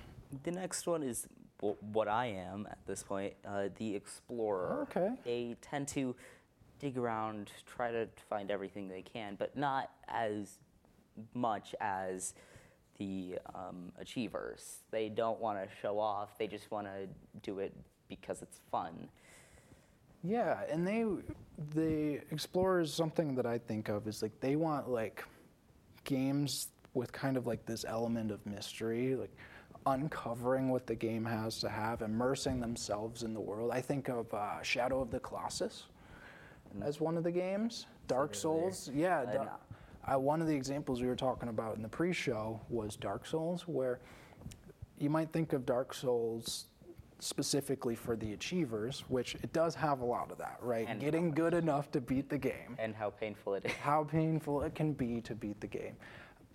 the 0.43 0.51
next 0.51 0.87
one 0.87 1.03
is 1.03 1.27
w- 1.59 1.77
what 1.91 2.07
I 2.07 2.27
am 2.27 2.67
at 2.69 2.79
this 2.85 3.03
point, 3.03 3.33
uh, 3.47 3.69
the 3.77 3.95
explorer. 3.95 4.87
Okay. 4.89 5.11
They 5.23 5.55
tend 5.61 5.87
to 5.89 6.15
dig 6.79 6.97
around, 6.97 7.51
try 7.65 7.91
to 7.91 8.07
find 8.29 8.51
everything 8.51 8.87
they 8.87 9.01
can, 9.01 9.35
but 9.35 9.55
not 9.57 9.91
as 10.07 10.59
much 11.33 11.73
as 11.79 12.33
the 12.99 13.39
um, 13.55 13.91
achievers. 13.99 14.79
They 14.91 15.09
don't 15.09 15.39
want 15.39 15.59
to 15.59 15.67
show 15.81 15.99
off. 15.99 16.37
They 16.37 16.47
just 16.47 16.69
want 16.71 16.87
to 16.87 17.07
do 17.41 17.59
it 17.59 17.73
because 18.09 18.41
it's 18.41 18.59
fun. 18.71 19.09
Yeah, 20.23 20.61
and 20.69 20.85
they 20.85 21.05
the 21.75 22.19
explorers 22.31 22.93
something 22.93 23.35
that 23.35 23.45
I 23.45 23.59
think 23.59 23.87
of 23.89 24.07
is 24.07 24.21
like 24.21 24.39
they 24.39 24.55
want 24.55 24.89
like 24.89 25.23
games 26.03 26.69
with 26.93 27.11
kind 27.11 27.37
of 27.37 27.45
like 27.45 27.65
this 27.65 27.85
element 27.87 28.31
of 28.31 28.43
mystery, 28.45 29.15
like 29.15 29.35
uncovering 29.91 30.69
what 30.69 30.85
the 30.85 30.95
game 30.95 31.25
has 31.25 31.59
to 31.59 31.69
have, 31.69 32.01
immersing 32.01 32.59
themselves 32.59 33.23
in 33.23 33.33
the 33.33 33.39
world. 33.39 33.71
I 33.71 33.81
think 33.81 34.09
of 34.09 34.33
uh, 34.33 34.61
Shadow 34.61 35.01
of 35.01 35.11
the 35.11 35.19
Colossus 35.19 35.85
as 36.83 36.99
one 36.99 37.17
of 37.17 37.23
the 37.23 37.31
games. 37.31 37.87
Dark 38.07 38.35
Souls, 38.35 38.89
yeah. 38.93 39.25
Da- 39.25 40.13
uh, 40.13 40.17
one 40.19 40.41
of 40.41 40.47
the 40.47 40.55
examples 40.55 41.01
we 41.01 41.07
were 41.07 41.15
talking 41.15 41.49
about 41.49 41.75
in 41.75 41.81
the 41.81 41.89
pre-show 41.89 42.59
was 42.69 42.95
Dark 42.95 43.25
Souls, 43.25 43.67
where 43.67 43.99
you 44.99 45.09
might 45.09 45.31
think 45.33 45.51
of 45.53 45.65
Dark 45.65 45.93
Souls 45.93 46.67
specifically 47.19 47.95
for 47.95 48.15
the 48.15 48.33
achievers, 48.33 49.03
which 49.09 49.35
it 49.35 49.51
does 49.51 49.73
have 49.75 50.01
a 50.01 50.05
lot 50.05 50.31
of 50.31 50.37
that, 50.37 50.57
right? 50.61 50.85
And 50.87 51.01
Getting 51.01 51.31
good 51.31 51.53
enough 51.53 51.91
to 51.91 51.99
beat 52.01 52.29
the 52.29 52.37
game 52.37 52.75
And 52.77 52.95
how 52.95 53.09
painful 53.09 53.55
it 53.55 53.65
is. 53.65 53.71
how 53.73 54.03
painful 54.03 54.61
it 54.61 54.75
can 54.75 54.93
be 54.93 55.19
to 55.21 55.33
beat 55.35 55.59
the 55.59 55.67
game. 55.67 55.95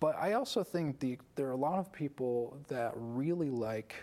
But 0.03 0.17
I 0.19 0.33
also 0.33 0.65
think 0.65 0.99
the, 0.99 1.17
there 1.35 1.47
are 1.47 1.53
a 1.53 1.55
lot 1.55 1.79
of 1.79 1.89
people 1.89 2.57
that 2.67 2.91
really 2.93 3.49
like 3.49 3.95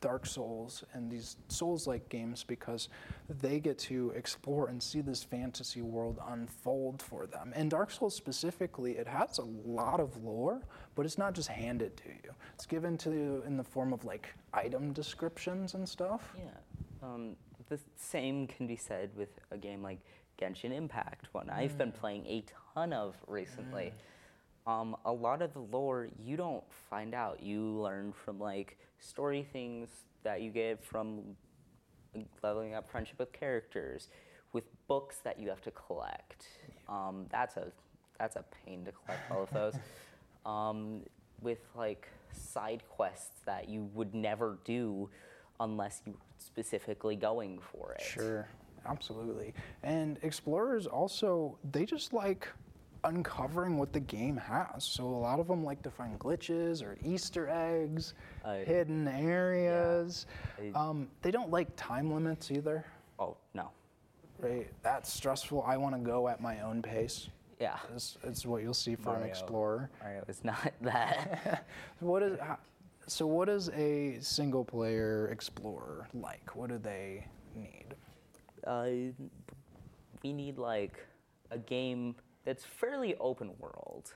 Dark 0.00 0.26
Souls 0.26 0.82
and 0.92 1.08
these 1.08 1.36
Souls 1.46 1.86
like 1.86 2.08
games 2.08 2.42
because 2.42 2.88
they 3.28 3.60
get 3.60 3.78
to 3.78 4.10
explore 4.16 4.66
and 4.66 4.82
see 4.82 5.02
this 5.02 5.22
fantasy 5.22 5.82
world 5.82 6.18
unfold 6.30 7.00
for 7.00 7.26
them. 7.26 7.52
And 7.54 7.70
Dark 7.70 7.92
Souls 7.92 8.16
specifically, 8.16 8.96
it 8.96 9.06
has 9.06 9.38
a 9.38 9.44
lot 9.44 10.00
of 10.00 10.16
lore, 10.24 10.60
but 10.96 11.06
it's 11.06 11.16
not 11.16 11.32
just 11.32 11.46
handed 11.46 11.96
to 11.98 12.08
you. 12.08 12.32
It's 12.56 12.66
given 12.66 12.98
to 12.98 13.10
you 13.12 13.44
in 13.46 13.56
the 13.56 13.62
form 13.62 13.92
of 13.92 14.04
like 14.04 14.34
item 14.52 14.92
descriptions 14.92 15.74
and 15.74 15.88
stuff. 15.88 16.34
Yeah. 16.36 16.50
Um, 17.04 17.36
the 17.68 17.78
same 17.94 18.48
can 18.48 18.66
be 18.66 18.74
said 18.74 19.10
with 19.16 19.30
a 19.52 19.58
game 19.58 19.80
like 19.80 20.00
Genshin 20.40 20.72
Impact, 20.72 21.28
one 21.30 21.50
I've 21.50 21.78
been 21.78 21.92
playing 21.92 22.26
a 22.26 22.42
ton 22.74 22.92
of 22.92 23.14
recently. 23.28 23.92
Um, 24.66 24.96
a 25.04 25.12
lot 25.12 25.42
of 25.42 25.52
the 25.52 25.60
lore 25.60 26.08
you 26.18 26.36
don't 26.36 26.64
find 26.88 27.14
out. 27.14 27.42
You 27.42 27.60
learn 27.80 28.12
from 28.12 28.38
like 28.38 28.78
story 28.98 29.46
things 29.52 29.88
that 30.22 30.40
you 30.40 30.50
get 30.50 30.82
from 30.82 31.36
leveling 32.42 32.74
up 32.74 32.90
friendship 32.90 33.18
with 33.18 33.32
characters, 33.32 34.08
with 34.52 34.64
books 34.86 35.18
that 35.18 35.38
you 35.38 35.48
have 35.48 35.60
to 35.62 35.70
collect. 35.70 36.46
Um, 36.88 37.26
that's 37.30 37.56
a 37.56 37.72
that's 38.18 38.36
a 38.36 38.44
pain 38.64 38.84
to 38.84 38.92
collect 38.92 39.30
all 39.30 39.42
of 39.42 39.50
those. 39.50 39.74
um, 40.46 41.02
with 41.42 41.58
like 41.76 42.08
side 42.32 42.82
quests 42.88 43.40
that 43.44 43.68
you 43.68 43.88
would 43.94 44.14
never 44.14 44.58
do 44.64 45.08
unless 45.60 46.00
you 46.06 46.12
were 46.12 46.18
specifically 46.38 47.16
going 47.16 47.58
for 47.58 47.92
it. 47.92 48.02
Sure, 48.02 48.48
absolutely. 48.86 49.52
And 49.82 50.18
explorers 50.22 50.86
also, 50.86 51.58
they 51.70 51.84
just 51.84 52.12
like 52.12 52.48
uncovering 53.04 53.76
what 53.78 53.92
the 53.92 54.00
game 54.00 54.36
has. 54.36 54.84
So 54.84 55.04
a 55.04 55.06
lot 55.06 55.38
of 55.38 55.46
them 55.48 55.64
like 55.64 55.82
to 55.82 55.90
find 55.90 56.18
glitches 56.18 56.82
or 56.82 56.96
Easter 57.04 57.48
eggs, 57.48 58.14
hidden 58.64 59.06
areas. 59.08 60.26
I- 60.58 60.72
Um, 60.74 61.08
they 61.22 61.30
don't 61.30 61.50
like 61.50 61.68
time 61.76 62.12
limits 62.12 62.50
either, 62.50 62.84
Oh 63.18 63.36
no. 63.54 63.70
right? 64.38 64.68
That's 64.82 65.12
stressful. 65.12 65.62
I 65.62 65.76
want 65.76 65.94
to 65.94 66.00
go 66.00 66.28
at 66.28 66.40
my 66.40 66.60
own 66.62 66.82
pace. 66.82 67.28
Yeah. 67.60 67.78
it's, 67.94 68.18
is 68.24 68.46
what 68.46 68.62
you'll 68.62 68.74
see 68.74 68.96
for 68.96 69.16
an 69.16 69.22
explorer. 69.22 69.88
Mario 70.02 70.24
is 70.26 70.42
not 70.44 70.72
that. 70.82 71.66
What 72.00 72.22
is 72.22 72.38
so? 73.06 73.26
What 73.26 73.48
is 73.48 73.68
a 73.70 74.18
single 74.20 74.64
player 74.64 75.28
explorer 75.28 76.08
like? 76.14 76.56
What 76.56 76.70
do 76.70 76.78
they 76.78 77.26
need? 77.54 77.94
uh, 78.66 78.88
we 80.22 80.32
need 80.32 80.58
like 80.58 80.98
a 81.50 81.58
game 81.58 82.16
that's 82.44 82.64
fairly 82.64 83.14
open 83.16 83.50
world. 83.58 84.12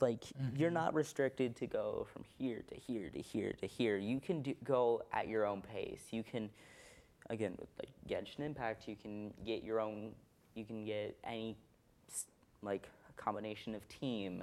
Like 0.00 0.24
you're 0.56 0.70
not 0.72 0.92
restricted 0.92 1.54
to 1.56 1.66
go 1.66 2.06
from 2.12 2.24
here 2.38 2.62
to 2.68 2.74
here 2.74 3.08
to 3.10 3.20
here 3.22 3.52
to 3.60 3.66
here. 3.66 3.96
You 3.96 4.20
can 4.20 4.42
do, 4.42 4.54
go 4.64 5.02
at 5.12 5.28
your 5.28 5.46
own 5.46 5.62
pace. 5.62 6.02
You 6.10 6.22
can, 6.24 6.50
again, 7.30 7.54
with 7.58 7.68
like 7.78 7.90
Genshin 8.08 8.40
Impact, 8.44 8.88
you 8.88 8.96
can 9.00 9.32
get 9.46 9.62
your 9.62 9.80
own. 9.80 10.10
You 10.56 10.64
can 10.64 10.84
get 10.84 11.16
any 11.24 11.56
like 12.62 12.88
combination 13.16 13.74
of 13.74 13.86
team. 13.88 14.42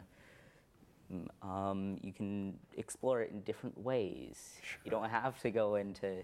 Mm, 1.14 1.28
Um, 1.46 1.98
you 2.02 2.14
can 2.14 2.58
explore 2.78 3.22
it 3.22 3.32
in 3.32 3.42
different 3.42 3.78
ways. 3.78 4.54
You 4.86 4.92
don't 4.92 5.10
have 5.10 5.40
to 5.42 5.52
go 5.52 5.76
into 5.76 6.24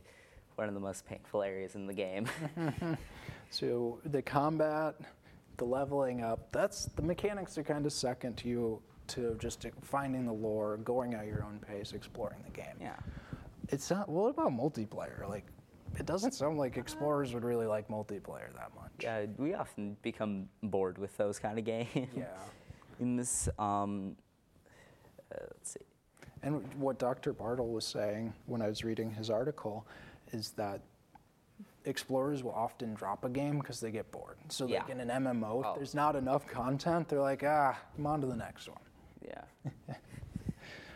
one 0.56 0.70
of 0.70 0.74
the 0.74 0.80
most 0.80 1.06
painful 1.06 1.44
areas 1.44 1.76
in 1.76 1.86
the 1.86 1.94
game. 1.94 2.28
So 3.50 4.00
the 4.04 4.22
combat, 4.22 4.96
the 5.58 5.66
leveling 5.66 6.24
up, 6.24 6.51
that's 6.51 6.86
the 6.95 7.01
mechanics 7.01 7.58
are 7.58 7.64
kind 7.64 7.86
of 7.86 7.93
second 7.93 8.38
to 8.38 8.47
you 8.47 8.82
to 9.08 9.36
just 9.39 9.66
finding 9.82 10.26
the 10.26 10.34
lore, 10.34 10.78
going 10.78 11.14
at 11.14 11.26
your 11.26 11.43
own 11.43 11.60
pace, 11.68 11.93
exploring 11.93 12.39
the 12.43 12.51
game. 12.51 12.76
yeah. 12.80 12.95
It's 13.70 13.89
not. 13.89 14.08
What 14.08 14.30
about 14.30 14.51
multiplayer? 14.51 15.28
Like, 15.28 15.45
it 15.97 16.05
doesn't 16.05 16.34
sound 16.34 16.58
like 16.58 16.78
explorers 16.78 17.34
would 17.34 17.43
really 17.43 17.66
like 17.66 17.88
multiplayer 17.89 18.53
that 18.55 18.72
much. 18.76 18.91
Yeah, 19.01 19.26
we 19.38 19.53
often 19.53 19.97
become 20.01 20.47
bored 20.64 20.97
with 20.97 21.16
those 21.18 21.39
kind 21.39 21.58
of 21.58 21.66
games. 21.66 22.10
Yeah. 22.16 22.26
In 22.99 23.16
this, 23.16 23.47
um, 23.60 24.16
uh, 25.32 25.39
let's 25.41 25.72
see. 25.72 25.86
And 26.43 26.64
what 26.76 26.97
Dr. 26.97 27.34
Bartle 27.34 27.70
was 27.70 27.86
saying 27.86 28.34
when 28.45 28.62
I 28.62 28.68
was 28.68 28.84
reading 28.84 29.12
his 29.12 29.30
article 29.30 29.86
is 30.32 30.51
that 30.51 30.82
explorers 31.88 32.44
will 32.44 32.52
often 32.54 32.94
drop 32.94 33.24
a 33.26 33.30
game 33.30 33.58
because 33.60 33.80
they 33.80 33.92
get 33.92 34.12
bored. 34.12 34.38
So, 34.50 34.66
like 34.66 34.74
Yeah. 34.88 34.92
in 34.94 35.00
an 35.00 35.10
MMO, 35.10 35.62
if 35.62 35.66
Oh. 35.68 35.74
there's 35.76 35.96
not 35.96 36.16
enough 36.16 36.46
content, 36.48 37.08
they're 37.10 37.22
like, 37.22 37.44
ah, 37.44 37.78
I'm 37.98 38.06
on 38.06 38.22
to 38.22 38.28
the 38.28 38.36
next 38.36 38.68
one. 38.70 38.78
Yeah. 39.26 39.44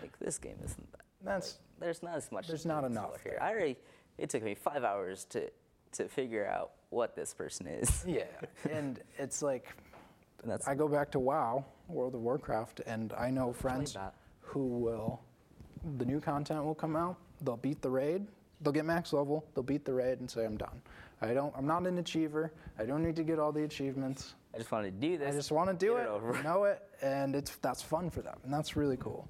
like 0.01 0.17
this 0.19 0.37
game 0.37 0.57
isn't 0.63 0.91
that. 0.91 1.01
That's 1.23 1.59
There's 1.79 2.03
not 2.03 2.15
as 2.15 2.31
much. 2.31 2.47
There's 2.47 2.65
not 2.65 2.83
enough 2.83 3.21
here. 3.23 3.33
there. 3.39 3.43
I 3.43 3.51
already. 3.51 3.77
It 4.17 4.29
took 4.29 4.43
me 4.43 4.53
five 4.55 4.83
hours 4.83 5.25
to 5.25 5.49
to 5.93 6.07
figure 6.07 6.45
out 6.45 6.71
what 6.89 7.15
this 7.15 7.33
person 7.33 7.67
is. 7.67 8.05
yeah, 8.05 8.23
and 8.69 9.01
it's 9.17 9.41
like 9.41 9.65
that's 10.43 10.67
I 10.67 10.75
go 10.75 10.87
back 10.87 11.11
to 11.11 11.19
WoW, 11.19 11.65
World 11.87 12.15
of 12.15 12.21
Warcraft, 12.21 12.81
and 12.85 13.13
I 13.13 13.29
know 13.31 13.51
friends 13.53 13.97
who 14.41 14.67
will. 14.67 15.21
The 15.97 16.05
new 16.05 16.19
content 16.21 16.63
will 16.63 16.75
come 16.75 16.95
out. 16.95 17.17
They'll 17.41 17.57
beat 17.57 17.81
the 17.81 17.89
raid. 17.89 18.27
They'll 18.61 18.73
get 18.73 18.85
max 18.85 19.11
level. 19.13 19.45
They'll 19.53 19.63
beat 19.63 19.85
the 19.85 19.93
raid 19.93 20.19
and 20.19 20.29
say, 20.29 20.45
"I'm 20.45 20.57
done. 20.57 20.81
I 21.21 21.33
don't. 21.33 21.53
I'm 21.57 21.65
not 21.67 21.85
an 21.87 21.97
achiever. 21.97 22.51
I 22.77 22.85
don't 22.85 23.03
need 23.03 23.15
to 23.15 23.23
get 23.23 23.39
all 23.39 23.51
the 23.51 23.63
achievements. 23.63 24.35
I 24.53 24.57
just 24.57 24.71
want 24.71 24.85
to 24.85 24.91
do 24.91 25.17
this. 25.17 25.33
I 25.33 25.37
just 25.37 25.51
want 25.51 25.69
to 25.69 25.75
do 25.75 25.93
get 25.95 26.07
it, 26.07 26.39
it 26.39 26.43
know 26.43 26.65
it, 26.65 26.81
and 27.01 27.35
it's 27.35 27.55
that's 27.57 27.81
fun 27.81 28.09
for 28.09 28.21
them, 28.21 28.37
and 28.43 28.53
that's 28.53 28.75
really 28.75 28.97
cool. 28.97 29.27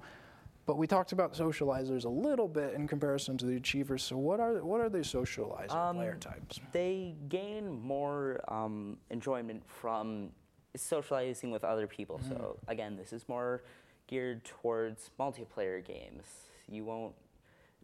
But 0.64 0.76
we 0.76 0.86
talked 0.86 1.10
about 1.12 1.34
socializers 1.34 2.04
a 2.04 2.08
little 2.08 2.46
bit 2.46 2.74
in 2.74 2.86
comparison 2.86 3.36
to 3.38 3.46
the 3.46 3.56
achievers. 3.56 4.02
So 4.02 4.16
what 4.16 4.38
are 4.40 4.62
what 4.64 4.80
are 4.80 4.88
the 4.88 4.98
socializer 4.98 5.72
Um, 5.72 5.96
player 5.96 6.16
types? 6.20 6.60
they 6.72 7.16
gain 7.28 7.70
more 7.80 8.40
um, 8.48 8.98
enjoyment 9.10 9.62
from 9.66 10.30
socializing 10.76 11.50
with 11.50 11.64
other 11.64 11.86
people. 11.86 12.20
So 12.28 12.34
Mm-hmm. 12.34 12.70
again, 12.70 12.96
this 12.96 13.12
is 13.12 13.28
more 13.28 13.62
geared 14.06 14.44
towards 14.44 15.10
multiplayer 15.18 15.84
games. 15.84 16.24
You 16.68 16.84
won't 16.84 17.14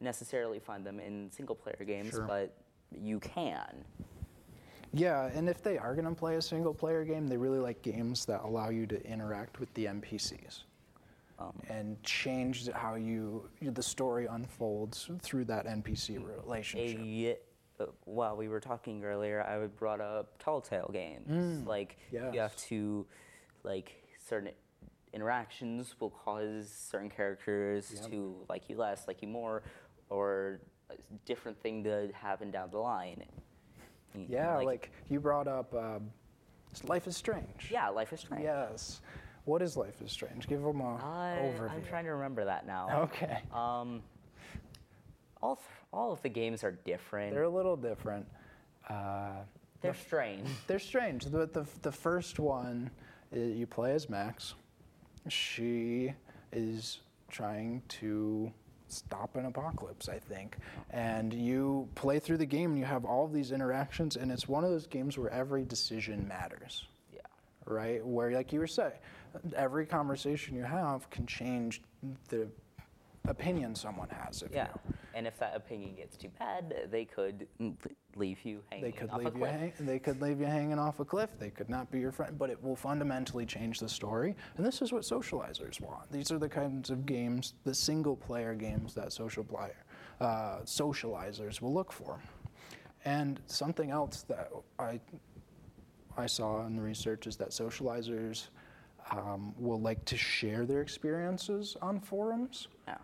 necessarily 0.00 0.58
find 0.58 0.84
them 0.84 1.00
in 1.00 1.30
single 1.30 1.54
player 1.54 1.84
games, 1.86 2.10
Sure. 2.10 2.24
but 2.26 2.54
you 2.92 3.20
can. 3.20 3.84
Yeah, 4.92 5.26
and 5.34 5.48
if 5.48 5.62
they 5.62 5.76
are 5.76 5.94
going 5.94 6.06
to 6.08 6.14
play 6.14 6.36
a 6.36 6.42
single 6.42 6.72
player 6.72 7.04
game, 7.04 7.26
they 7.26 7.36
really 7.36 7.58
like 7.58 7.82
games 7.82 8.24
that 8.26 8.42
allow 8.42 8.70
you 8.70 8.86
to 8.86 9.04
interact 9.06 9.60
with 9.60 9.72
the 9.74 9.86
NPCs 9.86 10.64
Um, 11.38 11.52
and 11.68 12.02
change 12.02 12.68
how 12.72 12.94
you 12.94 13.48
the 13.60 13.82
story 13.82 14.26
unfolds 14.26 15.10
through 15.20 15.44
that 15.46 15.66
NPC 15.66 16.18
relationship. 16.18 16.98
a, 17.00 17.36
uh, 17.80 17.86
while 18.06 18.36
we 18.36 18.48
were 18.48 18.60
talking 18.60 19.04
earlier, 19.04 19.42
I 19.42 19.64
brought 19.66 20.00
up 20.00 20.42
Telltale 20.42 20.88
games. 20.92 21.66
Like 21.66 21.98
you 22.10 22.18
have 22.40 22.56
Mm. 22.56 22.66
to, 22.68 23.06
like 23.64 23.92
certain 24.18 24.52
interactions 25.12 25.94
will 26.00 26.10
cause 26.10 26.68
certain 26.70 27.08
characters 27.10 27.92
Yep. 27.94 28.10
to 28.10 28.46
like 28.48 28.68
you 28.68 28.76
less, 28.76 29.06
like 29.06 29.22
you 29.22 29.28
more, 29.28 29.62
or 30.10 30.60
a 30.90 30.94
different 31.26 31.60
thing 31.62 31.84
to 31.84 32.08
happen 32.14 32.50
down 32.50 32.70
the 32.70 32.78
line. 32.78 33.22
You 34.14 34.20
know, 34.20 34.26
yeah, 34.28 34.56
like, 34.58 34.90
you 35.08 35.20
brought 35.20 35.48
up 35.48 35.74
um, 35.74 36.10
Life 36.86 37.06
is 37.06 37.16
Strange. 37.16 37.68
yeah, 37.70 37.88
Life 37.88 38.12
is 38.12 38.20
Strange. 38.20 38.44
Yes. 38.44 39.00
What 39.44 39.62
is 39.62 39.76
Life 39.76 40.00
is 40.02 40.12
Strange? 40.12 40.46
Give 40.46 40.62
them 40.62 40.80
a 40.80 40.96
I, 40.96 41.38
overview. 41.42 41.70
I'm 41.70 41.84
trying 41.84 42.04
to 42.04 42.12
remember 42.12 42.44
that 42.44 42.66
now. 42.66 43.02
Okay. 43.04 43.38
Um, 43.52 44.02
all 45.42 45.56
th- 45.56 45.66
all 45.92 46.12
of 46.12 46.20
the 46.22 46.28
games 46.28 46.64
are 46.64 46.72
different. 46.72 47.32
They're 47.32 47.44
a 47.44 47.48
little 47.48 47.76
different. 47.76 48.26
Uh, 48.88 49.42
They're 49.80 49.94
strange. 49.94 50.48
they're 50.66 50.78
strange. 50.78 51.24
The, 51.24 51.46
the, 51.46 51.66
the 51.82 51.92
first 51.92 52.38
one, 52.38 52.90
uh, 53.34 53.38
you 53.38 53.66
play 53.66 53.92
as 53.92 54.08
Max. 54.10 54.54
She 55.28 56.12
is 56.52 57.00
trying 57.30 57.82
to 57.88 58.52
stop 58.88 59.36
an 59.36 59.46
apocalypse, 59.46 60.08
I 60.08 60.18
think. 60.18 60.56
And 60.90 61.32
you 61.32 61.88
play 61.94 62.18
through 62.18 62.38
the 62.38 62.46
game 62.46 62.70
and 62.70 62.78
you 62.78 62.84
have 62.84 63.04
all 63.04 63.24
of 63.24 63.32
these 63.32 63.52
interactions, 63.52 64.16
and 64.16 64.30
it's 64.32 64.48
one 64.48 64.64
of 64.64 64.70
those 64.70 64.86
games 64.86 65.18
where 65.18 65.30
every 65.30 65.64
decision 65.64 66.26
matters, 66.28 66.86
Yeah. 67.12 67.20
right? 67.66 68.04
Where, 68.04 68.30
like 68.32 68.52
you 68.52 68.60
were 68.60 68.66
saying, 68.66 68.92
every 69.54 69.86
conversation 69.86 70.54
you 70.56 70.64
have 70.64 71.08
can 71.10 71.26
change 71.26 71.82
the 72.28 72.48
opinion 73.26 73.74
someone 73.74 74.08
has. 74.08 74.42
If 74.42 74.52
Yeah. 74.52 74.68
you 74.84 74.94
And 75.14 75.26
if 75.26 75.38
that 75.38 75.56
opinion 75.56 75.94
gets 75.96 76.16
too 76.16 76.30
bad, 76.38 76.88
they 76.90 77.04
could 77.04 77.46
leave 78.16 78.44
you 78.44 78.62
hanging 78.70 78.84
They 78.84 78.92
could 78.92 79.10
off 79.10 79.16
a 79.16 79.18
leave 79.18 79.34
you 79.34 79.40
cliff. 79.40 79.50
hang, 79.50 79.72
they 79.80 79.98
could 79.98 80.20
leave 80.20 80.40
you 80.40 80.46
hanging 80.46 80.78
off 80.78 81.00
a 81.00 81.04
cliff. 81.04 81.30
They 81.38 81.50
could 81.50 81.68
not 81.68 81.90
be 81.90 81.98
your 81.98 82.12
friend, 82.12 82.38
but 82.38 82.50
it 82.50 82.62
will 82.62 82.76
fundamentally 82.76 83.46
change 83.46 83.80
the 83.80 83.88
story. 83.88 84.36
And 84.56 84.66
this 84.66 84.82
is 84.82 84.92
what 84.92 85.02
socializers 85.02 85.80
want. 85.80 86.10
These 86.12 86.30
are 86.30 86.38
the 86.38 86.48
kinds 86.48 86.90
of 86.90 87.06
games, 87.06 87.54
the 87.64 87.74
single 87.74 88.16
player 88.16 88.54
games 88.54 88.94
that 88.94 89.12
social 89.12 89.44
player 89.44 89.84
uh, 90.20 90.58
socializers 90.64 91.60
will 91.60 91.72
look 91.72 91.92
for. 91.92 92.18
And 93.04 93.40
something 93.46 93.90
else 93.90 94.22
that 94.28 94.50
I 94.78 95.00
I 96.16 96.26
saw 96.26 96.66
in 96.66 96.74
the 96.74 96.82
research 96.82 97.28
is 97.28 97.36
that 97.36 97.50
socializers 97.50 98.48
um, 99.12 99.54
will 99.56 99.80
like 99.80 100.04
to 100.06 100.16
share 100.16 100.66
their 100.66 100.80
experiences 100.80 101.76
on 101.80 102.00
forums 102.00 102.66
Yeah. 102.88 102.96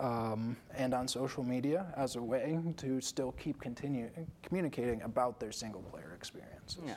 Um, 0.00 0.56
and 0.74 0.94
on 0.94 1.06
social 1.08 1.42
media 1.44 1.86
as 1.96 2.16
a 2.16 2.22
way 2.22 2.58
to 2.78 3.00
still 3.00 3.32
keep 3.32 3.60
continue 3.60 4.10
communicating 4.42 5.02
about 5.02 5.38
their 5.40 5.52
single 5.52 5.82
player 5.82 6.12
experiences. 6.16 6.78
Yeah. 6.86 6.94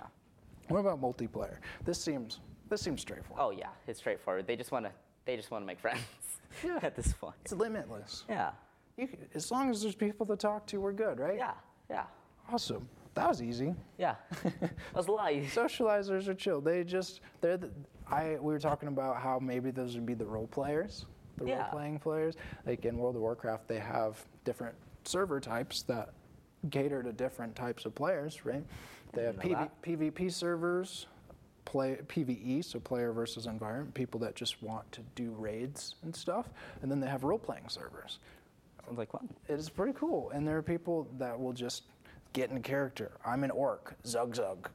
What 0.70 0.80
about 0.80 1.02
multiplayer? 1.02 1.58
This 1.86 2.02
seems 2.02 2.40
this 2.70 2.82
seems 2.82 3.02
straightforward. 3.02 3.42
Oh 3.44 3.52
yeah, 3.58 3.70
it's 3.88 4.00
straightforward. 4.00 4.48
They 4.48 4.56
just 4.56 4.72
want 4.72 4.86
to 4.86 4.92
they 5.26 5.36
just 5.36 5.52
want 5.52 5.64
to 5.64 5.68
make 5.68 5.80
friends 5.80 6.02
Yeah. 6.64 6.80
at 6.82 6.96
this 6.96 7.14
point. 7.14 7.36
It's 7.44 7.54
limitless. 7.54 8.26
Yeah. 8.30 8.52
You 8.98 9.08
as 9.36 9.52
long 9.52 9.70
as 9.70 9.82
there's 9.82 9.96
people 9.96 10.26
to 10.26 10.36
talk 10.36 10.66
to, 10.68 10.78
we're 10.82 10.92
good, 10.92 11.20
right? 11.20 11.38
Yeah. 11.38 11.54
Yeah. 11.90 12.04
Awesome. 12.52 12.88
That 13.14 13.30
was 13.30 13.42
easy. 13.42 13.74
Yeah. 13.98 14.16
that 14.44 14.72
was 14.94 15.08
a 15.08 15.12
lot 15.12 15.32
easier. 15.34 15.50
Socializers 15.68 16.28
are 16.28 16.34
chill. 16.34 16.62
They 16.62 16.84
just 16.84 17.22
they're 17.42 17.58
the, 17.58 17.70
I 18.10 18.32
we 18.42 18.54
were 18.54 18.60
talking 18.60 18.90
about 18.90 19.18
how 19.22 19.40
maybe 19.40 19.72
those 19.72 19.96
would 19.96 20.06
be 20.06 20.14
the 20.14 20.26
role 20.26 20.48
players, 20.48 21.06
the 21.38 21.46
Yeah. 21.46 21.62
role 21.64 21.72
playing 21.72 22.00
players. 22.00 22.36
Like 22.66 22.86
in 22.86 22.98
World 22.98 23.16
of 23.16 23.22
Warcraft, 23.22 23.68
they 23.68 23.80
have 23.80 24.24
different 24.44 24.76
server 25.06 25.40
types 25.40 25.84
that 25.84 26.10
cater 26.72 27.04
to 27.04 27.14
different 27.14 27.56
types 27.56 27.86
of 27.86 27.96
players, 27.96 28.46
right? 28.46 28.64
They 29.14 29.24
have 29.24 29.38
PV, 29.38 29.70
PvP 29.84 30.30
servers, 30.32 31.08
play 31.66 31.98
PvE, 32.08 32.64
so 32.64 32.80
player 32.80 33.12
versus 33.14 33.46
environment, 33.46 33.94
people 33.94 34.20
that 34.22 34.36
just 34.36 34.62
want 34.62 34.90
to 34.92 35.02
do 35.16 35.32
raids 35.32 35.96
and 36.04 36.16
stuff, 36.16 36.50
and 36.82 36.92
then 36.92 37.00
they 37.00 37.08
have 37.08 37.24
role 37.24 37.40
playing 37.40 37.70
servers. 37.70 38.20
Sounds 38.86 38.98
like 38.98 39.12
fun. 39.12 39.30
It 39.48 39.60
is 39.60 39.70
pretty 39.70 39.94
cool, 39.94 40.30
and 40.32 40.48
there 40.48 40.58
are 40.58 40.62
people 40.64 41.08
that 41.18 41.40
will 41.40 41.54
just 41.54 41.84
get 42.34 42.52
in 42.52 42.62
character. 42.62 43.12
I'm 43.26 43.44
an 43.44 43.52
orc, 43.52 43.96
zug 44.06 44.36
zug, 44.36 44.70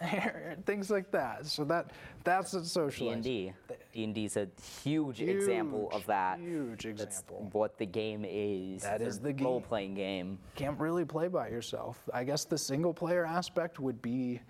things 0.66 0.90
like 0.90 1.10
that. 1.12 1.46
So 1.46 1.64
that 1.64 1.90
that's 2.24 2.54
a 2.54 2.64
social. 2.64 3.06
D 3.08 3.12
and 3.12 3.22
D. 3.22 3.52
D 3.98 4.04
and 4.04 4.14
D 4.14 4.26
is 4.26 4.36
a 4.36 4.46
huge, 4.84 5.20
example 5.20 5.88
of 5.92 6.06
that. 6.06 6.38
huge 6.38 6.84
That's 6.84 7.02
example. 7.18 7.48
what 7.50 7.78
the 7.78 7.86
game 7.86 8.24
is. 8.24 8.82
That 8.82 9.02
is 9.02 9.18
the 9.18 9.32
game. 9.32 9.44
role-playing 9.44 9.94
game. 9.94 10.38
Can't 10.54 10.78
really 10.78 11.04
play 11.04 11.26
by 11.26 11.48
yourself. 11.48 12.00
I 12.14 12.22
guess 12.22 12.44
the 12.44 12.56
single 12.56 12.94
player 12.94 13.26
aspect 13.26 13.80
would 13.80 14.00
be 14.00 14.40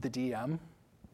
the 0.00 0.10
DM 0.10 0.58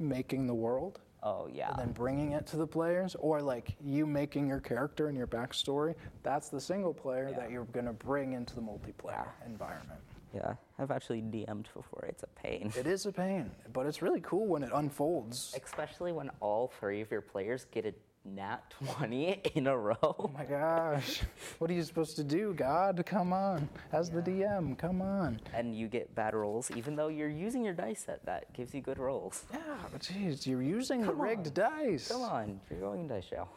making 0.01 0.49
the 0.49 0.55
world 0.55 0.99
Oh 1.23 1.47
yeah. 1.47 1.71
and 1.71 1.79
then 1.79 1.93
bringing 1.93 2.33
it 2.33 2.45
to 2.49 2.57
the 2.57 2.67
players, 2.67 3.15
or 3.21 3.41
like 3.41 3.77
you 3.81 4.05
making 4.05 4.49
your 4.49 4.59
character 4.61 5.07
and 5.07 5.17
your 5.17 5.29
backstory. 5.29 5.95
That's 6.25 6.49
the 6.49 6.61
single 6.61 6.93
player 6.93 7.29
Yeah. 7.31 7.37
that 7.37 7.53
you're 7.53 7.67
gonna 7.67 7.93
bring 7.93 8.33
into 8.33 8.57
the 8.57 8.63
multiplayer 8.63 9.29
environment. 9.47 10.01
Yeah. 10.37 10.55
I've 10.79 10.91
actually 10.91 11.23
DM'd 11.23 11.69
before. 11.75 12.05
It's 12.09 12.23
a 12.23 12.27
pain. 12.41 12.73
It 12.79 12.87
is 12.87 13.07
a 13.07 13.13
pain, 13.13 13.51
but 13.73 13.87
it's 13.87 14.03
really 14.03 14.21
cool 14.21 14.47
when 14.47 14.63
it 14.63 14.71
unfolds. 14.75 15.57
Especially 15.63 16.13
when 16.13 16.31
all 16.41 16.73
three 16.81 17.01
of 17.01 17.11
your 17.11 17.23
players 17.23 17.67
get 17.71 17.87
a 17.87 17.95
nat 18.29 18.59
20 18.99 19.41
in 19.55 19.67
a 19.69 19.77
row. 19.77 19.97
Oh 20.03 20.31
my 20.37 20.45
gosh. 20.45 21.23
What 21.59 21.71
are 21.71 21.75
you 21.75 21.83
supposed 21.85 22.17
to 22.17 22.25
do, 22.25 22.53
God? 22.55 23.03
Come 23.07 23.33
on. 23.33 23.69
As 23.93 24.11
the 24.11 24.21
DM, 24.21 24.77
come 24.77 25.01
on. 25.01 25.41
and 25.55 25.75
you 25.75 25.87
get 25.89 26.13
bad 26.15 26.35
rolls, 26.35 26.71
even 26.77 26.97
though 26.97 27.09
you're 27.09 27.29
using 27.29 27.65
your 27.65 27.75
dice 27.75 28.05
set 28.05 28.25
that 28.27 28.53
gives 28.53 28.75
you 28.75 28.81
good 28.81 28.99
rolls. 28.99 29.45
Yeah, 29.53 29.59
but 29.93 30.03
jeez, 30.03 30.45
you're 30.47 30.63
using 30.63 31.05
Come 31.05 31.17
the 31.17 31.23
rigged 31.23 31.59
on. 31.59 31.71
dice. 31.87 32.09
Come 32.09 32.23
on, 32.23 32.61
you're 32.71 32.81
going 32.81 33.07
dice 33.09 33.27
jail. 33.27 33.49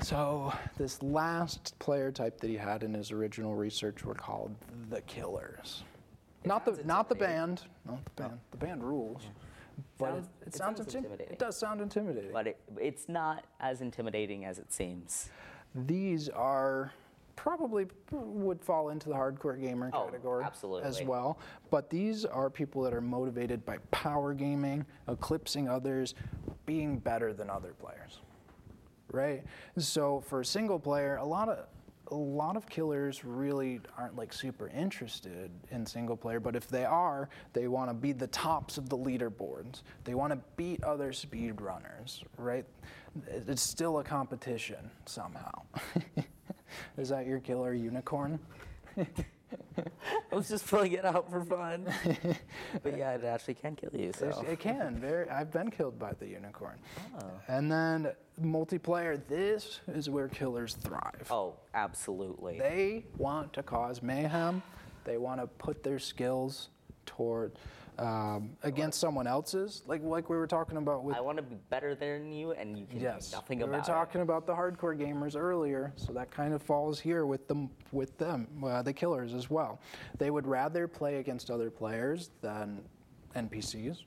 So, 0.00 0.52
this 0.78 1.02
last 1.02 1.78
player 1.78 2.10
type 2.10 2.40
that 2.40 2.48
he 2.48 2.56
had 2.56 2.82
in 2.82 2.94
his 2.94 3.10
original 3.12 3.54
research 3.54 4.02
were 4.04 4.14
called 4.14 4.54
the 4.90 5.02
Killers. 5.02 5.84
Not 6.44 6.64
the 6.64 6.82
not 6.84 7.08
the 7.08 7.14
band, 7.14 7.62
not 7.86 8.04
the 8.04 8.22
band. 8.22 8.38
The 8.50 8.56
band 8.56 8.84
rules. 8.84 9.22
But 9.98 10.10
Sounds- 10.10 10.26
it, 10.26 10.30
it, 10.42 10.46
it 10.48 10.54
sounds, 10.54 10.78
sounds 10.78 10.88
intim- 10.92 10.96
intimidating. 10.98 11.32
It 11.32 11.38
does 11.38 11.56
sound 11.56 11.80
intimidating. 11.80 12.32
But 12.32 12.46
it, 12.46 12.60
it's 12.78 13.08
not 13.08 13.44
as 13.60 13.80
intimidating 13.80 14.44
as 14.44 14.58
it 14.58 14.72
seems. 14.72 15.30
These 15.74 16.28
are 16.28 16.92
probably 17.36 17.86
would 18.12 18.62
fall 18.62 18.90
into 18.90 19.08
the 19.08 19.14
hardcore 19.16 19.60
gamer 19.60 19.90
Oh, 19.92 20.04
category 20.04 20.44
as 20.84 21.02
well. 21.02 21.38
But 21.70 21.90
these 21.90 22.24
are 22.24 22.48
people 22.48 22.82
that 22.82 22.94
are 22.94 23.00
motivated 23.00 23.64
by 23.66 23.78
power 23.90 24.34
gaming, 24.34 24.86
eclipsing 25.08 25.68
others, 25.68 26.14
being 26.66 26.98
better 26.98 27.32
than 27.32 27.50
other 27.50 27.72
players. 27.72 28.20
Right? 29.10 29.42
So 29.78 30.20
for 30.20 30.40
a 30.42 30.44
single 30.44 30.78
player, 30.78 31.16
a 31.16 31.24
lot 31.24 31.48
of 31.48 31.66
a 32.14 32.16
lot 32.16 32.56
of 32.56 32.68
killers 32.68 33.24
really 33.24 33.80
aren't 33.98 34.14
like 34.14 34.32
super 34.32 34.68
interested 34.68 35.50
in 35.72 35.84
single 35.84 36.16
player, 36.16 36.38
but 36.38 36.54
if 36.54 36.68
they 36.68 36.84
are, 36.84 37.28
they 37.52 37.66
want 37.66 37.90
to 37.90 37.94
be 37.94 38.12
the 38.12 38.28
tops 38.28 38.78
of 38.78 38.88
the 38.88 38.96
leaderboards. 38.96 39.82
They 40.04 40.14
want 40.14 40.32
to 40.32 40.38
beat 40.56 40.84
other 40.84 41.10
speedrunners, 41.10 42.22
right? 42.38 42.64
It's 43.26 43.62
still 43.62 43.98
a 43.98 44.04
competition 44.04 44.90
somehow. 45.06 45.62
Is 46.96 47.08
that 47.08 47.26
your 47.26 47.40
killer 47.40 47.74
unicorn? 47.74 48.38
I 50.32 50.34
was 50.34 50.48
just 50.48 50.66
pulling 50.66 50.92
it 50.92 51.04
out 51.04 51.30
for 51.30 51.44
fun. 51.44 51.86
but 52.82 52.96
yeah, 52.96 53.12
it 53.12 53.24
actually 53.24 53.54
can 53.54 53.76
kill 53.76 53.90
you. 53.92 54.12
So. 54.16 54.44
It 54.48 54.60
can. 54.60 54.98
Very, 54.98 55.28
I've 55.28 55.50
been 55.50 55.70
killed 55.70 55.98
by 55.98 56.12
the 56.12 56.26
unicorn. 56.26 56.78
Oh. 57.20 57.26
And 57.48 57.70
then 57.70 58.12
multiplayer, 58.42 59.20
this 59.28 59.80
is 59.88 60.10
where 60.10 60.28
killers 60.28 60.74
thrive. 60.74 61.28
Oh, 61.30 61.54
absolutely. 61.74 62.58
They 62.58 63.04
want 63.16 63.52
to 63.54 63.62
cause 63.62 64.02
mayhem. 64.02 64.62
They 65.04 65.18
want 65.18 65.40
to 65.40 65.46
put 65.46 65.82
their 65.82 65.98
skills 65.98 66.68
toward 67.06 67.52
um, 67.98 68.56
against 68.62 68.98
someone 69.00 69.26
else's, 69.26 69.82
like 69.86 70.02
like 70.02 70.28
we 70.28 70.36
were 70.36 70.46
talking 70.46 70.76
about 70.76 71.04
with 71.04 71.16
I 71.16 71.20
want 71.20 71.36
to 71.38 71.42
be 71.42 71.56
better 71.70 71.94
than 71.94 72.32
you, 72.32 72.52
and 72.52 72.78
you 72.78 72.86
can 72.86 73.00
Yes, 73.00 73.30
do 73.30 73.36
nothing 73.36 73.58
we 73.58 73.64
about 73.64 73.76
were 73.76 73.94
talking 73.94 74.20
about 74.22 74.46
the 74.46 74.52
hardcore 74.52 74.98
gamers 74.98 75.36
earlier, 75.36 75.92
so 75.96 76.12
that 76.12 76.30
kind 76.30 76.54
of 76.54 76.62
falls 76.62 76.98
here 76.98 77.26
with 77.26 77.46
them, 77.48 77.70
with 77.92 78.16
them, 78.18 78.48
uh, 78.64 78.82
the 78.82 78.92
killers 78.92 79.32
as 79.34 79.48
well. 79.50 79.80
They 80.18 80.30
would 80.30 80.46
rather 80.46 80.88
play 80.88 81.16
against 81.16 81.50
other 81.50 81.70
players 81.70 82.30
than 82.40 82.82
NPCs 83.36 84.02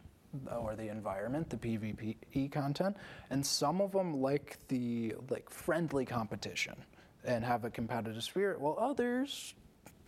or 0.59 0.75
the 0.75 0.89
environment, 0.89 1.49
the 1.49 1.57
PvP 1.57 2.51
content, 2.51 2.97
and 3.29 3.45
some 3.45 3.81
of 3.81 3.91
them 3.93 4.21
like 4.21 4.57
the 4.67 5.15
like 5.29 5.49
friendly 5.49 6.05
competition 6.05 6.75
and 7.23 7.43
have 7.43 7.65
a 7.65 7.69
competitive 7.69 8.23
spirit, 8.23 8.59
while 8.59 8.77
others 8.79 9.53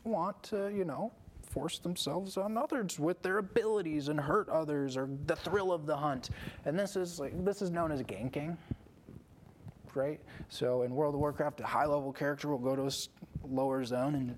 want 0.04 0.42
to, 0.44 0.70
you 0.74 0.86
know, 0.86 1.12
force 1.50 1.80
themselves 1.80 2.38
on 2.38 2.58
others 2.58 3.00
with 3.00 3.22
their 3.22 3.40
abilities 3.40 4.08
and 4.08 4.20
hurt 4.20 4.48
others 4.50 4.96
or 4.96 5.10
the 5.26 5.36
thrill 5.36 5.72
of 5.72 5.86
the 5.86 5.98
hunt. 5.98 6.30
And 6.66 6.78
this 6.78 6.96
is 6.96 7.20
like 7.20 7.44
this 7.44 7.62
is 7.62 7.72
known 7.72 7.92
as 7.92 8.02
ganking. 8.04 8.58
Right? 9.96 10.20
So 10.50 10.84
in 10.84 10.94
World 10.94 11.16
of 11.16 11.20
Warcraft, 11.20 11.62
a 11.62 11.66
high 11.66 11.86
level 11.86 12.14
character 12.14 12.48
will 12.48 12.60
go 12.60 12.76
to 12.76 12.84
a 12.84 12.92
lower 13.48 13.84
zone 13.84 14.16
and 14.16 14.36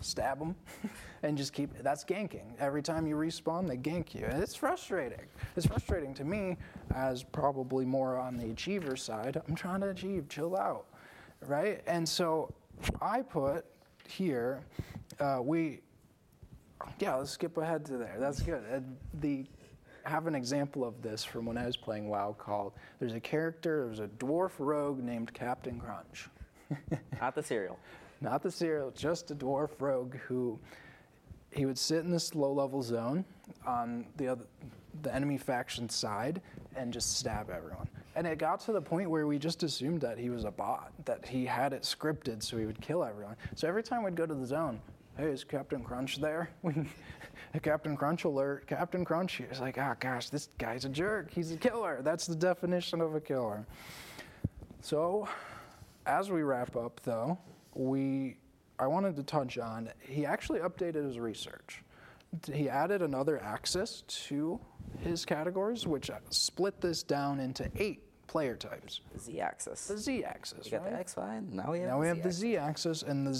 stab 0.00 0.38
them 0.38 0.54
and 1.22 1.36
just 1.36 1.52
keep 1.52 1.76
that's 1.82 2.04
ganking. 2.04 2.44
Every 2.58 2.82
time 2.82 3.06
you 3.06 3.16
respawn, 3.16 3.68
they 3.68 3.76
gank 3.76 4.14
you. 4.14 4.24
And 4.24 4.42
it's 4.42 4.54
frustrating. 4.54 5.26
It's 5.56 5.66
frustrating 5.66 6.14
to 6.14 6.24
me 6.24 6.56
as 6.94 7.22
probably 7.22 7.84
more 7.84 8.18
on 8.18 8.36
the 8.36 8.50
achiever 8.50 8.96
side. 8.96 9.40
I'm 9.46 9.54
trying 9.54 9.80
to 9.82 9.90
achieve, 9.90 10.28
chill 10.28 10.56
out. 10.56 10.86
Right? 11.46 11.82
And 11.86 12.08
so 12.08 12.52
I 13.02 13.22
put 13.22 13.66
here, 14.08 14.62
uh, 15.20 15.40
we 15.42 15.80
yeah, 16.98 17.14
let's 17.14 17.30
skip 17.30 17.56
ahead 17.56 17.84
to 17.86 17.96
there. 17.96 18.16
That's 18.18 18.40
good. 18.40 18.62
And 18.70 18.96
the 19.20 19.46
I 20.04 20.10
have 20.10 20.28
an 20.28 20.36
example 20.36 20.84
of 20.84 21.02
this 21.02 21.24
from 21.24 21.46
when 21.46 21.58
I 21.58 21.66
was 21.66 21.76
playing 21.76 22.08
WoW 22.08 22.36
called 22.38 22.74
there's 23.00 23.14
a 23.14 23.20
character, 23.20 23.86
there's 23.86 23.98
a 23.98 24.06
dwarf 24.06 24.52
rogue 24.58 25.02
named 25.02 25.34
Captain 25.34 25.80
Crunch. 25.80 26.28
Not 27.20 27.34
the 27.34 27.42
cereal. 27.42 27.78
not 28.20 28.42
the 28.42 28.50
cereal, 28.50 28.92
just 28.92 29.30
a 29.30 29.34
dwarf 29.34 29.70
rogue 29.80 30.14
who 30.28 30.58
he 31.50 31.66
would 31.66 31.78
sit 31.78 32.04
in 32.04 32.10
this 32.10 32.34
low 32.34 32.52
level 32.52 32.82
zone 32.82 33.24
on 33.66 34.06
the 34.16 34.28
other 34.28 34.44
the 35.02 35.14
enemy 35.14 35.36
faction 35.36 35.88
side 35.88 36.40
and 36.76 36.92
just 36.92 37.18
stab 37.18 37.50
everyone. 37.50 37.88
And 38.14 38.26
it 38.26 38.38
got 38.38 38.60
to 38.60 38.72
the 38.72 38.80
point 38.80 39.10
where 39.10 39.26
we 39.26 39.38
just 39.38 39.62
assumed 39.62 40.00
that 40.00 40.18
he 40.18 40.30
was 40.30 40.44
a 40.44 40.50
bot, 40.50 40.92
that 41.04 41.26
he 41.26 41.44
had 41.44 41.72
it 41.72 41.82
scripted 41.82 42.42
so 42.42 42.56
he 42.56 42.64
would 42.64 42.80
kill 42.80 43.04
everyone. 43.04 43.36
So 43.54 43.68
every 43.68 43.82
time 43.82 44.02
we'd 44.02 44.14
go 44.14 44.24
to 44.24 44.34
the 44.34 44.46
zone, 44.46 44.80
hey, 45.16 45.26
is 45.26 45.44
Captain 45.44 45.82
Crunch 45.82 46.18
there? 46.18 46.50
Captain 47.62 47.96
Crunch 47.96 48.24
alert, 48.24 48.66
Captain 48.66 49.04
Crunch. 49.04 49.40
He's 49.48 49.60
like, 49.60 49.78
oh 49.78 49.94
gosh, 49.98 50.28
this 50.30 50.48
guy's 50.58 50.84
a 50.84 50.88
jerk. 50.88 51.32
He's 51.32 51.52
a 51.52 51.56
killer. 51.56 52.00
That's 52.02 52.26
the 52.26 52.36
definition 52.36 53.00
of 53.00 53.14
a 53.14 53.20
killer. 53.20 53.66
So, 54.80 55.28
as 56.04 56.30
we 56.30 56.42
wrap 56.42 56.76
up, 56.76 57.00
though, 57.02 57.38
we 57.74 58.36
I 58.78 58.86
wanted 58.86 59.16
to 59.16 59.22
touch 59.22 59.58
on 59.58 59.90
he 60.00 60.26
actually 60.26 60.60
updated 60.60 61.04
his 61.06 61.18
research. 61.18 61.82
He 62.52 62.68
added 62.68 63.00
another 63.02 63.42
axis 63.42 64.02
to 64.06 64.60
his 65.00 65.24
categories, 65.24 65.86
which 65.86 66.10
split 66.30 66.80
this 66.80 67.02
down 67.02 67.40
into 67.40 67.70
eight 67.76 68.02
player 68.26 68.56
types. 68.56 69.00
The 69.14 69.20
z-axis. 69.20 69.86
The 69.86 69.96
z-axis. 69.98 70.64
We 70.66 70.70
got 70.72 70.82
right? 70.82 70.92
the 70.92 70.98
x, 70.98 71.16
y, 71.16 71.40
now 71.50 71.72
we 71.72 71.78
have 71.80 71.88
Now 71.88 71.94
the 71.94 72.00
we 72.00 72.08
have 72.08 72.22
the 72.22 72.32
z-axis. 72.32 72.98
z-axis, 73.00 73.02
and 73.10 73.26
the 73.26 73.34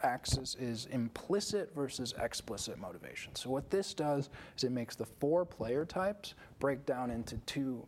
z-axis 0.00 0.56
is 0.60 0.86
implicit 0.86 1.74
versus 1.74 2.14
explicit 2.20 2.78
motivation. 2.78 3.34
So 3.34 3.50
what 3.50 3.70
this 3.70 3.94
does 3.94 4.30
is 4.56 4.64
it 4.64 4.72
makes 4.72 4.96
the 4.96 5.06
four 5.06 5.44
player 5.44 5.84
types 5.84 6.34
break 6.58 6.84
down 6.86 7.10
into 7.10 7.36
two 7.46 7.86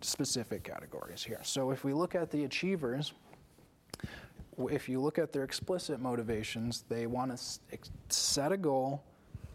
specific 0.00 0.64
categories 0.64 1.22
here. 1.22 1.40
So 1.42 1.70
if 1.70 1.84
we 1.84 1.92
look 1.92 2.14
at 2.14 2.30
the 2.30 2.44
achievers, 2.44 3.12
if 4.70 4.88
you 4.88 5.00
look 5.00 5.18
at 5.18 5.32
their 5.32 5.44
explicit 5.44 6.00
motivations, 6.00 6.84
they 6.88 7.06
want 7.06 7.36
to 7.36 7.78
set 8.08 8.52
a 8.52 8.56
goal 8.56 9.02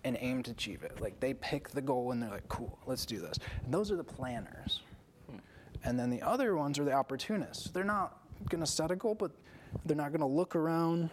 and 0.04 0.18
aim 0.20 0.44
to 0.44 0.52
achieve 0.52 0.84
it. 0.84 1.02
Like 1.02 1.20
they 1.20 1.34
pick 1.34 1.70
the 1.70 1.82
goal 1.82 2.12
and 2.12 2.22
they're 2.22 2.30
like, 2.30 2.48
cool, 2.48 2.78
let's 2.86 3.06
do 3.06 3.20
this. 3.20 3.40
And 3.64 3.74
those 3.74 3.92
are 3.92 3.96
the 3.96 4.04
planners. 4.04 4.82
Hmm. 5.30 5.38
And 5.84 6.00
then 6.00 6.10
the 6.10 6.22
other 6.22 6.56
ones 6.56 6.78
are 6.78 6.84
the 6.84 6.94
opportunists. 6.94 7.72
They're 7.72 7.84
not 7.84 8.20
going 8.50 8.64
to 8.64 8.70
set 8.70 8.92
a 8.92 8.96
goal, 8.96 9.16
but 9.16 9.32
they're 9.86 9.98
not 9.98 10.10
going 10.10 10.22
to 10.22 10.28
look 10.28 10.56
around. 10.56 11.10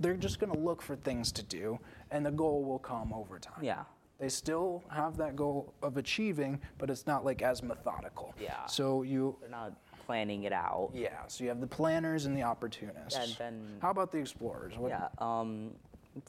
They're 0.00 0.16
just 0.16 0.38
going 0.40 0.52
to 0.52 0.58
look 0.58 0.82
for 0.82 0.96
things 0.96 1.30
to 1.32 1.42
do, 1.42 1.78
and 2.10 2.24
the 2.24 2.30
goal 2.30 2.64
will 2.64 2.78
come 2.78 3.12
over 3.12 3.38
time. 3.38 3.62
Yeah. 3.62 3.84
They 4.18 4.28
still 4.30 4.82
have 4.90 5.16
that 5.18 5.36
goal 5.36 5.74
of 5.82 5.98
achieving, 5.98 6.58
but 6.78 6.88
it's 6.88 7.06
not 7.06 7.24
like 7.24 7.42
as 7.42 7.62
methodical. 7.62 8.34
Yeah. 8.40 8.64
So 8.66 9.02
you, 9.02 9.36
They're 9.40 9.50
not 9.50 9.74
planning 10.06 10.44
it 10.44 10.52
out. 10.52 10.90
yeah. 10.94 11.26
So 11.26 11.44
you 11.44 11.50
have 11.50 11.60
the 11.60 11.66
planners 11.66 12.24
and 12.24 12.34
the 12.36 12.42
opportunists. 12.42 13.18
And 13.18 13.32
then- 13.36 13.78
how 13.82 13.90
about 13.90 14.12
the 14.12 14.18
explorers? 14.18 14.78
What, 14.78 14.88
Yeah. 14.90 15.08
Um, 15.18 15.72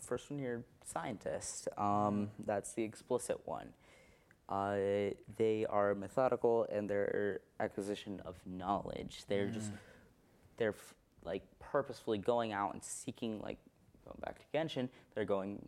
first 0.02 0.30
one 0.30 0.38
here, 0.40 0.66
scientist. 0.84 1.70
Um, 1.78 2.30
that's 2.46 2.74
the 2.74 2.84
explicit 2.84 3.40
one. 3.46 3.70
Uh, 4.50 5.12
they 5.38 5.66
are 5.70 5.94
methodical 5.96 6.64
in 6.66 6.88
their 6.88 7.40
acquisition 7.60 8.22
of 8.26 8.36
knowledge. 8.46 9.24
They're 9.28 9.48
just 9.50 9.72
they're 10.58 10.70
f- 10.70 10.94
purposefully 11.72 12.18
going 12.18 12.54
out 12.54 12.74
and 12.74 12.84
seeking 12.84 13.40
like 13.42 13.58
going 14.06 14.18
back 14.26 14.40
to 14.40 14.58
Genshin. 14.58 14.90
They're 15.16 15.26
going 15.26 15.60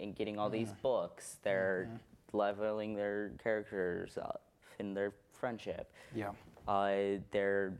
and 0.00 0.14
getting 0.14 0.38
all 0.38 0.50
these 0.50 0.72
books. 0.82 1.36
They're 1.42 1.88
leveling 2.32 2.94
their 2.94 3.32
characters 3.42 4.18
up 4.18 4.42
in 4.78 4.94
their 4.94 5.12
friendship. 5.32 5.92
Yeah. 6.14 6.30
Uh, 6.66 7.20
they're 7.30 7.74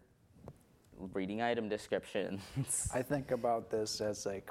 reading 1.13 1.43
item 1.43 1.69
descriptions. 1.69 2.41
I 2.95 3.03
think 3.03 3.31
about 3.31 3.71
this 3.71 4.01
as 4.01 4.27
like 4.27 4.51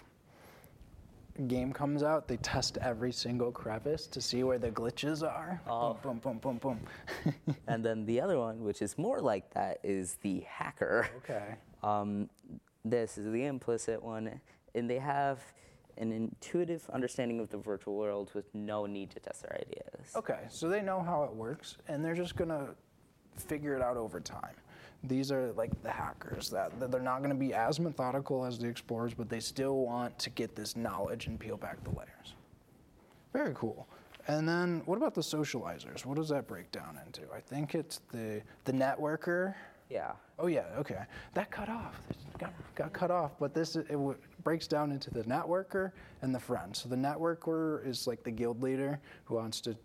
game 1.47 1.73
comes 1.73 2.03
out, 2.03 2.27
they 2.27 2.37
test 2.37 2.77
every 2.77 3.11
single 3.11 3.51
crevice 3.51 4.07
to 4.07 4.21
see 4.21 4.43
where 4.43 4.59
the 4.59 4.69
glitches 4.69 5.23
are. 5.23 5.61
Oh. 5.67 5.97
Boom, 6.01 6.19
boom, 6.19 6.37
boom, 6.37 6.57
boom, 6.57 6.79
boom. 7.25 7.55
And 7.67 7.83
then 7.83 8.05
the 8.05 8.21
other 8.21 8.37
one, 8.37 8.63
which 8.63 8.81
is 8.81 8.97
more 8.97 9.19
like 9.19 9.51
that, 9.53 9.79
is 9.83 10.17
the 10.21 10.41
hacker. 10.41 11.09
okay. 11.17 11.55
Um, 11.81 12.29
this 12.85 13.17
is 13.17 13.31
the 13.31 13.45
implicit 13.45 14.01
one, 14.03 14.41
and 14.75 14.89
they 14.89 14.99
have 14.99 15.39
an 15.97 16.11
intuitive 16.11 16.89
understanding 16.91 17.39
of 17.39 17.49
the 17.49 17.57
virtual 17.57 17.95
world 17.95 18.31
with 18.33 18.53
no 18.53 18.85
need 18.85 19.11
to 19.11 19.19
test 19.19 19.43
their 19.43 19.57
ideas. 19.61 20.15
Okay, 20.15 20.39
so 20.49 20.67
they 20.67 20.81
know 20.81 21.01
how 21.01 21.23
it 21.23 21.33
works, 21.33 21.77
and 21.87 22.03
they're 22.03 22.15
just 22.15 22.35
gonna 22.35 22.69
figure 23.35 23.75
it 23.75 23.81
out 23.81 23.97
over 23.97 24.19
time. 24.19 24.55
These 25.03 25.31
are 25.31 25.51
like 25.53 25.81
the 25.83 25.91
hackers 25.91 26.49
that 26.51 26.79
that 26.79 26.91
they're 26.91 27.01
not 27.01 27.21
gonna 27.21 27.35
be 27.35 27.53
as 27.53 27.79
methodical 27.79 28.45
as 28.45 28.57
the 28.57 28.67
explorers, 28.67 29.13
but 29.13 29.29
they 29.29 29.39
still 29.39 29.77
want 29.79 30.17
to 30.19 30.29
get 30.29 30.55
this 30.55 30.75
knowledge 30.75 31.27
and 31.27 31.39
peel 31.39 31.57
back 31.57 31.83
the 31.83 31.91
layers. 31.91 32.35
Very 33.33 33.53
cool. 33.55 33.87
And 34.27 34.47
then 34.47 34.81
what 34.85 34.97
about 34.97 35.13
the 35.13 35.21
socializers? 35.21 36.05
What 36.05 36.15
does 36.15 36.29
that 36.29 36.47
break 36.47 36.71
down 36.71 36.97
into? 37.05 37.23
I 37.33 37.41
think 37.41 37.75
it's 37.75 37.99
the 38.11 38.41
the 38.63 38.71
networker. 38.71 39.55
Yeah. 39.89 40.13
Oh 40.39 40.47
yeah, 40.47 40.65
okay. 40.77 41.03
That 41.33 41.51
cut 41.51 41.69
off. 41.69 42.01
Got, 42.43 42.75
got 42.75 42.93
cut 42.93 43.11
off. 43.11 43.31
But 43.39 43.53
this 43.53 43.75
it 43.75 43.89
w- 43.89 44.17
breaks 44.43 44.67
down 44.67 44.91
into 44.91 45.09
the 45.09 45.23
networker 45.23 45.91
and 46.21 46.33
the 46.33 46.39
friend. 46.39 46.75
So 46.75 46.89
the 46.89 46.95
networker 46.95 47.85
is 47.85 48.07
like 48.07 48.23
the 48.23 48.31
guild 48.31 48.61
leader 48.61 48.99
who 49.25 49.35
wants 49.35 49.61
to 49.61 49.75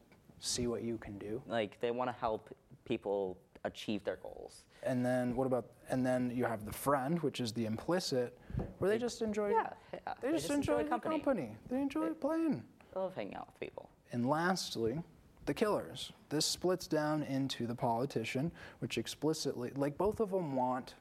see 0.40 0.66
what 0.66 0.82
you 0.82 0.98
can 0.98 1.18
do. 1.18 1.42
Like 1.46 1.80
they 1.80 1.90
want 1.90 2.08
to 2.08 2.16
help 2.18 2.54
people 2.84 3.38
achieve 3.64 4.04
their 4.04 4.16
goals. 4.16 4.64
And 4.82 5.04
then 5.04 5.34
what 5.34 5.46
about? 5.46 5.66
And 5.90 6.04
then 6.04 6.30
you 6.34 6.44
have 6.44 6.64
the 6.64 6.72
friend, 6.72 7.20
which 7.20 7.40
is 7.40 7.52
the 7.52 7.66
implicit, 7.66 8.36
where 8.78 8.90
they 8.90 8.98
just 8.98 9.22
enjoy. 9.22 9.50
Yeah, 9.50 9.70
yeah. 9.92 10.14
They 10.20 10.32
just, 10.32 10.50
enjoy, 10.50 10.84
the 10.84 10.88
company. 10.88 11.56
They 11.68 11.80
enjoy 11.80 12.10
playing. 12.10 12.62
They 12.94 13.00
love 13.00 13.14
hanging 13.14 13.34
out 13.34 13.48
with 13.48 13.60
people. 13.60 13.90
And 14.12 14.28
lastly, 14.28 15.02
the 15.46 15.54
killers. 15.54 16.12
This 16.28 16.46
splits 16.46 16.86
down 16.86 17.22
into 17.24 17.66
the 17.66 17.74
politician, 17.74 18.52
which 18.80 18.98
explicitly, 18.98 19.72
like 19.76 19.96
both 19.98 20.20
of 20.20 20.30
them 20.30 20.54
want 20.54 20.94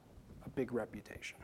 a 0.44 0.48
big 0.48 0.72
reputation. 0.72 1.36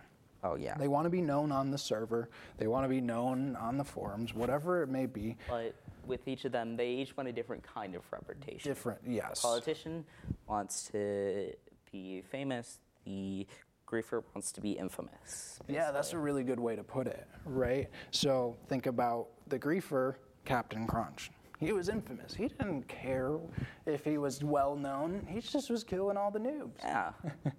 Oh 0.44 0.56
yeah. 0.56 0.76
They 0.76 0.88
want 0.88 1.06
to 1.06 1.10
be 1.10 1.22
known 1.22 1.50
on 1.50 1.70
the 1.70 1.78
server. 1.78 2.28
They 2.58 2.66
want 2.66 2.84
to 2.84 2.88
be 2.88 3.00
known 3.00 3.56
on 3.56 3.78
the 3.78 3.84
forums, 3.84 4.34
whatever 4.34 4.82
it 4.82 4.88
may 4.88 5.06
be. 5.06 5.36
but 5.48 5.74
with 6.06 6.28
each 6.28 6.44
of 6.44 6.52
them, 6.52 6.76
they 6.76 6.88
each 6.90 7.16
want 7.16 7.28
a 7.30 7.32
different 7.32 7.62
kind 7.62 7.94
of 7.94 8.02
reputation. 8.12 8.70
Different, 8.70 9.00
yes. 9.06 9.40
The 9.40 9.48
politician 9.48 10.04
wants 10.46 10.90
to 10.92 11.52
be 11.90 12.22
famous. 12.30 12.78
The 13.06 13.46
griefer 13.88 14.22
wants 14.34 14.52
to 14.52 14.60
be 14.60 14.72
infamous. 14.72 15.58
Yeah, 15.66 15.90
that's 15.92 16.12
a 16.12 16.18
really 16.18 16.44
good 16.44 16.60
way 16.60 16.76
to 16.76 16.82
put 16.84 17.06
it, 17.06 17.26
right? 17.46 17.88
So 18.10 18.56
think 18.68 18.84
about 18.86 19.28
the 19.48 19.58
griefer, 19.58 20.16
Captain 20.44 20.86
Crunch. 20.86 21.30
He 21.58 21.72
was 21.72 21.88
infamous. 21.88 22.34
He 22.34 22.48
didn't 22.48 22.86
care 22.88 23.38
if 23.86 24.04
he 24.04 24.18
was 24.18 24.44
well 24.44 24.76
known. 24.76 25.26
He 25.26 25.40
just 25.40 25.70
was 25.70 25.84
killing 25.84 26.18
all 26.18 26.30
the 26.30 26.40
noobs. 26.40 26.82
Yeah. 26.82 27.12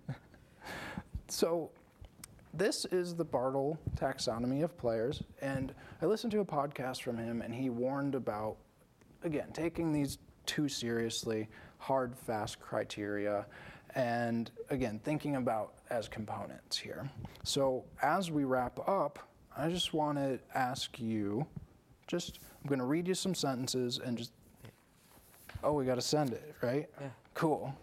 So, 1.28 1.72
this 2.58 2.86
is 2.86 3.16
the 3.16 3.26
Bartle 3.26 3.78
taxonomy 3.96 4.64
of 4.64 4.78
players, 4.78 5.24
and 5.42 5.74
I 6.02 6.06
listened 6.06 6.32
to 6.32 6.40
a 6.40 6.46
podcast 6.46 7.02
from 7.02 7.18
him, 7.18 7.42
and 7.42 7.54
he 7.54 7.70
warned 7.70 8.16
about, 8.16 8.58
again, 9.24 9.52
taking 9.54 9.92
these 9.92 10.18
too 10.46 10.70
seriously, 10.70 11.48
hard, 11.78 12.16
fast 12.16 12.60
criteria, 12.60 13.46
and 13.96 14.52
again, 14.70 15.00
thinking 15.04 15.36
about 15.36 15.74
as 15.90 16.08
components 16.08 16.78
here. 16.78 17.10
So, 17.44 17.84
as 18.02 18.32
we 18.32 18.44
wrap 18.44 18.80
up, 18.88 19.20
I 19.58 19.70
just 19.70 19.94
want 19.94 20.18
to 20.18 20.40
ask 20.54 21.00
you, 21.00 21.46
just, 22.08 22.40
I'm 22.62 22.68
going 22.68 22.80
to 22.80 22.86
read 22.86 23.08
you 23.08 23.14
some 23.14 23.36
sentences 23.36 24.00
and 24.04 24.18
just, 24.18 24.32
oh, 25.64 25.74
we 25.74 25.86
got 25.86 25.96
to 25.96 26.02
send 26.02 26.34
it, 26.34 26.56
right? 26.62 26.90
Yeah. 27.00 27.08
Cool. 27.34 27.74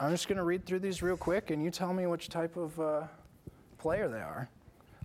I'm 0.00 0.10
just 0.10 0.28
going 0.28 0.38
to 0.38 0.44
read 0.44 0.64
through 0.64 0.80
these 0.80 1.02
real 1.02 1.16
quick, 1.16 1.50
and 1.50 1.62
you 1.62 1.70
tell 1.70 1.92
me 1.92 2.06
which 2.06 2.28
type 2.28 2.56
of 2.56 2.80
uh, 2.80 3.02
player 3.80 4.08
they 4.08 4.18
are. 4.20 4.48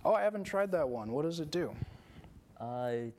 Oh, 0.04 0.12
I 0.14 0.22
haven't 0.22 0.44
tried 0.44 0.70
that 0.72 0.88
one. 0.88 1.10
What 1.10 1.22
does 1.24 1.40
it 1.40 1.50
do? 1.50 1.74
Uh, 2.60 2.64
jeez. 2.64 3.12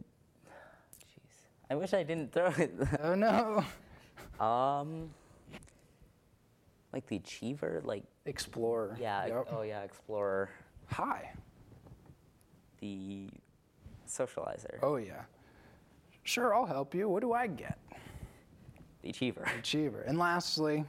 I 1.70 1.76
wish 1.76 1.94
I 1.94 2.04
didn't 2.04 2.32
throw 2.32 2.48
it. 2.58 2.74
Oh 3.04 3.16
no. 3.16 3.66
um, 4.44 5.10
like 6.94 7.06
the 7.08 7.18
achiever, 7.18 7.82
like 7.84 8.04
Explorer. 8.26 8.98
yeah. 9.00 9.26
Yep. 9.28 9.48
Oh 9.52 9.62
yeah, 9.64 9.82
explorer. 9.84 10.50
Hi. 10.92 11.32
The 12.80 13.30
socializer. 14.08 14.80
Oh 14.84 14.96
yeah. 14.98 15.24
Sure, 16.24 16.54
I'll 16.56 16.66
help 16.66 16.94
you. 16.94 17.10
What 17.10 17.22
do 17.22 17.34
I 17.34 17.48
get? 17.48 17.78
The 19.02 19.10
achiever. 19.10 19.46
Achiever. 19.60 20.02
And 20.02 20.18
lastly, 20.20 20.84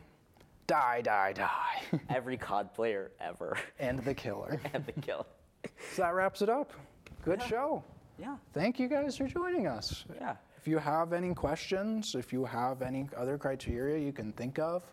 die, 0.69 1.01
die, 1.03 1.33
die. 1.33 1.99
Every 2.09 2.37
COD 2.37 2.73
player 2.75 3.11
ever. 3.21 3.57
and 3.81 3.99
the 4.05 4.15
killer. 4.15 4.61
and 4.73 4.87
the 4.87 4.93
killer. 4.93 5.25
So 5.95 6.03
that 6.03 6.15
wraps 6.15 6.41
it 6.43 6.49
up. 6.49 6.73
Good 7.25 7.41
Yeah. 7.41 7.47
show. 7.49 7.85
Yeah. 8.19 8.37
Thank 8.53 8.79
you 8.79 8.87
guys 8.89 9.17
for 9.17 9.27
joining 9.27 9.67
us. 9.67 10.05
Yeah. 10.15 10.37
If 10.57 10.69
you 10.69 10.79
have 10.79 11.13
any 11.13 11.35
questions, 11.35 12.15
if 12.15 12.33
you 12.33 12.45
have 12.45 12.83
any 12.83 13.09
other 13.17 13.39
criteria 13.39 13.99
you 13.99 14.13
can 14.13 14.33
think 14.33 14.59
of, 14.59 14.85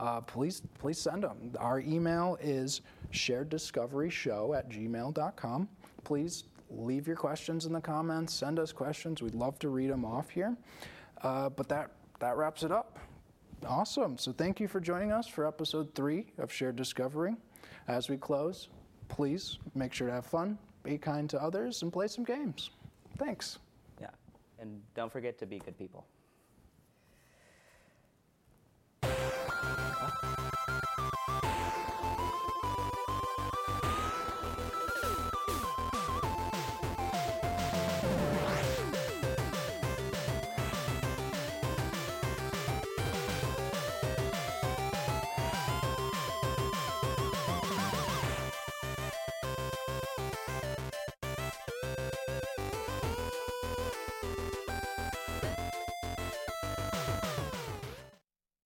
uh, 0.00 0.20
please 0.20 0.62
please 0.78 0.98
send 0.98 1.24
them. 1.24 1.52
Our 1.58 1.80
email 1.80 2.38
is 2.40 2.82
shareddiscoveryshow 3.12 4.56
at 4.56 4.68
gmail.com. 4.70 5.68
Please 6.04 6.44
leave 6.70 7.06
your 7.06 7.16
questions 7.16 7.66
in 7.66 7.72
the 7.72 7.80
comments. 7.80 8.32
Send 8.34 8.58
us 8.58 8.70
questions. 8.72 9.22
We'd 9.22 9.34
love 9.34 9.58
to 9.60 9.68
read 9.70 9.90
them 9.90 10.04
off 10.04 10.28
here. 10.30 10.56
Uh, 11.22 11.48
but 11.48 11.68
that 11.68 11.90
that 12.20 12.36
wraps 12.36 12.62
it 12.62 12.70
up. 12.70 12.98
Awesome. 13.66 14.16
So 14.18 14.32
thank 14.32 14.60
you 14.60 14.68
for 14.68 14.80
joining 14.80 15.12
us 15.12 15.26
for 15.26 15.46
episode 15.46 15.94
three 15.94 16.26
of 16.38 16.52
Shared 16.52 16.76
Discovery. 16.76 17.34
As 17.88 18.08
we 18.08 18.16
close, 18.16 18.68
please 19.08 19.58
make 19.74 19.92
sure 19.92 20.06
to 20.06 20.12
have 20.12 20.26
fun, 20.26 20.58
be 20.82 20.96
kind 20.96 21.28
to 21.30 21.42
others, 21.42 21.82
and 21.82 21.92
play 21.92 22.06
some 22.06 22.24
games. 22.24 22.70
Thanks. 23.18 23.58
Yeah. 24.00 24.10
And 24.60 24.80
don't 24.94 25.10
forget 25.10 25.38
to 25.38 25.46
be 25.46 25.58
good 25.58 25.76
people. 25.76 26.06